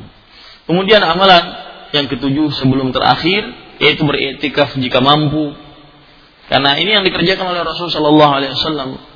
[0.70, 1.42] Kemudian amalan
[1.90, 3.50] yang ketujuh sebelum terakhir
[3.82, 5.58] yaitu beriktikaf jika mampu.
[6.46, 9.09] Karena ini yang dikerjakan oleh Rasul sallallahu alaihi wasallam.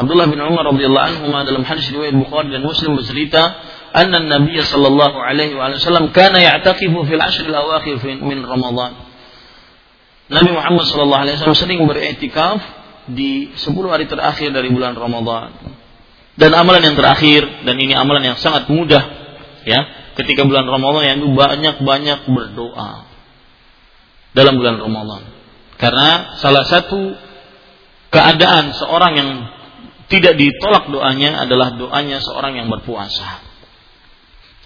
[0.00, 3.52] Abdullah bin Umar radhiyallahu anhu dalam hadis riwayat Bukhari dan Muslim bercerita,
[3.92, 8.96] "Anna Nabi sallallahu alaihi wasallam kana ya'taqifu fil ashr al-awakhir min Ramadan."
[10.32, 12.64] Nabi Muhammad sallallahu alaihi wasallam sering beriktikaf
[13.12, 15.52] di 10 hari terakhir dari bulan Ramadan.
[16.40, 19.04] Dan amalan yang terakhir dan ini amalan yang sangat mudah
[19.68, 19.80] ya,
[20.16, 23.04] ketika bulan Ramadan yang banyak-banyak berdoa
[24.32, 25.28] dalam bulan Ramadan.
[25.76, 27.12] Karena salah satu
[28.08, 29.30] keadaan seorang yang
[30.10, 33.46] tidak ditolak doanya adalah doanya seorang yang berpuasa.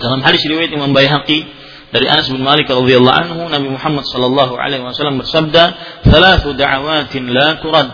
[0.01, 1.45] Dalam hadis riwayat Imam Baihaqi
[1.93, 5.63] dari Anas bin Malik radhiyallahu anhu Nabi Muhammad sallallahu alaihi wasallam bersabda,
[6.09, 7.89] "Thalathu da'awatin la turad,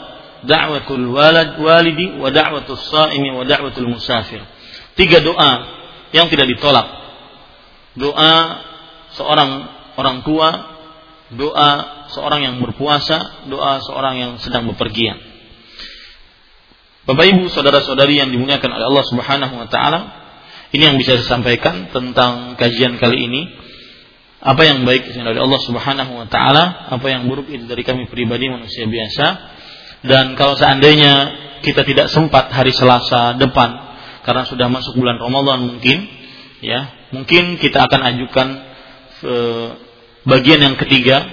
[0.47, 4.41] da'watul walad walidi wa da'watus shaimi wa da'watul musafir."
[4.97, 5.53] Tiga doa
[6.15, 6.87] yang tidak ditolak.
[7.99, 8.33] Doa
[9.19, 9.51] seorang
[9.99, 10.49] orang tua,
[11.35, 11.71] doa
[12.15, 15.30] seorang yang berpuasa, doa seorang yang sedang bepergian.
[17.11, 20.01] Bapak Ibu, saudara-saudari yang dimuliakan oleh Allah Subhanahu wa taala,
[20.71, 23.51] ini yang bisa saya sampaikan tentang kajian kali ini.
[24.39, 28.07] Apa yang baik itu dari Allah Subhanahu wa taala, apa yang buruk itu dari kami
[28.07, 29.27] pribadi manusia biasa.
[30.07, 31.35] Dan kalau seandainya
[31.67, 33.91] kita tidak sempat hari Selasa depan
[34.23, 36.07] karena sudah masuk bulan Ramadan mungkin
[36.63, 38.49] ya, mungkin kita akan ajukan
[39.27, 39.69] eh,
[40.31, 41.27] bagian yang ketiga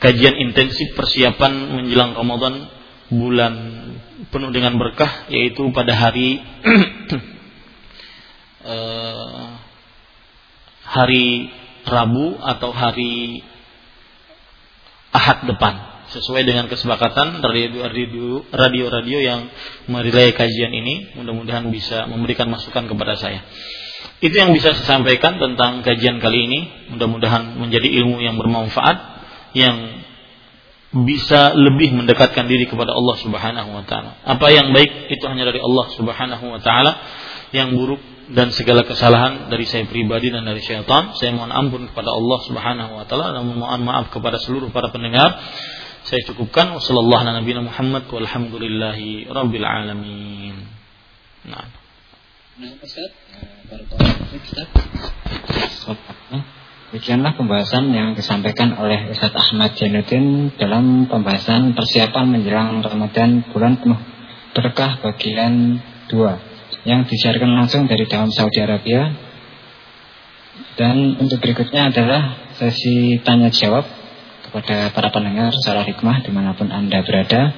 [0.00, 2.80] kajian intensif persiapan menjelang Ramadan
[3.12, 3.54] bulan
[4.32, 6.40] penuh dengan berkah yaitu pada hari
[8.72, 9.44] eh,
[10.88, 11.52] hari
[11.82, 13.42] Rabu atau hari
[15.12, 15.92] Ahad depan.
[16.08, 19.48] Sesuai dengan kesepakatan radio radio yang
[19.88, 23.40] merilai kajian ini mudah-mudahan bisa memberikan masukan kepada saya.
[24.20, 26.60] Itu yang bisa saya sampaikan tentang kajian kali ini.
[26.96, 28.96] Mudah-mudahan menjadi ilmu yang bermanfaat
[29.56, 30.04] yang
[30.92, 34.20] bisa lebih mendekatkan diri kepada Allah Subhanahu wa taala.
[34.28, 36.92] Apa yang baik itu hanya dari Allah Subhanahu wa taala,
[37.56, 38.00] yang buruk
[38.32, 41.16] dan segala kesalahan dari saya pribadi dan dari syaitan.
[41.16, 45.40] Saya mohon ampun kepada Allah Subhanahu wa taala dan mohon maaf kepada seluruh para pendengar.
[46.04, 50.56] Saya cukupkan wasallallahu ala nabiyina Muhammad walhamdulillahi rabbil alamin.
[51.48, 51.72] Nah.
[52.60, 53.16] Nah, Ustaz,
[54.36, 54.68] Ustaz.
[56.92, 63.96] Demikianlah pembahasan yang disampaikan oleh Ustaz Ahmad Jainuddin dalam pembahasan persiapan menjelang Ramadan bulan penuh
[64.52, 65.80] berkah bagian
[66.12, 69.08] 2 yang disiarkan langsung dari dalam Saudi Arabia.
[70.76, 73.88] Dan untuk berikutnya adalah sesi tanya jawab
[74.44, 77.56] kepada para pendengar secara hikmah di mana pun Anda berada.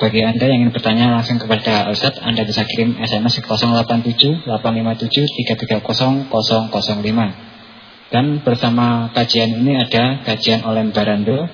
[0.00, 6.32] Bagi Anda yang ingin bertanya langsung kepada Ustaz, Anda bisa kirim SMS 087 857 330
[6.32, 7.51] 005.
[8.12, 11.48] Dan bersama kajian ini ada kajian oleh Barando,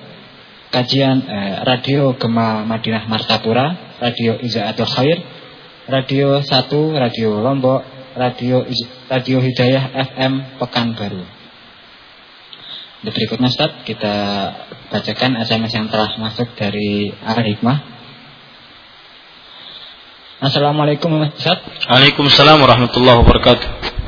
[0.75, 5.17] kajian eh, Radio Gema Madinah Martapura, Radio Izaatul Khair,
[5.87, 6.43] Radio 1,
[6.99, 7.81] Radio Lombok,
[8.19, 8.67] Radio
[9.07, 11.23] Radio Hidayah FM Pekanbaru.
[13.07, 14.15] Berikutnya Ustaz, kita
[14.91, 17.77] bacakan SMS yang telah masuk dari Al Hikmah.
[20.43, 21.63] Assalamualaikum Ustaz.
[21.87, 23.98] Waalaikumsalam warahmatullahi wabarakatuh.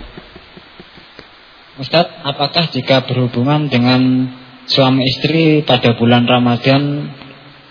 [1.79, 4.27] Ustaz, apakah jika berhubungan dengan
[4.67, 7.07] suami istri pada bulan Ramadan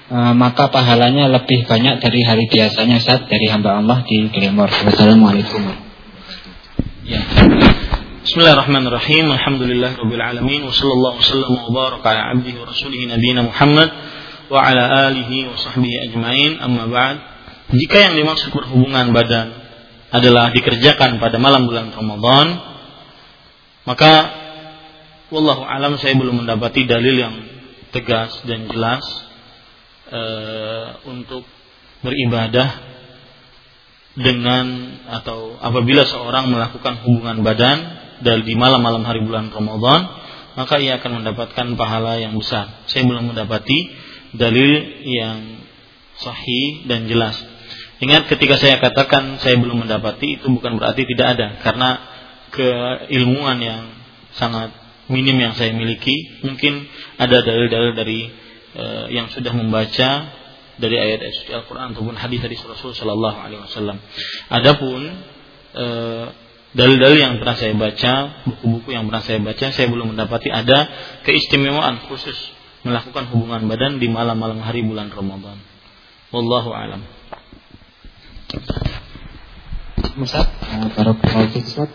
[0.09, 4.73] e, maka pahalanya lebih banyak dari hari biasanya Ustaz dari hamba Allah di Glemor.
[4.73, 5.69] Wassalamualaikum.
[7.05, 7.21] Ya.
[8.25, 9.37] Bismillahirrahmanirrahim.
[9.37, 13.89] Alhamdulillah rabbil alamin wa sallallahu wasallam wa baraka ala abdihi wa rasulihi nabiyina Muhammad
[14.49, 16.57] wa ala alihi wa sahbihi ajmain.
[16.57, 17.17] Amma ba'd.
[17.77, 19.61] Jika yang dimaksud berhubungan badan
[20.09, 22.70] adalah dikerjakan pada malam bulan Ramadan,
[23.89, 24.13] maka
[25.31, 27.35] wallahu alam saya belum mendapati dalil yang
[27.95, 29.05] tegas dan jelas
[30.11, 30.23] e,
[31.09, 31.47] untuk
[32.03, 32.69] beribadah
[34.19, 34.67] dengan
[35.07, 37.79] atau apabila seorang melakukan hubungan badan
[38.21, 40.21] dari di malam-malam hari bulan Ramadan
[40.59, 42.85] maka ia akan mendapatkan pahala yang besar.
[42.91, 43.79] Saya belum mendapati
[44.35, 45.63] dalil yang
[46.19, 47.39] sahih dan jelas.
[48.03, 52.10] Ingat ketika saya katakan saya belum mendapati itu bukan berarti tidak ada karena
[52.51, 53.83] keilmuan yang
[54.35, 54.75] sangat
[55.11, 56.43] minim yang saya miliki.
[56.47, 56.87] Mungkin
[57.19, 58.31] ada dalil-dalil dari
[58.75, 60.11] e, yang sudah membaca
[60.81, 63.99] dari ayat-ayat suci Al-Quran ataupun hadis-hadis Rasul Shallallahu Alaihi Wasallam.
[64.49, 65.01] Adapun
[65.75, 65.87] e,
[66.73, 70.89] dalil-dalil yang pernah saya baca, buku-buku yang pernah saya baca, saya belum mendapati ada
[71.27, 72.39] keistimewaan khusus
[72.81, 75.61] melakukan hubungan badan di malam-malam hari bulan Ramadan.
[76.33, 77.03] Wallahu alam.
[80.21, 80.49] Ustaz,
[80.97, 81.13] para
[81.55, 81.91] Ustaz,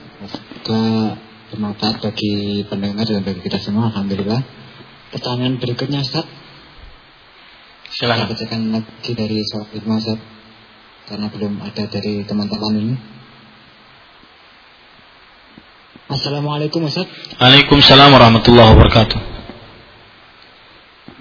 [0.65, 1.13] semoga
[1.53, 3.93] bermanfaat bagi pendengar dan bagi kita semua.
[3.93, 4.41] Alhamdulillah.
[5.13, 6.25] Pertanyaan berikutnya Ustaz.
[7.93, 8.25] Silahkan.
[8.25, 10.17] Saya bacakan lagi dari soal Hikmah Ustaz.
[11.05, 12.95] Karena belum ada dari teman-teman ini.
[16.09, 17.13] Assalamualaikum Ustaz.
[17.37, 19.19] Waalaikumsalam warahmatullahi wabarakatuh.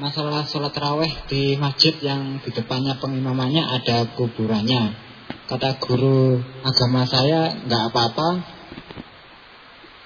[0.00, 5.04] Masalah sholat raweh di masjid yang di depannya pengimamannya ada kuburannya
[5.44, 8.53] kata guru agama saya nggak apa-apa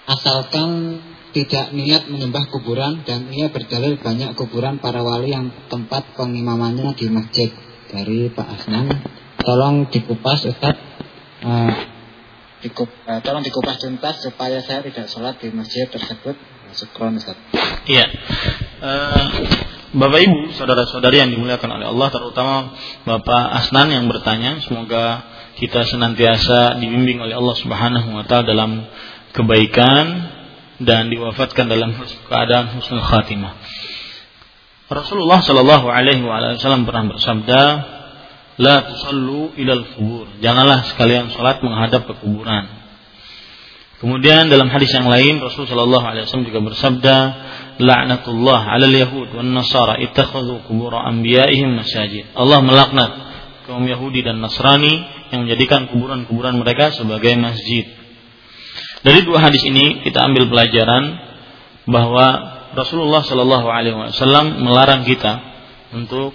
[0.08, 0.98] asalkan
[1.36, 7.06] tidak niat menyembah kuburan dan ia berdalil banyak kuburan para wali yang tempat pengimamannya di
[7.12, 7.52] masjid.
[7.88, 8.88] Dari Pak Asnan
[9.40, 10.76] tolong dikupas Ustaz.
[11.38, 11.72] Uh,
[12.64, 16.36] dikup, uh, tolong dikupas tuntas supaya saya tidak sholat di masjid tersebut.
[16.68, 17.36] Syukron Ustaz.
[17.88, 18.04] Iya.
[18.80, 19.24] Uh,
[19.88, 22.76] Bapak Ibu, saudara-saudari yang dimuliakan oleh Allah, terutama
[23.08, 25.24] Bapak Asnan yang bertanya, semoga
[25.56, 28.84] kita senantiasa dibimbing oleh Allah Subhanahu wa taala dalam
[29.38, 30.04] kebaikan
[30.82, 31.94] dan diwafatkan dalam
[32.26, 33.54] keadaan husnul khatimah.
[34.90, 37.62] Rasulullah Shallallahu alaihi wasallam pernah bersabda,
[38.58, 42.66] "La tusallu ilal kubur." Janganlah sekalian salat menghadap ke kuburan.
[43.98, 47.16] Kemudian dalam hadis yang lain Rasulullah Shallallahu Alaihi Wasallam juga bersabda,
[47.82, 53.10] "La'natullah 'alal yahud wan nasara ittakhadhu qubur anbiya'ihim masajid." Allah melaknat
[53.66, 57.84] kaum Yahudi dan Nasrani yang menjadikan kuburan-kuburan mereka sebagai masjid.
[58.98, 61.04] Dari dua hadis ini kita ambil pelajaran
[61.86, 62.26] bahwa
[62.74, 65.40] Rasulullah Shallallahu Alaihi Wasallam melarang kita
[65.94, 66.34] untuk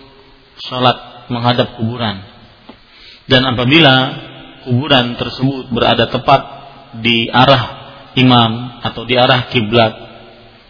[0.64, 2.24] sholat menghadap kuburan.
[3.28, 3.96] Dan apabila
[4.68, 6.42] kuburan tersebut berada tepat
[7.00, 7.64] di arah
[8.16, 9.94] imam atau di arah kiblat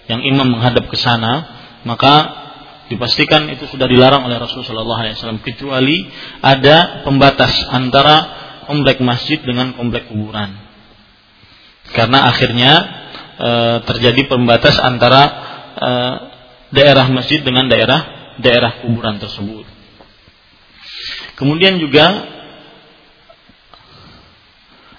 [0.08, 1.48] yang imam menghadap ke sana,
[1.88, 2.44] maka
[2.92, 6.06] dipastikan itu sudah dilarang oleh Rasulullah SAW kecuali
[6.44, 8.16] ada pembatas antara
[8.68, 10.63] komplek masjid dengan komplek kuburan.
[11.92, 12.72] Karena akhirnya
[13.36, 13.50] e,
[13.84, 15.24] terjadi pembatas antara
[15.76, 15.92] e,
[16.72, 19.68] daerah masjid dengan daerah daerah kuburan tersebut.
[21.38, 22.06] Kemudian juga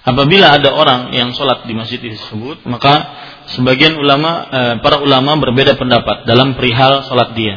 [0.05, 2.93] apabila ada orang yang sholat di masjid tersebut, maka
[3.55, 7.55] sebagian ulama, eh, para ulama berbeda pendapat dalam perihal sholat dia.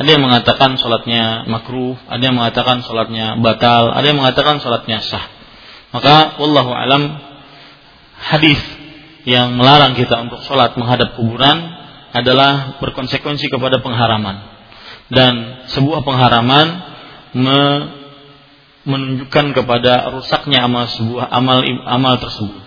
[0.00, 5.28] Ada yang mengatakan sholatnya makruh, ada yang mengatakan sholatnya batal, ada yang mengatakan sholatnya sah.
[5.92, 7.20] Maka wallahu alam
[8.20, 8.60] hadis
[9.24, 11.56] yang melarang kita untuk sholat menghadap kuburan
[12.12, 14.50] adalah berkonsekuensi kepada pengharaman
[15.10, 16.66] dan sebuah pengharaman
[17.34, 17.60] me
[18.80, 22.64] menunjukkan kepada rusaknya amal sebuah amal amal tersebut.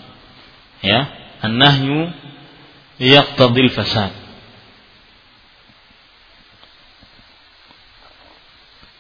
[0.86, 1.10] Ya,
[1.42, 2.14] an-nahyu
[3.02, 4.14] yaqtadil fasad.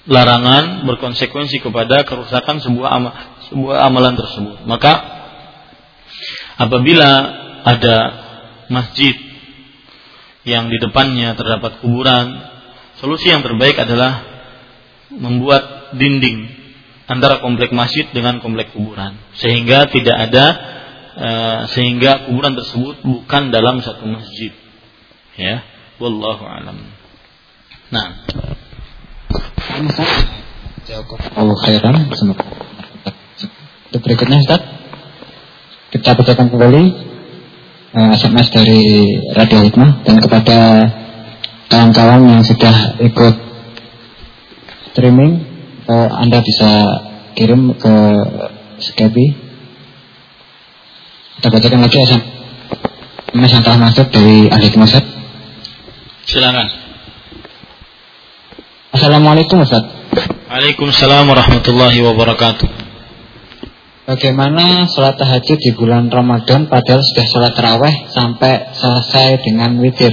[0.03, 3.13] Larangan berkonsekuensi kepada kerusakan sebuah amal,
[3.47, 4.67] sebuah amalan tersebut.
[4.67, 5.22] Maka
[6.57, 7.09] apabila
[7.63, 7.97] ada
[8.69, 9.15] masjid
[10.43, 12.35] yang di depannya terdapat kuburan,
[12.99, 14.27] solusi yang terbaik adalah
[15.13, 16.51] membuat dinding
[17.07, 19.15] antara komplek masjid dengan komplek kuburan.
[19.39, 20.45] Sehingga tidak ada
[21.15, 21.29] e,
[21.71, 24.51] sehingga kuburan tersebut bukan dalam satu masjid.
[25.39, 25.63] Ya
[26.01, 26.77] wallahu alam.
[27.93, 28.05] Nah.
[31.33, 31.95] Allah khairan
[33.93, 34.82] berikutnya Ustaz
[35.93, 36.83] Kita bacakan kembali
[37.93, 40.89] uh, SMS dari Radio Hikmah Dan kepada
[41.69, 43.35] kawan-kawan yang sudah ikut
[44.89, 45.45] streaming
[45.85, 46.81] uh, Anda bisa
[47.37, 47.93] kirim ke
[48.81, 49.37] Skype.
[51.37, 52.01] Kita bacakan lagi
[53.37, 55.05] Mas yang telah masuk dari ahli Ustaz.
[56.25, 56.73] Silakan.
[58.97, 59.85] Assalamualaikum Ustaz.
[60.49, 62.72] Waalaikumsalam warahmatullahi wabarakatuh.
[64.03, 70.11] Bagaimana sholat tahajud di bulan Ramadan padahal sudah sholat terawih sampai selesai dengan witir?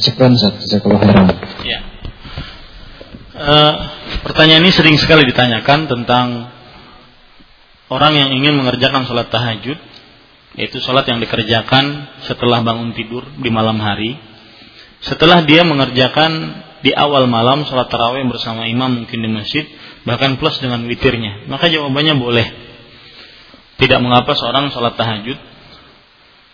[0.00, 1.04] Syukran Ustaz, jazakallahu
[1.68, 1.84] Ya.
[3.36, 3.72] Uh,
[4.24, 6.48] pertanyaan ini sering sekali ditanyakan tentang
[7.92, 9.76] orang yang ingin mengerjakan sholat tahajud,
[10.56, 14.16] yaitu sholat yang dikerjakan setelah bangun tidur di malam hari.
[15.04, 19.68] Setelah dia mengerjakan di awal malam sholat tarawih bersama imam mungkin di masjid,
[20.04, 22.46] bahkan plus dengan witirnya, maka jawabannya boleh.
[23.74, 25.38] Tidak mengapa seorang sholat tahajud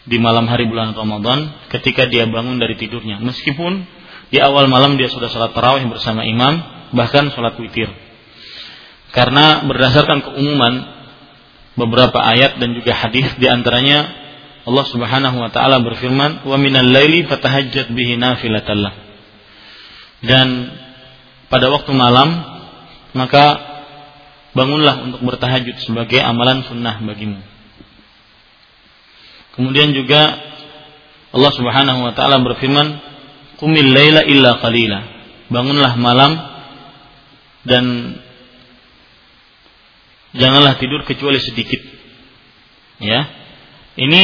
[0.08, 3.84] di malam hari bulan Ramadan ketika dia bangun dari tidurnya, meskipun
[4.30, 6.62] di awal malam dia sudah sholat tarawih bersama imam,
[6.94, 7.90] bahkan sholat witir.
[9.10, 10.74] Karena berdasarkan keumuman
[11.74, 14.06] beberapa ayat dan juga hadis di antaranya
[14.64, 18.92] Allah Subhanahu wa taala berfirman, "Wa minal laili fatahajjat bihi nafilatallah."
[20.20, 20.48] Dan
[21.50, 22.59] pada waktu malam
[23.12, 23.44] maka
[24.54, 27.38] bangunlah untuk bertahajud sebagai amalan sunnah bagimu.
[29.54, 30.38] Kemudian juga
[31.30, 33.10] Allah Subhanahu wa taala berfirman,
[33.60, 35.00] Kumil laila illa qalila.
[35.52, 36.32] Bangunlah malam
[37.68, 38.16] dan
[40.32, 41.82] janganlah tidur kecuali sedikit.
[43.02, 43.28] Ya.
[44.00, 44.20] Ini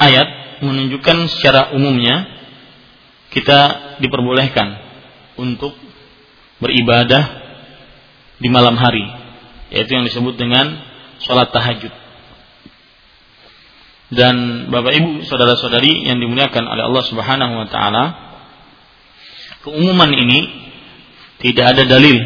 [0.00, 2.26] ayat menunjukkan secara umumnya
[3.28, 3.60] kita
[4.00, 4.80] diperbolehkan
[5.36, 5.76] untuk
[6.58, 7.37] beribadah
[8.38, 9.04] di malam hari,
[9.74, 10.78] yaitu yang disebut dengan
[11.22, 11.90] sholat tahajud.
[14.08, 18.04] Dan Bapak Ibu, saudara-saudari yang dimuliakan oleh Allah Subhanahu wa taala,
[19.60, 20.48] keumuman ini
[21.44, 22.16] tidak ada dalil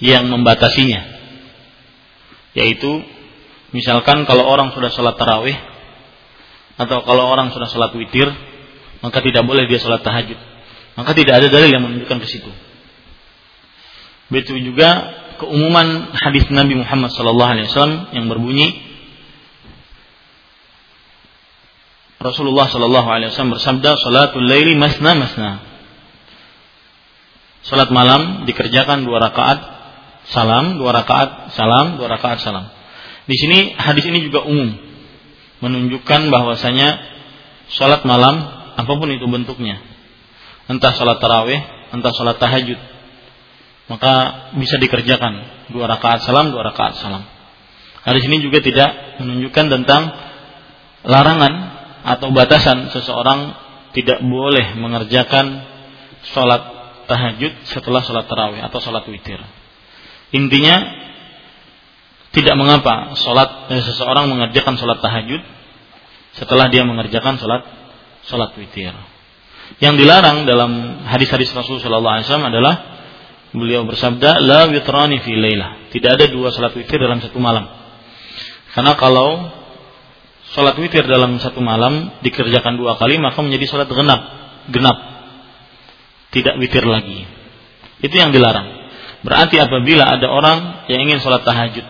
[0.00, 1.04] yang membatasinya.
[2.56, 3.04] Yaitu
[3.76, 5.56] misalkan kalau orang sudah sholat tarawih
[6.80, 8.28] atau kalau orang sudah sholat witir
[9.04, 10.38] maka tidak boleh dia sholat tahajud.
[10.96, 12.48] Maka tidak ada dalil yang menunjukkan ke situ.
[14.26, 14.90] Begitu juga
[15.38, 18.86] keumuman hadis Nabi Muhammad SAW yang berbunyi
[22.16, 25.50] Rasulullah SAW bersabda, "Salatul laili masna masna."
[27.66, 29.58] Salat malam dikerjakan dua rakaat
[30.30, 32.70] salam, dua rakaat salam, dua rakaat salam.
[33.26, 34.74] Di sini hadis ini juga umum
[35.62, 36.88] menunjukkan bahwasanya
[37.74, 38.38] salat malam
[38.78, 39.82] apa pun itu bentuknya,
[40.70, 41.58] entah salat tarawih,
[41.90, 42.78] entah salat tahajud,
[43.86, 44.12] maka
[44.58, 47.22] bisa dikerjakan dua rakaat salam, dua rakaat salam.
[48.06, 50.02] Hadis ini juga tidak menunjukkan tentang
[51.06, 51.52] larangan
[52.06, 53.54] atau batasan seseorang
[53.94, 55.66] tidak boleh mengerjakan
[56.30, 56.62] sholat
[57.06, 59.38] tahajud setelah sholat tarawih atau sholat witir.
[60.34, 60.76] Intinya
[62.34, 65.42] tidak mengapa sholat eh, seseorang mengerjakan sholat tahajud
[66.36, 67.62] setelah dia mengerjakan sholat
[68.26, 68.92] sholat witir.
[69.82, 72.74] Yang dilarang dalam hadis-hadis Rasul Shallallahu Alaihi Wasallam adalah
[73.54, 75.90] beliau bersabda, la witrani fi laylah.
[75.92, 77.66] Tidak ada dua salat witir dalam satu malam.
[78.74, 79.50] Karena kalau
[80.54, 84.20] salat witir dalam satu malam dikerjakan dua kali maka menjadi salat genap,
[84.72, 84.98] genap.
[86.34, 87.24] Tidak witir lagi.
[88.02, 88.76] Itu yang dilarang.
[89.24, 91.86] Berarti apabila ada orang yang ingin sholat tahajud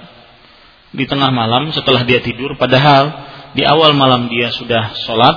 [0.97, 3.13] di tengah malam setelah dia tidur, padahal
[3.53, 5.37] di awal malam dia sudah sholat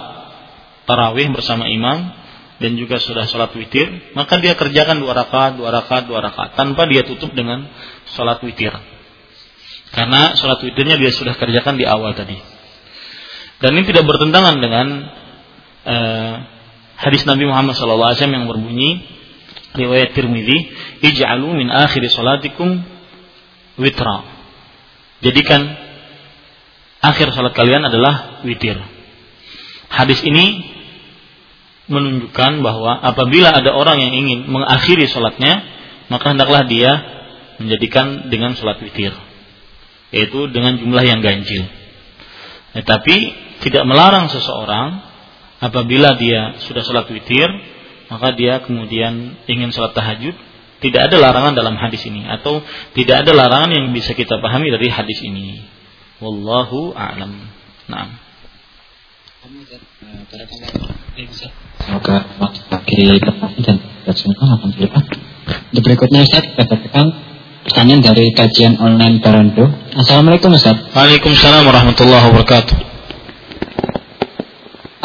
[0.87, 2.11] tarawih bersama imam,
[2.60, 6.86] dan juga sudah sholat witir, maka dia kerjakan dua rakaat, dua rakaat, dua rakaat tanpa
[6.91, 7.72] dia tutup dengan
[8.11, 8.76] sholat witir.
[9.95, 12.36] Karena sholat witirnya dia sudah kerjakan di awal tadi.
[13.60, 14.88] Dan ini tidak bertentangan dengan
[15.88, 16.34] uh,
[16.99, 19.03] hadis Nabi Muhammad SAW yang berbunyi
[19.76, 20.57] riwayat Tirmidzi,
[21.03, 22.84] "Ij'alu min akhir salatikum
[23.80, 24.23] witra."
[25.19, 25.76] Jadikan
[27.03, 28.80] akhir salat kalian adalah witir.
[29.91, 30.78] Hadis ini
[31.89, 35.65] menunjukkan bahwa apabila ada orang yang ingin mengakhiri sholatnya,
[36.07, 36.91] maka hendaklah dia
[37.57, 39.11] menjadikan dengan sholat witir,
[40.13, 41.65] yaitu dengan jumlah yang ganjil.
[42.77, 43.17] Tetapi
[43.65, 45.01] tidak melarang seseorang
[45.59, 47.49] apabila dia sudah sholat witir,
[48.07, 50.37] maka dia kemudian ingin sholat tahajud,
[50.79, 52.63] tidak ada larangan dalam hadis ini atau
[52.95, 55.65] tidak ada larangan yang bisa kita pahami dari hadis ini.
[56.23, 57.33] Wallahu a'lam.
[57.89, 58.28] Nah.
[61.79, 62.27] Semoga
[62.67, 63.07] bagi
[63.63, 63.79] dan
[64.11, 65.03] semua alhamdulillah.
[65.71, 67.05] Di berikutnya Ustaz kita dapatkan
[67.63, 69.71] pertanyaan dari kajian online Barando.
[69.95, 70.75] Assalamualaikum Ustaz.
[70.91, 72.75] Waalaikumsalam warahmatullahi wabarakatuh.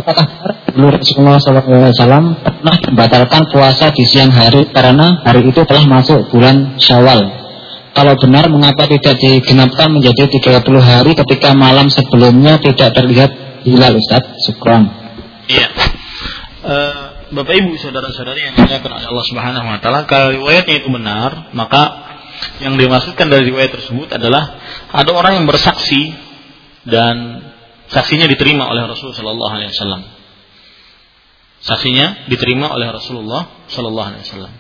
[0.03, 0.27] Apakah
[0.75, 6.75] Dulu Rasulullah SAW pernah membatalkan puasa di siang hari karena hari itu telah masuk bulan
[6.83, 7.23] Syawal.
[7.95, 14.25] Kalau benar, mengapa tidak digenapkan menjadi 30 hari ketika malam sebelumnya tidak terlihat hilal Ustaz
[14.45, 14.89] Syukran
[15.49, 15.69] Iya
[16.65, 17.05] uh,
[17.35, 22.05] Bapak Ibu saudara-saudari yang dimuliakan oleh Allah Subhanahu wa taala kalau riwayatnya itu benar maka
[22.63, 24.59] yang dimaksudkan dari riwayat tersebut adalah
[24.95, 26.15] ada orang yang bersaksi
[26.87, 27.43] dan
[27.89, 30.03] saksinya diterima oleh Rasulullah sallallahu alaihi wasallam.
[31.65, 34.53] Saksinya diterima oleh Rasulullah sallallahu alaihi wasallam.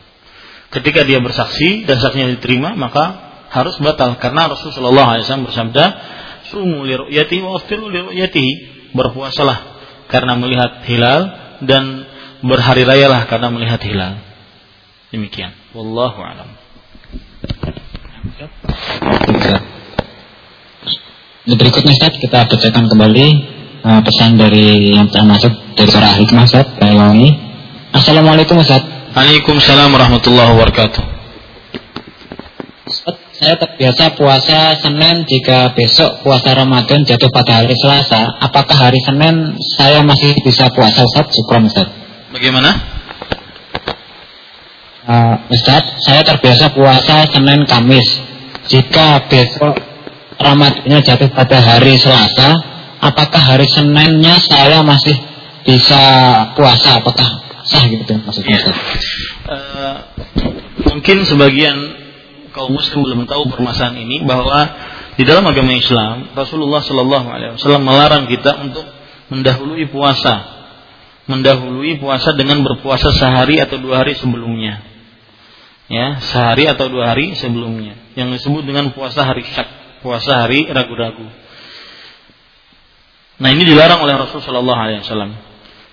[0.72, 5.84] Ketika dia bersaksi dan saksinya diterima maka harus batal karena Rasulullah sallallahu alaihi wasallam bersabda,
[6.50, 8.52] "Sumu li ru'yati wa li ru'yatihi."
[8.94, 9.58] Berpuasalah
[10.08, 11.20] karena melihat hilal
[11.66, 12.06] dan
[12.40, 14.22] berhari rayalah karena melihat hilal.
[15.10, 15.52] Demikian.
[15.74, 16.50] Wallahu a'lam.
[21.44, 23.26] Berikutnya Ustaz kita bacakan kembali
[23.84, 27.30] uh, pesan dari yang telah masuk dari surah hikmah Ustaz ini.
[27.94, 28.82] Assalamualaikum Ustaz.
[29.14, 31.13] Waalaikumsalam warahmatullahi wabarakatuh.
[33.44, 38.40] Ustaz, saya terbiasa puasa Senin jika besok puasa Ramadan jatuh pada hari Selasa.
[38.40, 41.28] Apakah hari Senin saya masih bisa puasa Ustaz?
[41.28, 41.92] Syukron Ustaz.
[42.32, 42.72] Bagaimana?
[45.04, 48.08] Uh, Ustaz, saya terbiasa puasa Senin Kamis.
[48.64, 49.76] Jika besok
[50.40, 52.48] Ramadannya jatuh pada hari Selasa,
[53.04, 55.20] apakah hari Seninnya saya masih
[55.68, 56.00] bisa
[56.56, 56.96] puasa?
[56.96, 58.56] Apakah sah gitu maksudnya?
[58.56, 58.72] Ya.
[59.52, 59.96] Uh,
[60.96, 62.03] mungkin sebagian
[62.54, 64.62] kaum muslim belum tahu permasalahan ini bahwa
[65.18, 68.86] di dalam agama Islam Rasulullah Shallallahu Alaihi Wasallam melarang kita untuk
[69.34, 70.46] mendahului puasa,
[71.26, 74.86] mendahului puasa dengan berpuasa sehari atau dua hari sebelumnya,
[75.90, 81.26] ya sehari atau dua hari sebelumnya, yang disebut dengan puasa hari syak, puasa hari ragu-ragu.
[83.34, 85.32] Nah ini dilarang oleh Rasulullah Shallallahu Alaihi Wasallam,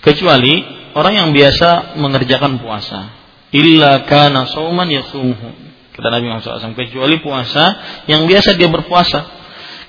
[0.05, 0.61] kecuali
[0.93, 3.09] orang yang biasa mengerjakan puasa,
[3.49, 5.70] illa kana sauman yasumuhu
[6.01, 7.77] kata Nabi Muhammad SAW kecuali puasa
[8.09, 9.21] yang biasa dia berpuasa.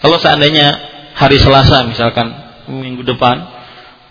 [0.05, 0.69] Kalau seandainya
[1.17, 2.29] hari Selasa misalkan
[2.69, 3.41] minggu depan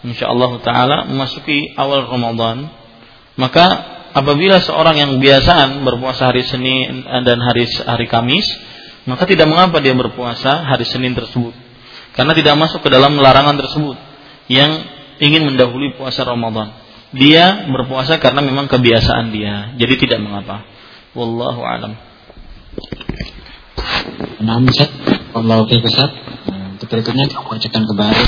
[0.01, 2.73] insya Allah Taala memasuki awal Ramadan
[3.37, 3.65] maka
[4.17, 8.49] apabila seorang yang biasaan berpuasa hari Senin dan hari hari Kamis
[9.05, 11.53] maka tidak mengapa dia berpuasa hari Senin tersebut.
[12.17, 13.95] Karena tidak masuk ke dalam larangan tersebut
[14.49, 14.89] yang
[15.21, 16.73] ingin mendahului puasa Ramadan.
[17.13, 20.65] Dia berpuasa karena memang kebiasaan dia jadi tidak mengapa
[21.11, 21.99] Wallahu alam.
[24.39, 24.87] Nah, Ustaz,
[25.35, 25.75] Allah oke.
[25.75, 28.25] Nah, berikutnya kita bacakan kembali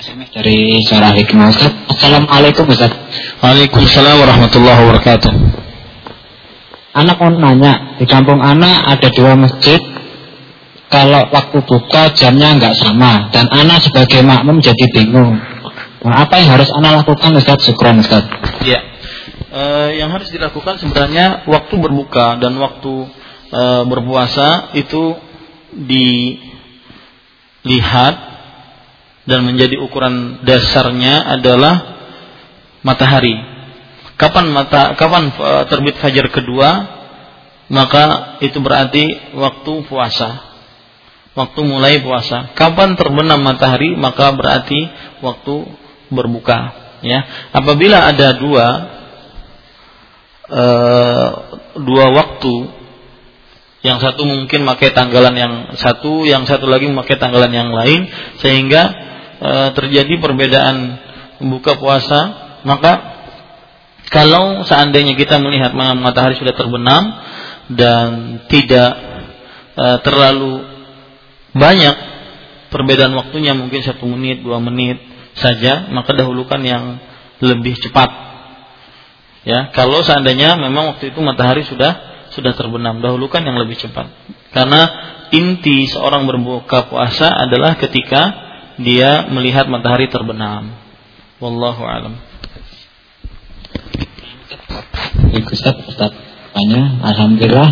[0.00, 1.68] SMS dari suara hikmah Ustaz.
[1.92, 2.96] Assalamualaikum Ustaz.
[3.44, 5.32] Waalaikumsalam warahmatullahi wabarakatuh.
[6.96, 9.84] Anak mau nanya, di kampung anak ada dua masjid.
[10.88, 15.36] Kalau waktu buka jamnya nggak sama dan anak sebagai makmum jadi bingung.
[16.08, 17.68] Nah, apa yang harus anak lakukan Ustaz?
[17.68, 18.24] Syukran Ustaz.
[18.64, 18.89] Ya
[19.50, 23.10] uh, yang harus dilakukan sebenarnya waktu berbuka dan waktu
[23.50, 25.18] uh, berpuasa itu
[25.74, 26.38] dilihat
[29.26, 32.00] dan menjadi ukuran dasarnya adalah
[32.82, 33.36] matahari.
[34.16, 36.98] Kapan mata kapan uh, terbit fajar kedua?
[37.70, 40.50] Maka itu berarti waktu puasa.
[41.38, 42.50] Waktu mulai puasa.
[42.58, 43.94] Kapan terbenam matahari?
[43.94, 44.90] Maka berarti
[45.22, 45.70] waktu
[46.10, 46.74] berbuka.
[47.00, 47.24] Ya,
[47.54, 48.66] apabila ada dua
[50.50, 51.28] uh,
[51.78, 52.80] dua waktu
[53.80, 58.82] yang satu mungkin memakai tanggalan yang satu, yang satu lagi memakai tanggalan yang lain, sehingga
[59.40, 61.00] e, terjadi perbedaan
[61.48, 62.20] buka puasa.
[62.68, 62.92] Maka
[64.12, 67.02] kalau seandainya kita melihat matahari sudah terbenam
[67.72, 68.08] dan
[68.52, 68.92] tidak
[69.72, 70.60] e, terlalu
[71.56, 71.96] banyak
[72.68, 75.00] perbedaan waktunya, mungkin satu menit, dua menit
[75.40, 77.00] saja, maka dahulukan yang
[77.40, 78.29] lebih cepat.
[79.40, 81.96] Ya, kalau seandainya memang waktu itu matahari sudah
[82.30, 83.00] sudah terbenam.
[83.00, 84.12] Dahulukan yang lebih cepat.
[84.52, 84.82] Karena
[85.32, 90.76] inti seorang berbuka puasa adalah ketika dia melihat matahari terbenam.
[91.40, 92.14] Wallahu alam.
[95.50, 96.12] Ustaz, Ustaz
[96.52, 97.68] tanya, Alhamdulillah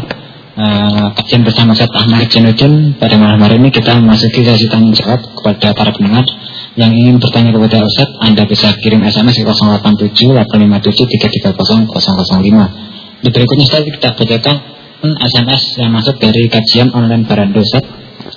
[0.58, 5.20] uh, kajian bersama Ustaz Ahmad Janudin pada malam hari ini kita memasuki sesi tanya jawab
[5.22, 6.26] kepada para pendengar
[6.78, 13.26] yang ingin bertanya kepada Ustaz, Anda bisa kirim SMS ke 087 857 330 005.
[13.26, 14.56] Di berikutnya Ustaz kita bacakan
[15.02, 17.82] SMS yang masuk dari kajian online Barando Ustaz.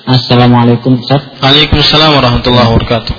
[0.10, 1.38] Assalamualaikum Ustaz.
[1.38, 3.16] Waalaikumsalam warahmatullahi wabarakatuh.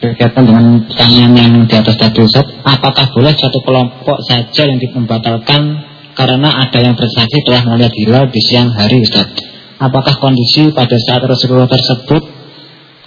[0.00, 5.84] Berkaitan dengan pertanyaan yang di atas tadi Ustaz, apakah boleh satu kelompok saja yang dibatalkan
[6.16, 9.36] karena ada yang bersaksi telah melihat hilal di siang hari Ustaz?
[9.76, 12.37] Apakah kondisi pada saat Rasulullah tersebut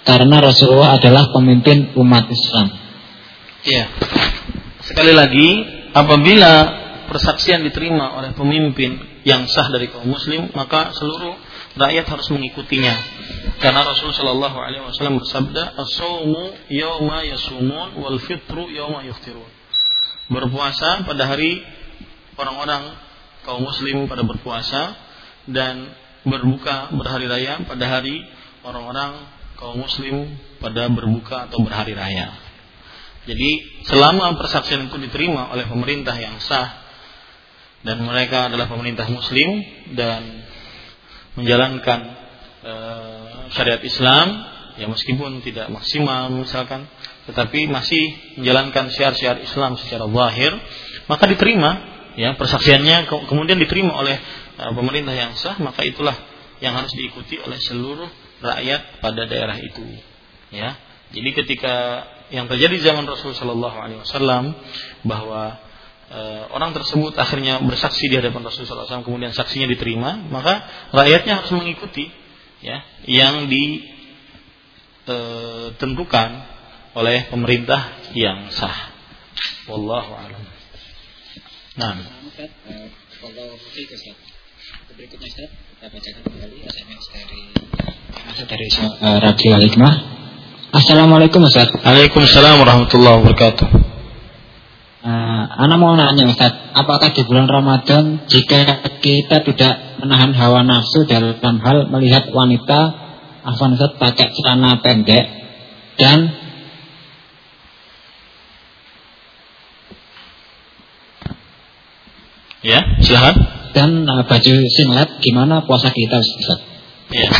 [0.02, 2.68] karena Rasulullah adalah pemimpin umat Islam?
[3.62, 3.86] Iya.
[4.82, 5.48] Sekali lagi,
[5.94, 6.52] apabila
[7.06, 11.38] persaksian diterima oleh pemimpin yang sah dari kaum muslim, maka seluruh
[11.78, 12.94] rakyat harus mengikutinya.
[13.62, 19.46] Karena Rasulullah Shallallahu Alaihi Wasallam bersabda, "As-saumu yasumun, wal fitru yawma yuftirun."
[20.26, 21.62] Berpuasa pada hari
[22.34, 22.82] orang-orang
[23.46, 24.94] kaum muslim pada berpuasa
[25.50, 25.90] dan
[26.22, 28.22] berbuka berhari raya pada hari
[28.62, 29.18] orang-orang
[29.62, 32.34] kaum muslim pada berbuka atau berhari raya.
[33.22, 36.82] Jadi selama persaksian itu diterima oleh pemerintah yang sah
[37.86, 39.62] dan mereka adalah pemerintah muslim
[39.94, 40.42] dan
[41.38, 42.00] menjalankan
[42.66, 42.74] e,
[43.54, 44.26] syariat Islam
[44.74, 46.90] ya meskipun tidak maksimal misalkan
[47.30, 50.52] tetapi masih menjalankan syiar-syiar Islam secara zahir
[51.06, 51.70] maka diterima
[52.18, 54.18] ya persaksiannya ke kemudian diterima oleh
[54.58, 56.14] e, pemerintah yang sah maka itulah
[56.58, 59.80] yang harus diikuti oleh seluruh rakyat pada daerah itu
[60.50, 60.76] ya
[61.14, 61.74] jadi ketika
[62.34, 64.44] yang terjadi zaman Rasulullah Shallallahu Alaihi Wasallam
[65.06, 65.62] bahwa
[66.12, 70.60] Eh, orang tersebut akhirnya bersaksi di hadapan Rasulullah SAW kemudian saksinya diterima maka
[70.92, 72.12] rakyatnya harus mengikuti
[72.60, 73.48] ya yang
[75.08, 78.92] ditentukan eh, oleh pemerintah yang sah.
[79.64, 80.44] Wallahu a'lam.
[81.80, 81.96] Nah.
[82.28, 82.52] Ustaz,
[85.82, 87.40] kita bacakan kembali SMS dari
[88.14, 88.66] masuk dari
[89.02, 89.94] uh, Radio Hikmah.
[90.78, 91.74] Assalamualaikum Ustaz.
[91.74, 93.66] Waalaikumsalam warahmatullahi wabarakatuh.
[95.02, 101.02] Uh, Anak mau nanya Ustaz, apakah di bulan Ramadan jika kita tidak menahan hawa nafsu
[101.02, 102.80] dalam hal melihat wanita
[103.42, 105.26] Afwan Ustaz pakai celana pendek
[105.98, 106.30] dan
[112.62, 113.61] Ya, silahkan.
[113.72, 116.60] Dan uh, baju singlet gimana puasa kita Ustaz?
[117.12, 117.30] Iya.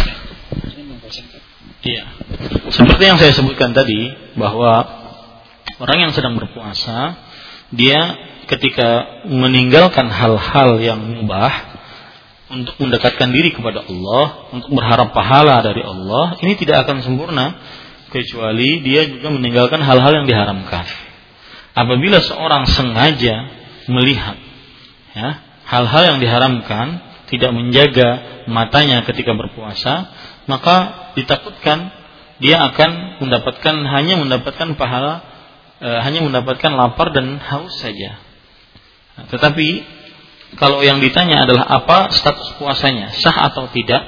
[1.82, 2.04] Iya.
[2.72, 4.86] Seperti yang saya sebutkan tadi bahwa
[5.82, 7.18] orang yang sedang berpuasa
[7.74, 8.00] dia
[8.46, 11.72] ketika meninggalkan hal-hal yang mubah
[12.52, 17.56] untuk mendekatkan diri kepada Allah, untuk berharap pahala dari Allah, ini tidak akan sempurna
[18.12, 20.84] kecuali dia juga meninggalkan hal-hal yang diharamkan.
[21.72, 23.48] Apabila seorang sengaja
[23.88, 24.36] melihat
[25.16, 25.28] ya,
[25.72, 27.00] hal-hal yang diharamkan,
[27.32, 30.12] tidak menjaga matanya ketika berpuasa,
[30.44, 31.88] maka ditakutkan
[32.44, 35.24] dia akan mendapatkan hanya mendapatkan pahala
[35.80, 38.20] e, hanya mendapatkan lapar dan haus saja.
[39.16, 39.68] Nah, tetapi
[40.60, 44.04] kalau yang ditanya adalah apa status puasanya, sah atau tidak,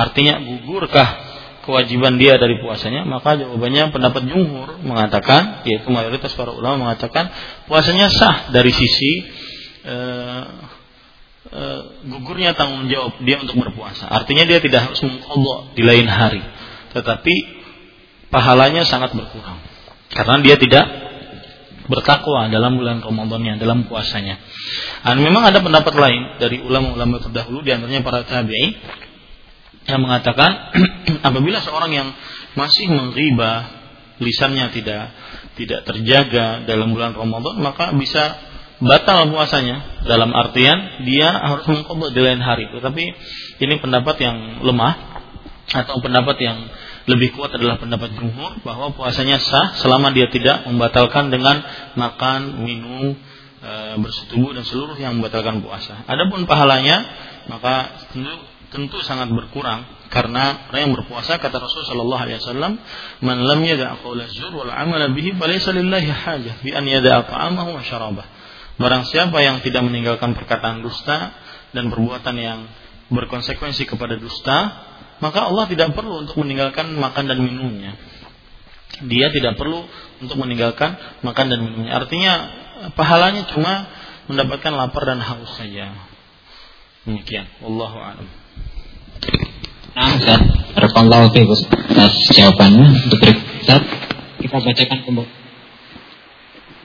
[0.00, 1.32] artinya gugurkah
[1.68, 7.28] kewajiban dia dari puasanya, maka jawabannya pendapat jumhur mengatakan, yaitu mayoritas para ulama mengatakan
[7.68, 9.12] puasanya sah dari sisi
[9.84, 9.96] e,
[11.52, 11.62] e,
[12.08, 14.08] gugurnya tanggung jawab dia untuk berpuasa.
[14.08, 16.42] Artinya dia tidak harus mengkodok di lain hari,
[16.96, 17.34] tetapi
[18.32, 19.60] pahalanya sangat berkurang
[20.12, 20.84] karena dia tidak
[21.86, 24.38] bertakwa dalam bulan Ramadannya, dalam puasanya.
[25.02, 28.78] Dan memang ada pendapat lain dari ulama-ulama terdahulu, di antaranya para tabi'i
[29.90, 30.72] yang mengatakan
[31.28, 32.08] apabila seorang yang
[32.54, 33.82] masih menggibah
[34.22, 35.10] lisannya tidak
[35.58, 38.38] tidak terjaga dalam bulan Ramadan maka bisa
[38.82, 40.02] batal puasanya.
[40.02, 42.66] Dalam artian dia harus mengqadha di lain hari.
[42.74, 43.04] Tetapi
[43.62, 44.94] ini pendapat yang lemah
[45.72, 46.58] atau pendapat yang
[47.06, 51.62] lebih kuat adalah pendapat jumhur bahwa puasanya sah selama dia tidak membatalkan dengan
[51.98, 53.18] makan, minum,
[53.58, 56.02] e, bersetubuh dan seluruh yang membatalkan puasa.
[56.06, 57.02] Adapun pahalanya
[57.50, 58.30] maka tentu
[58.70, 59.84] tentu sangat berkurang.
[60.12, 62.76] Karena orang yang berpuasa kata Rasul sallallahu alaihi wasallam
[63.24, 67.80] man lam yada' qawla zur wal amala bihi falaysa lillahi hajah bi an yada'a ta'amahu
[67.80, 68.26] wa syarabah
[68.82, 71.32] barang siapa yang tidak meninggalkan perkataan dusta
[71.70, 72.66] dan perbuatan yang
[73.08, 74.90] berkonsekuensi kepada dusta
[75.22, 77.94] maka Allah tidak perlu untuk meninggalkan makan dan minumnya.
[79.06, 79.86] Dia tidak perlu
[80.18, 81.94] untuk meninggalkan makan dan minumnya.
[82.02, 82.32] Artinya
[82.98, 83.86] pahalanya cuma
[84.26, 85.94] mendapatkan lapar dan haus saja.
[87.06, 87.46] Demikian.
[87.62, 88.26] Wallahu a'lam.
[89.94, 90.42] Nah, Ustaz,
[92.34, 92.86] jawabannya.
[93.06, 93.46] Untuk berikut.
[94.42, 95.30] Kita bacakan kembali.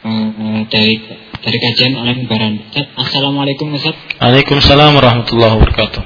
[0.08, 0.94] Uh, dari
[1.42, 2.62] dari kajian oleh Baran.
[2.98, 3.96] Assalamualaikum Ustaz.
[4.18, 6.02] Waalaikumsalam warahmatullahi wabarakatuh.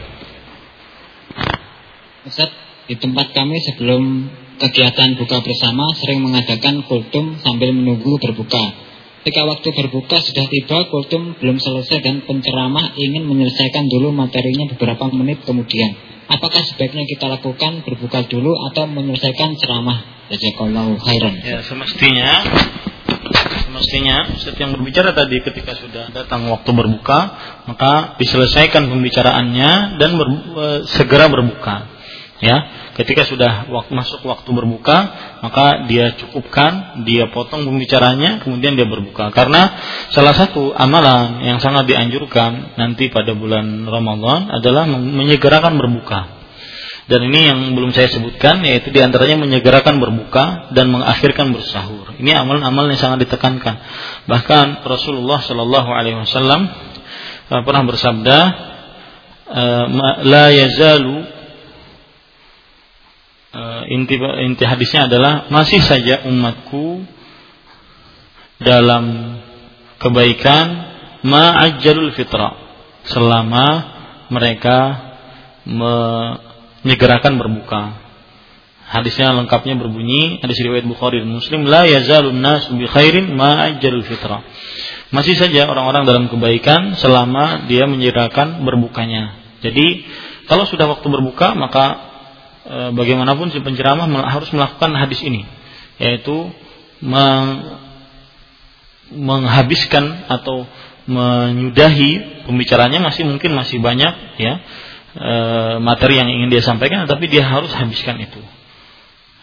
[2.27, 2.51] Ustaz,
[2.87, 4.27] di tempat kami sebelum
[4.59, 8.91] kegiatan buka bersama sering mengadakan kultum sambil menunggu berbuka.
[9.21, 15.13] Ketika waktu berbuka sudah tiba, kultum belum selesai dan penceramah ingin menyelesaikan dulu materinya beberapa
[15.13, 15.93] menit kemudian
[16.31, 19.99] apakah sebaiknya kita lakukan berbuka dulu atau menyelesaikan ceramah
[20.31, 22.39] jazakallahu khairan ya semestinya
[23.81, 27.19] semestinya Ustaz yang berbicara tadi ketika sudah datang waktu berbuka
[27.65, 31.89] maka diselesaikan pembicaraannya dan ber, e, segera berbuka.
[32.41, 32.57] Ya
[32.93, 34.97] ketika sudah waktu, masuk waktu berbuka
[35.41, 39.33] maka dia cukupkan dia potong pembicaranya kemudian dia berbuka.
[39.33, 39.73] Karena
[40.13, 46.40] salah satu amalan yang sangat dianjurkan nanti pada bulan Ramadan adalah menyegerakan berbuka
[47.11, 52.15] dan ini yang belum saya sebutkan yaitu di antaranya menyegerakan berbuka dan mengakhirkan bersahur.
[52.15, 53.75] Ini amalan-amalan yang sangat ditekankan.
[54.31, 56.71] Bahkan Rasulullah Shallallahu Alaihi Wasallam
[57.51, 58.37] eh, pernah bersabda
[59.51, 59.85] eh,
[60.23, 61.41] la yazalu
[63.51, 64.15] uh, inti
[64.47, 67.03] inti hadisnya adalah masih saja umatku
[68.61, 69.35] dalam
[69.99, 70.65] kebaikan
[71.27, 72.55] ma'ajjalul fitra
[73.03, 73.67] selama
[74.31, 74.77] mereka
[76.85, 77.81] menyegerakan berbuka.
[78.91, 84.43] Hadisnya lengkapnya berbunyi hadis riwayat Bukhari dan Muslim la yazalun nas bi khairin ma'ajjalul fitra.
[85.15, 89.39] Masih saja orang-orang dalam kebaikan selama dia menyegerakan berbukanya.
[89.63, 90.03] Jadi
[90.51, 91.85] kalau sudah waktu berbuka maka
[92.67, 95.47] e, bagaimanapun si penceramah harus melakukan hadis ini
[95.95, 96.51] yaitu
[96.99, 97.79] meng,
[99.15, 100.67] menghabiskan atau
[101.07, 104.59] menyudahi pembicaranya masih mungkin masih banyak ya
[105.15, 105.33] e,
[105.79, 108.41] materi yang ingin dia sampaikan tapi dia harus habiskan itu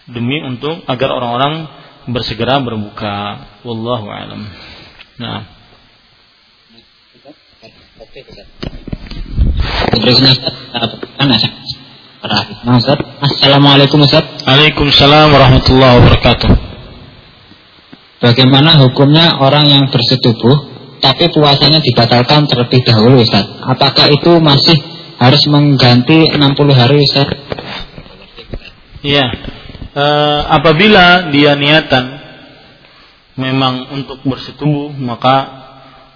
[0.09, 1.69] demi untuk agar orang-orang
[2.09, 4.49] bersegera berbuka wallahu alam
[5.21, 5.59] nah
[12.79, 12.99] Ustaz.
[13.23, 14.25] Assalamualaikum Ustaz.
[14.43, 16.51] Waalaikumsalam warahmatullahi wabarakatuh.
[18.19, 23.47] Bagaimana hukumnya orang yang bersetubuh tapi puasanya dibatalkan terlebih dahulu Ustaz?
[23.63, 24.77] Apakah itu masih
[25.19, 26.39] harus mengganti 60
[26.73, 27.29] hari Ustaz?
[29.03, 29.27] Iya.
[29.95, 30.05] E,
[30.47, 32.19] apabila dia niatan
[33.39, 35.37] memang untuk bersetubuh maka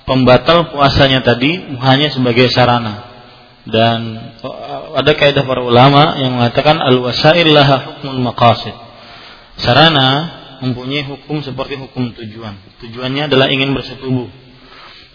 [0.07, 3.12] pembatal puasanya tadi hanya sebagai sarana
[3.62, 4.19] dan
[4.99, 8.74] ada kaidah para ulama yang mengatakan al wasail laha hukmul maqasid.
[9.55, 10.09] Sarana
[10.62, 12.59] mempunyai hukum seperti hukum tujuan.
[12.83, 14.27] Tujuannya adalah ingin bersetubuh.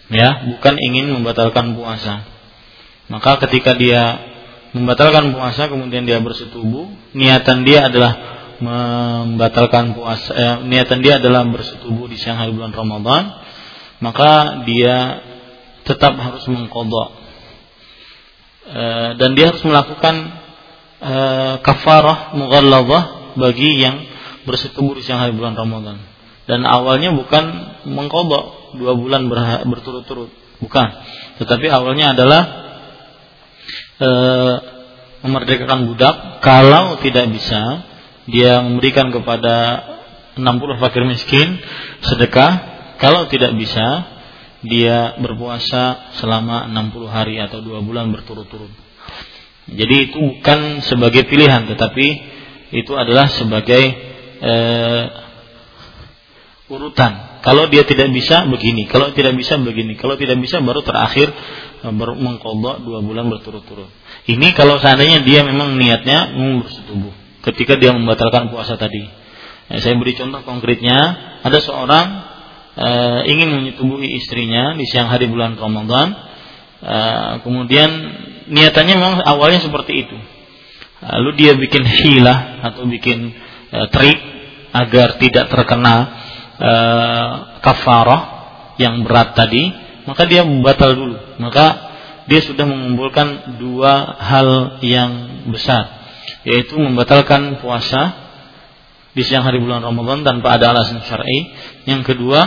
[0.08, 2.24] Ya, bukan ingin membatalkan puasa.
[3.08, 4.20] Maka ketika dia
[4.76, 8.12] membatalkan puasa kemudian dia bersetubuh, niatan dia adalah
[8.58, 13.32] membatalkan puasa eh, niatan dia adalah bersetubuh di siang hari bulan Ramadan,
[14.04, 15.24] maka dia
[15.88, 17.28] tetap harus mengkodok
[18.68, 20.28] Eh, dan dia harus melakukan
[21.00, 21.14] e,
[21.64, 24.04] kafarah mughalladhah bagi yang
[24.44, 25.96] bersetubuh di siang hari bulan Ramadan.
[26.44, 27.44] Dan awalnya bukan
[27.88, 29.24] mengkodok dua bulan
[29.64, 30.28] berturut-turut,
[30.60, 30.84] bukan.
[31.40, 32.67] Tetapi awalnya adalah
[33.98, 34.10] e,
[35.26, 36.40] memerdekakan budak.
[36.40, 37.84] Kalau tidak bisa,
[38.30, 39.84] dia memberikan kepada
[40.38, 41.58] 60 fakir miskin
[42.06, 42.78] sedekah.
[42.98, 44.06] Kalau tidak bisa,
[44.62, 48.70] dia berpuasa selama 60 hari atau dua bulan berturut-turut.
[49.68, 52.06] Jadi itu bukan sebagai pilihan, tetapi
[52.72, 53.82] itu adalah sebagai
[54.40, 55.04] uh,
[56.72, 57.40] urutan.
[57.44, 61.30] Kalau dia tidak bisa begini, kalau tidak bisa begini, kalau tidak bisa baru terakhir
[61.86, 63.90] mengkodok dua bulan berturut-turut.
[64.26, 67.14] Ini kalau seandainya dia memang niatnya mau bersetubuh
[67.46, 69.06] ketika dia membatalkan puasa tadi.
[69.68, 70.96] Ya, saya beri contoh konkretnya,
[71.44, 72.06] ada seorang
[72.72, 72.88] e,
[73.28, 76.16] ingin menyetubuhi istrinya di siang hari bulan Ramadan.
[76.80, 76.96] E,
[77.44, 77.90] kemudian
[78.48, 80.16] niatannya memang awalnya seperti itu.
[80.98, 83.32] Lalu dia bikin hilah atau bikin
[83.70, 84.18] e, trik
[84.72, 85.94] agar tidak terkena
[86.56, 86.72] e,
[87.60, 88.22] kafarah
[88.80, 89.68] yang berat tadi,
[90.08, 91.16] maka dia batal dulu.
[91.36, 91.66] Maka
[92.24, 95.84] dia sudah mengumpulkan dua hal yang besar,
[96.48, 98.16] yaitu membatalkan puasa
[99.12, 101.52] di siang hari bulan Ramadan tanpa ada alasan syar'i.
[101.84, 102.40] Yang kedua,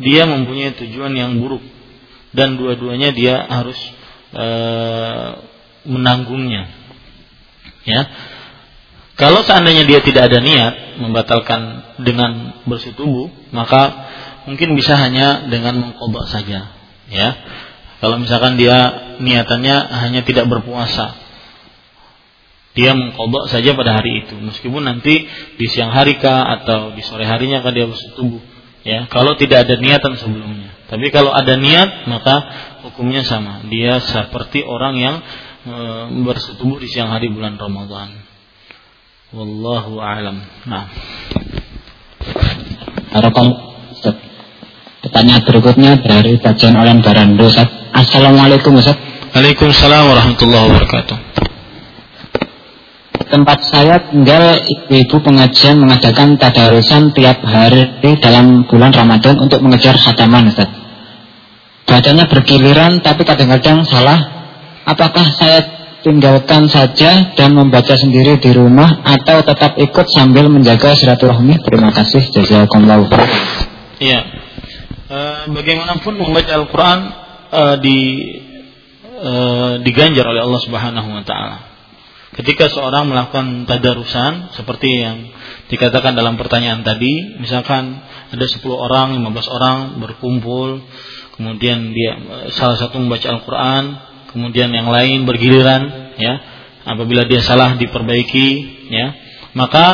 [0.00, 1.60] dia mempunyai tujuan yang buruk
[2.32, 3.76] dan dua-duanya dia harus
[4.32, 4.46] e,
[5.88, 6.68] menanggungnya.
[7.88, 8.00] Ya.
[9.18, 11.60] Kalau seandainya dia tidak ada niat membatalkan
[11.98, 14.06] dengan bersetubuh, maka
[14.46, 16.77] mungkin bisa hanya dengan mengkodok saja.
[17.08, 17.28] Ya.
[17.98, 18.76] Kalau misalkan dia
[19.18, 21.18] niatannya hanya tidak berpuasa,
[22.78, 24.38] dia mengkodok saja pada hari itu.
[24.38, 25.26] Meskipun nanti
[25.58, 28.38] di siang hari kah atau di sore harinya kah dia bersetubuh
[28.86, 29.10] ya.
[29.10, 30.70] Kalau tidak ada niatan sebelumnya.
[30.86, 32.36] Tapi kalau ada niat maka
[32.86, 33.66] hukumnya sama.
[33.66, 35.16] Dia seperti orang yang
[35.66, 35.74] e,
[36.22, 38.14] bersetubuh di siang hari bulan Ramadan.
[39.34, 40.38] Wallahu alam.
[40.64, 40.86] Nah.
[43.12, 43.67] Harapan
[45.08, 47.48] Pertanyaan berikutnya dari kajian oleh Barando
[47.96, 49.00] Assalamualaikum Ustaz.
[49.32, 51.16] Waalaikumsalam warahmatullahi wabarakatuh
[53.28, 60.48] tempat saya tinggal ibu-ibu pengajian mengadakan tadarusan tiap hari dalam bulan Ramadan untuk mengejar khataman
[60.48, 60.68] Ustaz.
[61.88, 64.36] Bacanya bergiliran tapi kadang-kadang salah.
[64.88, 65.60] Apakah saya
[66.00, 71.60] tinggalkan saja dan membaca sendiri di rumah atau tetap ikut sambil menjaga silaturahmi?
[71.60, 72.24] Terima kasih.
[72.32, 73.04] Jazakumullah.
[74.00, 74.37] Iya.
[75.08, 75.18] E,
[75.52, 77.00] bagaimanapun membaca Al-Qur'an
[77.48, 77.98] e, di
[79.08, 79.32] e,
[79.80, 81.68] diganjar oleh Allah Subhanahu wa taala
[82.36, 85.32] ketika seorang melakukan tadarusan seperti yang
[85.72, 87.98] dikatakan dalam pertanyaan tadi, misalkan
[88.30, 90.84] ada 10 orang, 15 orang berkumpul,
[91.34, 92.12] kemudian dia
[92.52, 93.84] salah satu membaca Al-Qur'an,
[94.30, 96.34] kemudian yang lain bergiliran, ya.
[96.88, 98.48] Apabila dia salah diperbaiki,
[98.92, 99.12] ya.
[99.52, 99.86] Maka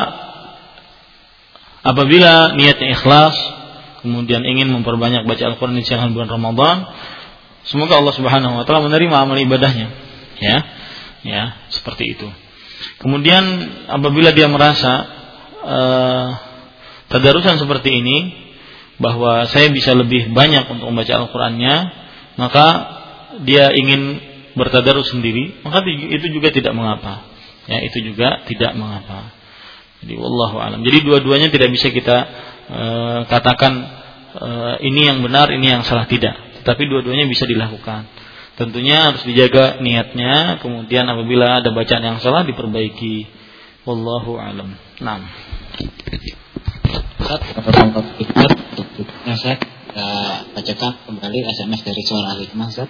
[1.82, 3.35] apabila niatnya ikhlas,
[4.05, 6.85] kemudian ingin memperbanyak baca Al-Qur'an di siang bulan Ramadan,
[7.64, 9.89] semoga Allah Subhanahu wa taala menerima amal ibadahnya,
[10.44, 10.59] ya
[11.24, 12.28] ya seperti itu.
[13.01, 13.43] Kemudian
[13.89, 14.93] apabila dia merasa
[15.64, 16.28] uh,
[17.09, 18.16] tadarusan seperti ini
[19.01, 21.74] bahwa saya bisa lebih banyak untuk membaca Al-Qur'annya
[22.36, 22.66] maka
[23.43, 24.20] dia ingin
[24.55, 27.24] bertadarus sendiri maka itu juga tidak mengapa.
[27.64, 29.32] Ya itu juga tidak mengapa.
[30.05, 30.85] Jadi wallahu alam.
[30.85, 32.28] Jadi dua-duanya tidak bisa kita
[32.70, 33.73] uh, katakan
[34.36, 38.09] uh, ini yang benar ini yang salah tidak tetapi dua-duanya bisa dilakukan
[38.55, 43.27] Tentunya harus dijaga niatnya, kemudian apabila ada bacaan yang salah diperbaiki.
[43.82, 44.78] Wallahu alam.
[47.19, 47.43] Ustaz,
[49.43, 49.59] saya
[50.55, 52.89] bacakan kembali SMS dari suara Hikmah Ustaz.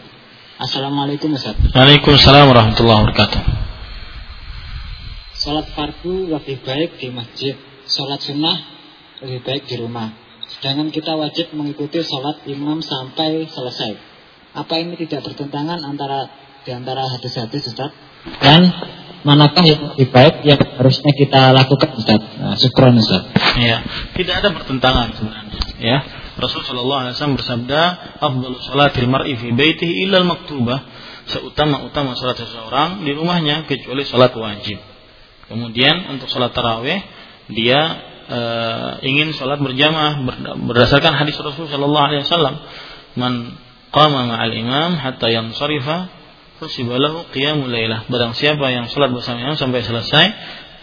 [0.60, 1.56] Assalamualaikum Ustaz.
[1.72, 3.40] Waalaikumsalam warahmatullahi wabarakatuh.
[5.40, 7.56] Salat fardu lebih baik di masjid,
[7.88, 8.73] salat sunnah
[9.22, 10.10] lebih baik di rumah.
[10.58, 13.92] Sedangkan kita wajib mengikuti salat imam sampai selesai.
[14.54, 16.30] Apa ini tidak bertentangan antara
[16.62, 17.90] di antara hadis-hadis Ustaz?
[18.40, 18.70] Dan
[19.26, 22.20] manakah yang lebih baik yang harusnya kita lakukan Ustaz?
[22.38, 23.28] Nah, syukron Ustaz.
[23.58, 23.82] Ya,
[24.14, 25.58] tidak ada pertentangan sebenarnya.
[25.80, 25.98] Ya,
[26.34, 27.80] Rasulullah Shallallahu Alaihi Wasallam bersabda,
[28.18, 30.78] "Afdalu salatil mar'i fi baitihi illa maktubah."
[31.24, 34.76] Seutama-utama salat seseorang di rumahnya kecuali salat wajib.
[35.48, 37.00] Kemudian untuk salat tarawih
[37.48, 37.80] dia
[38.26, 38.40] e,
[39.06, 40.24] ingin salat berjamaah
[40.64, 42.54] berdasarkan hadis Rasulullah Shallallahu Alaihi Wasallam,
[43.20, 43.34] "Man
[43.94, 46.10] qama ma'al imam hatta yansarifa
[46.58, 48.06] fusibalahu qiyamul lailah.
[48.10, 50.26] Barang siapa yang salat bersama imam sampai selesai,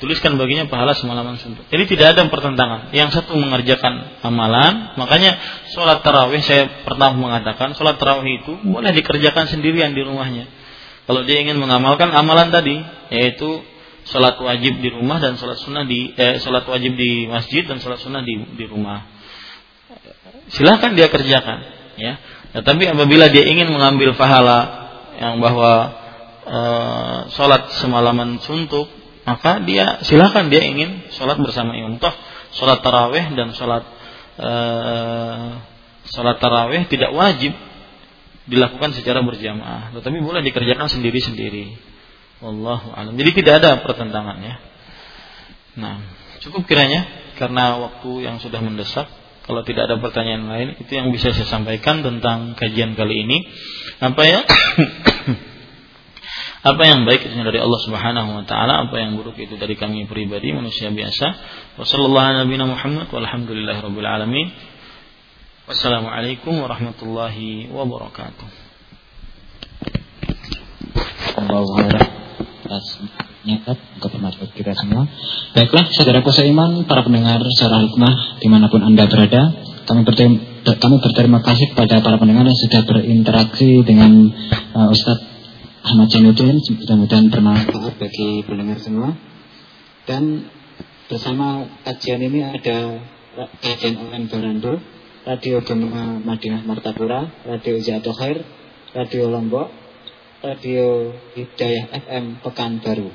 [0.02, 1.64] tuliskan baginya pahala semalaman suntuk.
[1.70, 2.90] Jadi tidak ada pertentangan.
[2.90, 5.38] Yang satu mengerjakan amalan, makanya
[5.78, 10.50] sholat tarawih saya pernah mengatakan sholat tarawih itu boleh dikerjakan sendirian di rumahnya.
[11.06, 12.82] Kalau dia ingin mengamalkan amalan tadi,
[13.14, 13.62] yaitu
[14.06, 18.02] sholat wajib di rumah dan sholat sunnah di eh, sholat wajib di masjid dan sholat
[18.02, 19.22] sunnah di di rumah.
[20.52, 21.60] Silahkan dia kerjakan,
[21.96, 22.20] ya.
[22.52, 24.60] Tetapi apabila dia ingin mengambil pahala
[25.16, 25.72] yang bahwa
[26.44, 26.60] e,
[27.32, 28.92] sholat semalaman suntuk,
[29.24, 31.96] maka dia silakan dia ingin sholat bersama imam.
[32.04, 32.12] Toh
[32.52, 33.84] sholat taraweh dan sholat
[34.36, 34.52] e,
[36.12, 37.56] sholat taraweh tidak wajib
[38.52, 41.91] dilakukan secara berjamaah, tetapi boleh dikerjakan sendiri-sendiri.
[42.42, 43.14] Wallahu alam.
[43.16, 44.58] Jadi tidak ada pertentangannya.
[45.78, 46.02] Nah,
[46.42, 47.06] cukup kiranya
[47.38, 49.08] karena waktu yang sudah mendesak.
[49.42, 53.42] Kalau tidak ada pertanyaan lain, itu yang bisa saya sampaikan tentang kajian kali ini.
[53.98, 54.46] Apa ya?
[56.62, 60.06] Apa yang baik itu dari Allah Subhanahu wa taala, apa yang buruk itu dari kami
[60.06, 61.34] pribadi manusia biasa.
[61.82, 62.70] Wassalamualaikum
[65.66, 68.46] Wassalamualaikum warahmatullahi wabarakatuh.
[73.42, 75.10] Nyatat untuk kita semua.
[75.58, 79.52] Baiklah, saudaraku seiman, para pendengar secara hikmah di mana pun anda berada,
[79.90, 84.30] kami berterima, kami berterima kasih kepada para pendengar yang sudah berinteraksi dengan
[84.78, 85.32] uh, Ustadz
[85.82, 89.18] Ahmad Jainuddin mudah-mudahan bermanfaat bagi pendengar semua
[90.06, 90.46] dan
[91.10, 93.02] bersama kajian ini ada
[93.66, 94.78] kajian online Barando
[95.26, 98.46] Radio Gema Madinah Martapura Radio Ijazah Khair
[98.94, 99.81] Radio Lombok
[100.42, 103.14] Radio Hidayah FM Pekanbaru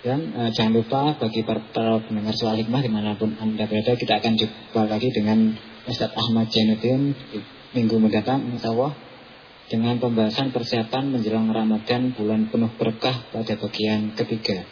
[0.00, 1.60] dan uh, jangan lupa bagi para,
[2.04, 5.56] pendengar soal hikmah di mana pun anda berada kita akan jumpa lagi dengan
[5.88, 7.16] Ustadz Ahmad Jainuddin
[7.72, 8.92] minggu mendatang insya Allah
[9.72, 14.66] dengan pembahasan persiapan menjelang Ramadan bulan penuh berkah pada bagian ketiga.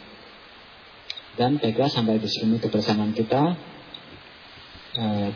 [1.39, 3.55] Dan baiklah sampai di sini kebersamaan kita.
[4.99, 5.31] Uh,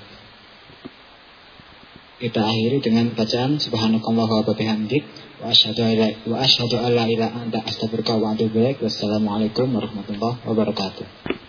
[2.23, 5.03] kita akhiri dengan bacaan subhanakallah wa bihamdik
[5.43, 5.83] wa asyhadu
[6.31, 8.79] wa asyhadu alla ilaha anta astaghfiruka wa atubu ilaik.
[8.79, 11.42] Wassalamualaikum warahmatullahi wabarakatuh.